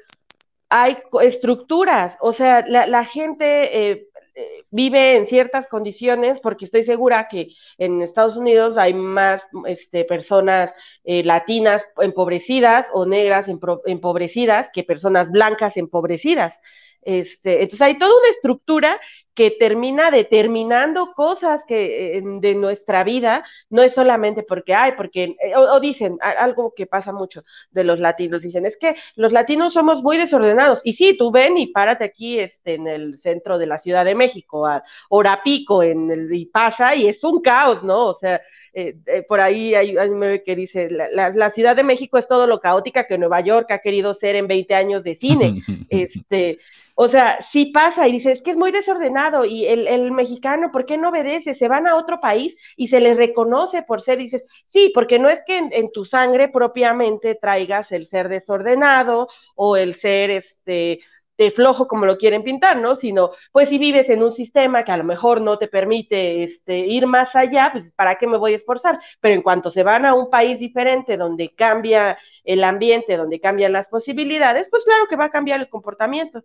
[0.72, 7.28] hay estructuras, o sea, la, gente eh, eh, vive en ciertas condiciones, porque estoy segura
[7.30, 10.74] que en Estados Unidos hay más este, personas
[11.04, 13.48] eh, latinas empobrecidas o negras
[13.86, 16.56] empobrecidas que personas blancas empobrecidas.
[17.02, 19.00] Este, entonces hay toda una estructura
[19.34, 25.36] que termina determinando cosas que eh, de nuestra vida, no es solamente porque hay, porque,
[25.42, 29.74] eh, o, dicen algo que pasa mucho de los latinos, dicen, es que los latinos
[29.74, 33.68] somos muy desordenados, y sí, tú ven y párate aquí este, en el centro de
[33.68, 37.84] la Ciudad de México, a hora pico, en el, y pasa, y es un caos,
[37.84, 38.08] ¿no?
[38.08, 38.42] O sea,
[38.74, 42.48] eh, eh, por ahí hay, hay un que dice, la, Ciudad de México es todo
[42.48, 45.62] lo caótica que Nueva York ha querido ser en 20 años de cine.
[45.90, 46.60] este,
[46.96, 50.72] o sea, sí pasa y dice, es que es muy desordenado y el, el, mexicano,
[50.72, 51.56] ¿por qué no obedece?
[51.56, 55.30] Se van a otro país y se les reconoce por ser, dices, sí, porque no
[55.30, 61.02] es que en tu sangre propiamente traigas el ser desordenado o el ser, este,
[61.42, 62.96] de flojo como lo quieren pintar, ¿no?
[62.96, 66.78] Sino, pues si vives en un sistema que a lo mejor no te permite este,
[66.78, 69.00] ir más allá, pues ¿para qué me voy a esforzar?
[69.20, 73.74] Pero en cuanto se van a un país diferente donde cambia el ambiente, donde cambian
[73.74, 76.44] las posibilidades, pues claro que va a cambiar el comportamiento.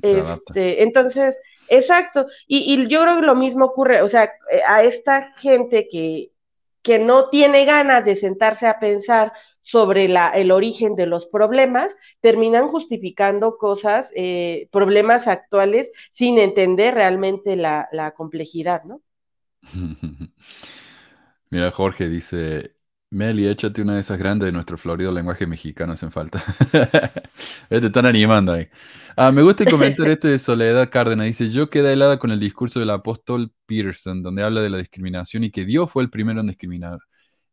[0.00, 1.36] este, entonces,
[1.68, 2.26] exacto.
[2.46, 4.30] Y, y yo creo que lo mismo ocurre, o sea,
[4.68, 6.30] a esta gente que,
[6.82, 9.32] que no tiene ganas de sentarse a pensar
[9.66, 16.94] sobre la, el origen de los problemas, terminan justificando cosas, eh, problemas actuales, sin entender
[16.94, 19.02] realmente la, complejidad, ¿no?
[21.50, 22.76] Mira, Jorge dice,
[23.10, 26.40] Meli, échate una de esas grandes de nuestro florido lenguaje mexicano, hacen falta.
[27.68, 28.68] Te están animando ahí.
[29.16, 31.26] Ah, me gusta el comentario este de Soledad Cárdenas.
[31.26, 35.42] Dice, yo quedé helada con el discurso del apóstol Peterson, donde habla de la discriminación
[35.42, 37.00] y que Dios fue el primero en discriminar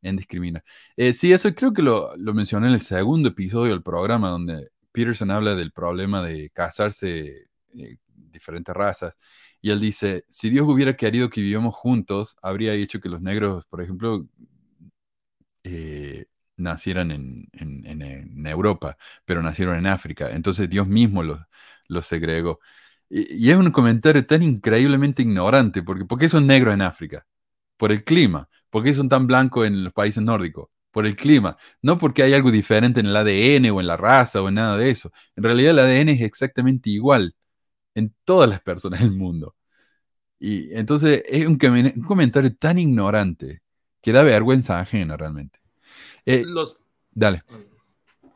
[0.03, 0.63] en discrimina.
[0.97, 4.69] Eh, sí, eso creo que lo, lo, mencioné en el segundo episodio del programa, donde
[4.91, 9.17] Peterson habla del problema de casarse eh, diferentes razas.
[9.61, 13.65] Y él dice, si Dios hubiera querido que vivamos juntos, habría hecho que los negros,
[13.65, 14.27] por ejemplo,
[15.63, 16.25] eh,
[16.57, 20.30] nacieran en, en, Europa, pero nacieron en África.
[20.31, 21.39] Entonces Dios mismo los,
[21.88, 22.59] los segregó.
[23.09, 27.25] Y, y, es un comentario tan increíblemente ignorante, porque ¿por qué son negros en África?
[27.77, 28.49] Por el clima.
[28.73, 30.67] ¿Por qué son tan blancos en los países nórdicos?
[30.89, 31.55] Por el clima.
[31.83, 34.77] No porque hay algo diferente en el ADN o en la raza o en nada
[34.77, 35.11] de eso.
[35.35, 37.35] En realidad el ADN es exactamente igual
[37.93, 39.55] en todas las personas del mundo.
[40.39, 41.59] Y entonces es un,
[42.07, 43.61] comentario tan ignorante
[44.01, 45.59] que da vergüenza ajena realmente.
[46.25, 47.43] Eh, los, dale.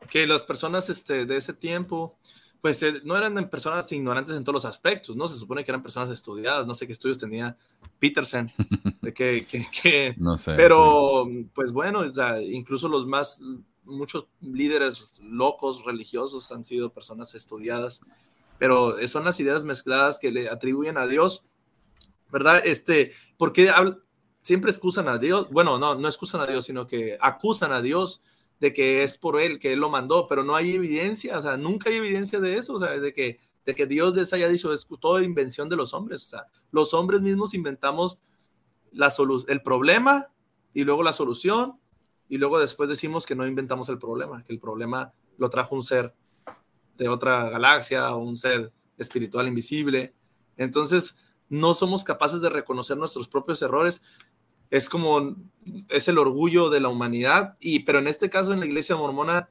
[0.08, 2.16] Que las personas este, de ese tiempo
[2.60, 5.28] pues eh, no eran personas ignorantes en todos los aspectos, ¿no?
[5.28, 7.56] Se supone que eran personas estudiadas, no sé qué estudios tenía
[7.98, 8.50] Peterson,
[9.02, 10.54] de que, que, no sé.
[10.54, 12.04] Pero, pues bueno,
[12.42, 13.40] incluso los más,
[13.84, 18.00] muchos líderes locos religiosos han sido personas estudiadas,
[18.58, 21.46] pero son las ideas mezcladas que le atribuyen a Dios,
[22.32, 22.60] ¿verdad?
[22.64, 23.70] Este, porque
[24.42, 28.20] siempre excusan a Dios, bueno, no, no excusan a Dios, sino que acusan a Dios
[28.60, 31.56] de que es por él, que él lo mandó, pero no hay evidencia, o sea,
[31.56, 34.72] nunca hay evidencia de eso, o sea, de que, de que Dios les haya dicho,
[34.72, 38.18] es toda invención de los hombres, o sea, los hombres mismos inventamos
[38.92, 39.12] la
[39.48, 40.32] el problema
[40.74, 41.78] y luego la solución,
[42.28, 45.82] y luego después decimos que no inventamos el problema, que el problema lo trajo un
[45.82, 46.14] ser
[46.96, 50.14] de otra galaxia o un ser espiritual invisible.
[50.56, 51.16] Entonces,
[51.48, 54.02] no somos capaces de reconocer nuestros propios errores
[54.70, 55.36] es como,
[55.88, 59.50] es el orgullo de la humanidad, y, pero en este caso en la iglesia mormona,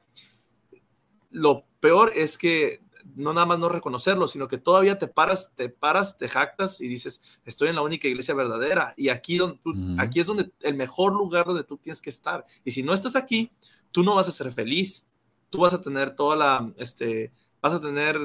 [1.30, 2.80] lo peor es que
[3.14, 6.88] no nada más no reconocerlo, sino que todavía te paras, te paras, te jactas y
[6.88, 9.58] dices, estoy en la única iglesia verdadera, y aquí, donde
[9.98, 13.16] aquí es donde el mejor lugar donde tú tienes que estar, y si no estás
[13.16, 13.50] aquí,
[13.90, 15.06] tú no vas a ser feliz,
[15.50, 18.18] tú vas a tener toda la, este, vas a tener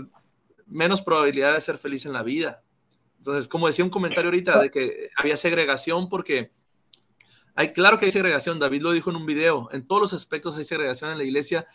[0.65, 2.63] menos probabilidad de ser feliz en la vida.
[3.17, 6.51] Entonces, como decía un comentario ahorita, de que había segregación porque
[7.55, 10.57] hay, claro que hay segregación, David lo dijo en un video, en todos los aspectos
[10.57, 11.67] hay segregación en la iglesia.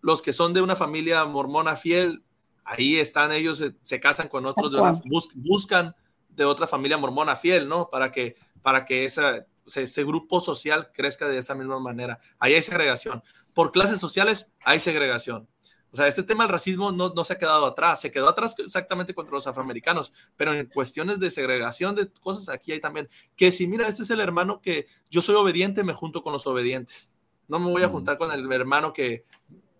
[0.00, 2.22] Los que son de una familia mormona fiel,
[2.64, 5.00] ahí están ellos, se, casan con otros,
[5.34, 5.94] buscan
[6.28, 7.88] de otra familia mormona fiel, ¿no?
[7.88, 12.18] Para que, para que esa, ese grupo social crezca de esa misma manera.
[12.38, 13.22] Ahí hay segregación.
[13.54, 15.48] Por clases sociales hay segregación.
[15.96, 18.54] O sea, este tema del racismo no, no, se ha quedado atrás, se quedó atrás
[18.58, 23.50] exactamente contra los afroamericanos, pero en cuestiones de segregación de cosas aquí hay también, que
[23.50, 27.10] si mira, este es el hermano que yo soy obediente, me junto con los obedientes.
[27.48, 29.24] No me voy a juntar con el hermano que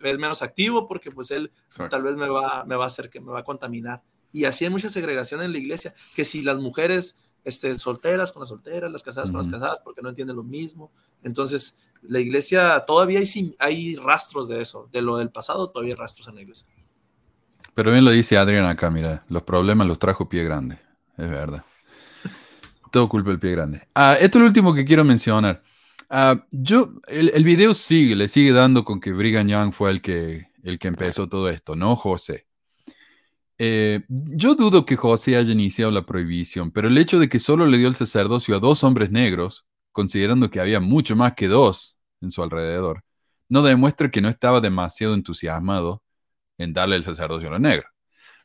[0.00, 1.52] es menos activo porque pues él
[1.90, 4.02] tal vez me va, me va a hacer que me va a contaminar.
[4.32, 8.40] Y así hay mucha segregación en la iglesia, que si las mujeres este, solteras con
[8.40, 10.90] las solteras, las casadas con las casadas, porque no entienden lo mismo.
[11.22, 15.98] Entonces, la iglesia todavía hay, hay rastros de eso, de lo del pasado, todavía hay
[15.98, 16.66] rastros en la iglesia.
[17.74, 20.78] Pero bien lo dice Adrián acá, mira, los problemas los trajo pie grande,
[21.16, 21.64] es verdad.
[22.92, 23.86] Todo culpa del pie grande.
[23.94, 25.62] Ah, esto es lo último que quiero mencionar.
[26.08, 30.46] Ah, yo, el, video sigue, le sigue dando con que Brigham Young fue el que,
[30.62, 32.46] el que empezó todo esto, no José.
[33.58, 37.66] Eh, yo dudo que José haya iniciado la prohibición, pero el hecho de que solo
[37.66, 39.66] le dio el sacerdocio a dos hombres negros,
[39.96, 43.02] considerando que había mucho más que dos en su alrededor,
[43.48, 46.02] no demuestra que no estaba demasiado entusiasmado
[46.58, 47.90] en darle el sacerdocio a los negros.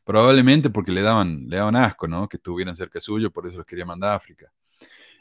[0.05, 2.29] Probablemente porque le daban, le daban asco, ¿no?
[2.29, 4.49] Que estuvieran cerca suyo, por eso los quería mandar a África.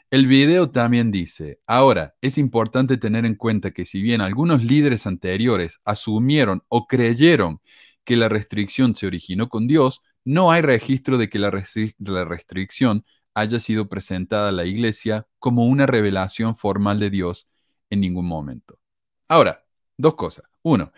[0.09, 5.05] El video también dice, ahora, es importante tener en cuenta que si bien algunos líderes
[5.07, 7.59] anteriores asumieron o creyeron
[8.05, 13.59] que la restricción se originó con Dios, no hay registro de que la, restricción haya
[13.59, 17.49] sido presentada a la iglesia como una revelación formal de Dios
[17.89, 18.79] en ningún momento.
[19.27, 19.65] Ahora,
[19.97, 20.45] dos cosas.
[20.63, 20.91] Uno,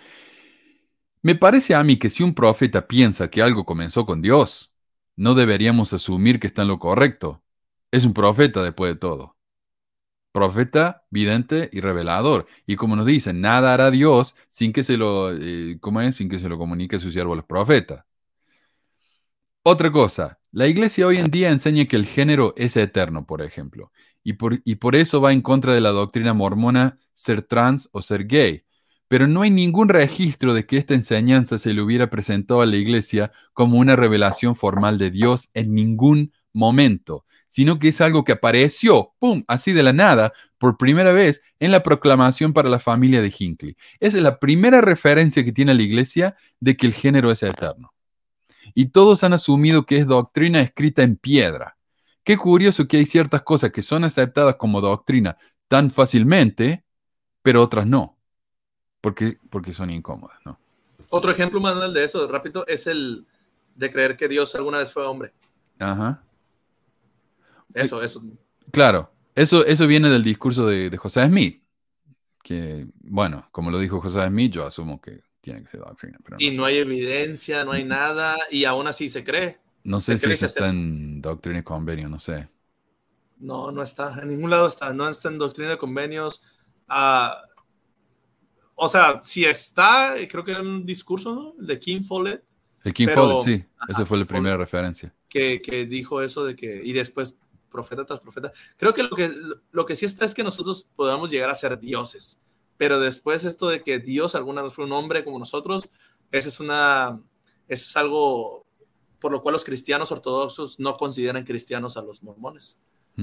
[1.21, 4.75] me parece a mí que si un profeta piensa que algo comenzó con Dios,
[5.15, 7.43] no deberíamos asumir que está en lo correcto.
[7.91, 9.37] Es un profeta después de todo.
[10.31, 12.47] Profeta, vidente y revelador.
[12.65, 16.15] Y como nos dicen, nada hará Dios sin que se lo, eh, es?
[16.15, 18.03] Sin que se lo comunique a su siervo los profetas.
[19.63, 23.91] Otra cosa, la iglesia hoy en día enseña que el género es eterno, por ejemplo,
[24.23, 28.03] y por, y por eso va en contra de la doctrina mormona ser trans o
[28.03, 28.63] ser gay.
[29.07, 32.75] Pero no hay ningún registro de que esta enseñanza se le hubiera presentado a la
[32.75, 38.33] iglesia como una revelación formal de Dios en ningún momento, sino que es algo que
[38.33, 43.23] apareció, ¡pum!, así de la nada, por primera vez en la proclamación para la familia
[43.23, 43.75] de Hinckley.
[43.99, 47.92] Esa es la primera referencia que tiene la iglesia de que el género es eterno.
[48.73, 51.77] Y todos han asumido que es doctrina escrita en piedra.
[52.23, 55.37] Qué curioso que hay ciertas cosas que son aceptadas como doctrina
[55.67, 56.83] tan fácilmente,
[57.41, 58.17] pero otras no,
[59.01, 60.59] porque, porque son incómodas, ¿no?
[61.09, 63.27] Otro ejemplo, Manuel, de eso, rápido, es el
[63.75, 65.33] de creer que Dios alguna vez fue hombre.
[65.79, 66.23] Ajá.
[67.73, 68.23] Eso, eso.
[68.71, 71.63] Claro, eso, eso viene del discurso de, José Smith,
[72.43, 76.17] que, bueno, como lo dijo José Smith, yo asumo que tiene que ser doctrina.
[76.39, 79.59] y no hay evidencia, no hay nada, y aún así se cree.
[79.83, 82.49] No sé si está en doctrina y convenio, no sé.
[83.39, 86.41] No, no está, en ningún lado está, no está en doctrina y convenios.
[86.87, 87.43] Ah,
[88.75, 91.55] o sea, si está, creo que era un discurso, ¿no?
[91.59, 92.45] El de King Follett.
[92.85, 95.13] El King Follett, sí, esa fue la primera referencia.
[95.27, 97.37] Que, que, dijo eso de que, y después
[97.69, 98.53] profeta tras profeta.
[98.77, 99.29] Creo que lo que,
[99.71, 102.41] lo que sí está es que nosotros podamos llegar a ser dioses,
[102.83, 105.89] pero después esto de que Dios alguna vez fue un hombre como nosotros,
[106.33, 107.17] ese es una,
[107.69, 108.65] es algo
[109.21, 112.77] por lo cual los cristianos ortodoxos no consideran cristianos a los mormones,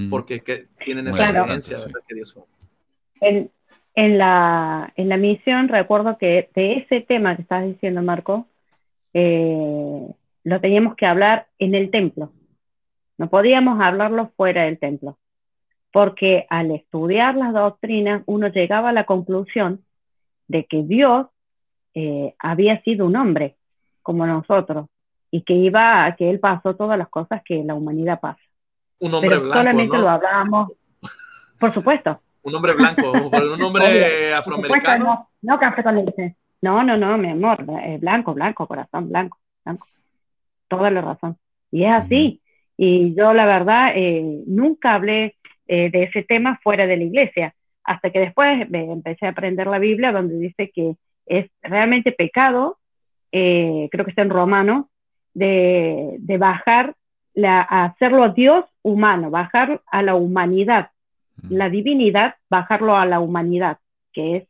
[0.09, 2.45] porque que tienen esa creencia de que Dios fue.
[3.20, 3.51] En,
[3.95, 8.47] en, la, en la misión recuerdo que de ese tema que estás diciendo, Marco,
[9.12, 10.07] eh,
[10.43, 12.32] lo teníamos que hablar en el templo.
[13.19, 15.19] No podíamos hablarlo fuera del templo,
[15.93, 19.85] porque al estudiar las doctrinas uno llegaba a la conclusión
[20.49, 21.27] de que Dios
[21.95, 23.57] eh, había sido un hombre
[24.03, 24.87] como nosotros
[25.31, 28.41] y que iba a que él pasó todas las cosas que la humanidad pasa.
[28.99, 30.73] Un hombre Pero solamente lo hablábamos,
[31.59, 32.21] por supuesto.
[32.43, 35.05] Un hombre blanco, un hombre afroamericano.
[35.05, 36.05] No, no café con
[36.62, 39.87] No, no, no, mi amor, eh, blanco, blanco, corazón, blanco, blanco.
[40.69, 41.37] Toda la razón.
[41.71, 42.41] Y es así.
[42.77, 45.37] Y yo, la verdad, eh, nunca hablé
[45.73, 49.79] eh, de ese tema fuera de la iglesia, hasta que después empecé a aprender la
[49.79, 52.79] Biblia, donde dice que es realmente pecado,
[53.31, 54.91] eh, creo que está en Romano,
[55.33, 56.97] de, de bajar,
[57.35, 60.91] la, a hacerlo Dios humano, bajar a la humanidad,
[61.49, 63.79] la divinidad, bajarlo a la humanidad,
[64.13, 64.49] que es,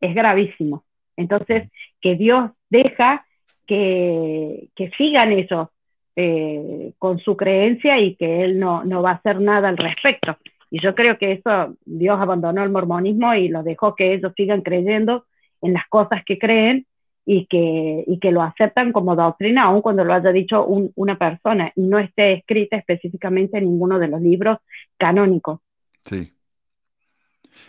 [0.00, 0.84] es gravísimo.
[1.18, 1.70] Entonces,
[2.00, 3.26] que Dios deja
[3.66, 5.70] que, que sigan eso,
[6.16, 10.36] eh, con su creencia y que él no, no, va a hacer nada al respecto.
[10.72, 14.62] Y yo creo que eso, Dios abandonó el mormonismo y lo dejó que ellos sigan
[14.62, 15.26] creyendo
[15.60, 16.86] en las cosas que creen
[17.24, 21.70] y que, y que lo aceptan como doctrina, aun cuando lo haya dicho una persona
[21.76, 24.58] y no esté escrita específicamente en ninguno de los libros
[24.96, 25.60] canónicos.
[26.04, 26.32] Sí.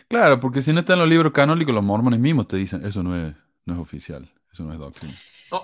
[0.08, 3.04] Claro, porque si no está en los libros canónicos, los mormones mismos te dicen, eso
[3.04, 3.36] no es,
[3.66, 5.14] no es oficial, eso no es doctrina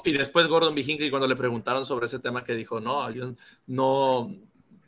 [0.03, 0.81] y después Gordon B.
[0.81, 3.33] Hinckley, cuando le preguntaron sobre ese tema, que dijo, no, yo
[3.67, 4.29] no,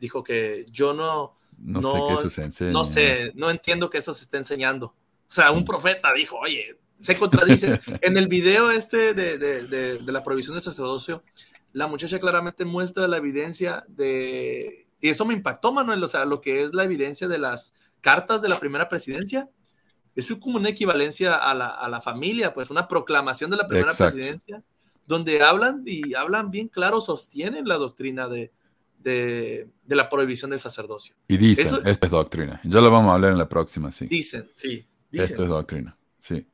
[0.00, 2.70] dijo que yo no, no, sé qué eso se enseña.
[2.72, 4.86] No sé, no entiendo que eso se esté enseñando.
[4.86, 7.80] O sea, un profeta dijo, oye, se contradice.
[8.02, 11.22] en el video este de, de, de, la provisión del sacerdocio,
[11.72, 16.40] la muchacha claramente muestra la evidencia de, y eso me impactó, Manuel, o sea, lo
[16.40, 19.48] que es la evidencia de las cartas de la primera presidencia.
[20.14, 23.94] Es como una equivalencia a la, a la familia, pues una proclamación de la primera
[23.94, 24.62] presidencia
[25.06, 28.52] donde hablan y hablan bien claro, sostienen la doctrina de,
[29.02, 31.14] de, la prohibición del sacerdocio.
[31.28, 32.60] Y dicen, esto es doctrina.
[32.64, 34.06] Ya lo vamos a hablar en la próxima, sí.
[34.06, 34.86] Dicen, sí.
[35.12, 36.46] Esto es doctrina, sí.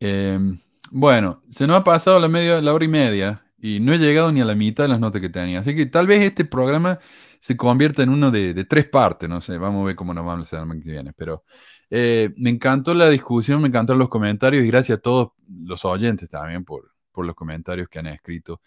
[0.00, 0.58] Em,
[0.90, 4.32] bueno, se nos ha pasado la, media, la hora y media y no he llegado
[4.32, 5.60] ni a la mitad de las notas que tenía.
[5.60, 6.98] Así que tal vez este programa
[7.38, 10.52] se convierta en uno de, tres partes, no sé, vamos a ver cómo nos vamos
[10.52, 11.12] a hacer el que viene.
[11.12, 11.44] Pero
[11.90, 16.28] eh, me encantó la discusión, me encantaron los comentarios y gracias a todos los oyentes
[16.28, 18.60] también por, por los comentarios que han escrito.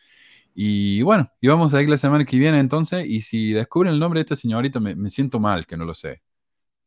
[0.57, 3.05] Y bueno, y vamos a ir la semana que viene entonces.
[3.05, 5.93] Y si descubren el nombre de esta señorita, me, me siento mal que no lo
[5.93, 6.21] sé.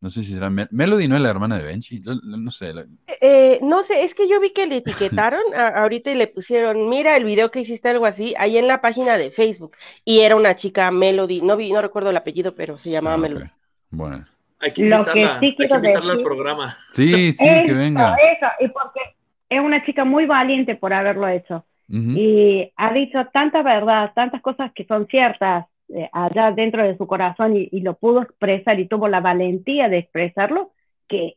[0.01, 2.01] No sé si será Melody, no es la hermana de Benji.
[2.01, 2.73] No, sé.
[3.21, 7.17] Eh, no sé, es que yo vi que le etiquetaron ahorita y le pusieron, mira
[7.17, 9.77] el video que hiciste algo así, ahí en la página de Facebook.
[10.05, 13.19] Y era una chica Melody, no vi, no recuerdo el apellido, pero se llamaba ah,
[13.19, 13.47] Melody.
[13.91, 14.25] Bueno.
[14.61, 16.77] Hay que invitarla, hay que invitarla al programa.
[16.91, 18.15] Sí, sí, que venga.
[18.15, 19.01] Eso, y porque
[19.49, 21.65] es una chica muy valiente por haberlo hecho.
[21.91, 27.07] Y ha dicho tanta verdad, tantas cosas que son ciertas eh, allá dentro de su
[27.07, 30.73] corazón y, lo pudo expresar y tuvo la valentía de expresarlo,
[31.09, 31.37] que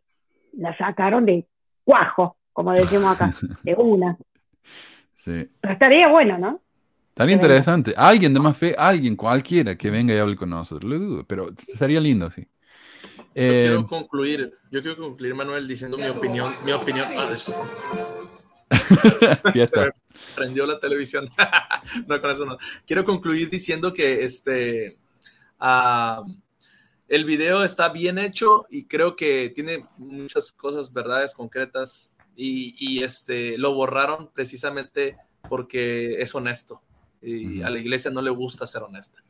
[0.58, 1.46] la sacaron de
[1.86, 3.34] cuajo, como decimos acá,
[3.64, 4.18] de una.
[5.16, 5.50] Sí.
[5.62, 6.60] Pero estaría bueno, ¿no?
[7.10, 7.94] Estaría interesante.
[7.96, 11.48] Alguien de más fe, alguien, cualquiera que venga y hable con nosotros, lo dudo, pero
[11.56, 12.46] sería lindo, sí.
[13.34, 17.08] Yo quiero eh, concluir, yo quiero concluir, Manuel, diciendo mi opinión, mi opinión.
[17.18, 17.30] Ah,
[20.36, 21.30] Prendió la televisión.
[22.08, 22.58] no, con eso no.
[22.86, 25.00] Quiero concluir diciendo que este.
[25.60, 26.24] Ah,
[27.12, 33.58] el video está bien hecho y creo que tiene muchas cosas, verdades concretas y, este,
[33.58, 35.18] lo borraron precisamente
[35.50, 36.82] porque es honesto
[37.22, 39.22] y a la iglesia no le gusta ser honesta.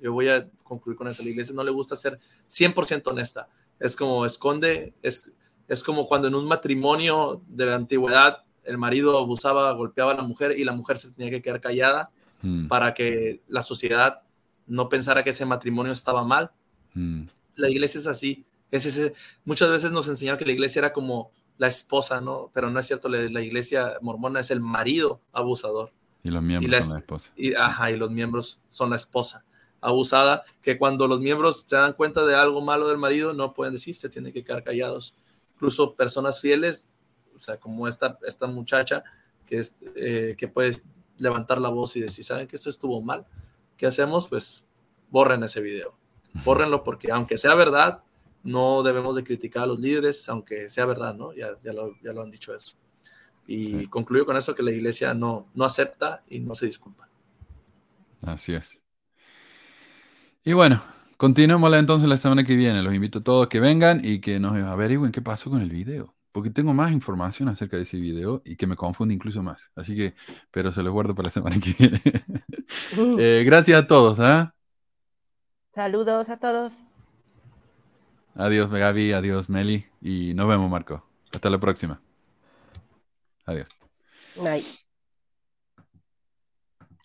[0.00, 1.20] Yo voy a concluir con eso.
[1.20, 2.18] A la iglesia no le gusta ser
[2.48, 3.50] 100% honesta.
[3.78, 5.30] Es como esconde, es,
[5.68, 10.22] es como cuando en un matrimonio de la antigüedad el marido abusaba, golpeaba a la
[10.22, 12.10] mujer y la mujer se tenía que quedar callada
[12.42, 12.68] mm.
[12.68, 14.22] para que la sociedad
[14.66, 16.50] no pensara que ese matrimonio estaba mal.
[16.94, 17.24] Mm.
[17.56, 18.44] La iglesia es así.
[18.70, 19.14] Es ese,
[19.44, 22.50] muchas veces nos enseñaron que la iglesia era como la esposa, ¿no?
[22.52, 25.92] Pero no es cierto, la, iglesia mormona es el marido abusador.
[26.22, 27.32] Y los miembros son la esposa.
[27.36, 29.44] Y, ajá, y los miembros son la esposa
[29.80, 33.74] abusada, que cuando los miembros se dan cuenta de algo malo del marido, no pueden
[33.74, 35.14] decir, se tienen que quedar callados.
[35.54, 36.88] Incluso personas fieles
[37.36, 39.04] o sea, como esta, esta muchacha
[39.44, 40.76] que, es, eh, que puede
[41.18, 43.26] levantar la voz y decir, ¿saben que eso estuvo mal?
[43.76, 44.28] ¿Qué hacemos?
[44.28, 44.66] Pues
[45.10, 45.96] borren ese video.
[46.44, 48.02] Bórrenlo porque aunque sea verdad,
[48.42, 51.32] no debemos de criticar a los líderes, aunque sea verdad, ¿no?
[51.32, 52.76] Ya, ya, lo, ya lo han dicho eso.
[53.46, 57.08] Y concluyo con eso que la iglesia no, no acepta y no se disculpa.
[58.22, 58.80] Así es.
[60.44, 60.82] Y bueno,
[61.16, 62.82] continuémosla entonces la semana que viene.
[62.82, 66.15] Los invito a todos que vengan y que nos averigüen qué pasó con el video
[66.36, 69.70] porque tengo más información acerca de ese video y que me confunde incluso más.
[69.74, 70.14] Así que,
[70.50, 72.02] pero se lo guardo para la semana que viene.
[73.18, 74.20] Eh, gracias a todos.
[74.20, 74.54] ¿ah?
[75.74, 76.74] Saludos a todos.
[78.34, 81.08] Adiós, Gaby, adiós, Meli, y nos vemos, Marco.
[81.32, 82.02] Hasta la próxima.
[83.46, 83.70] Adiós.
[84.36, 84.62] Bye.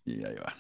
[0.03, 0.53] Y ahí va.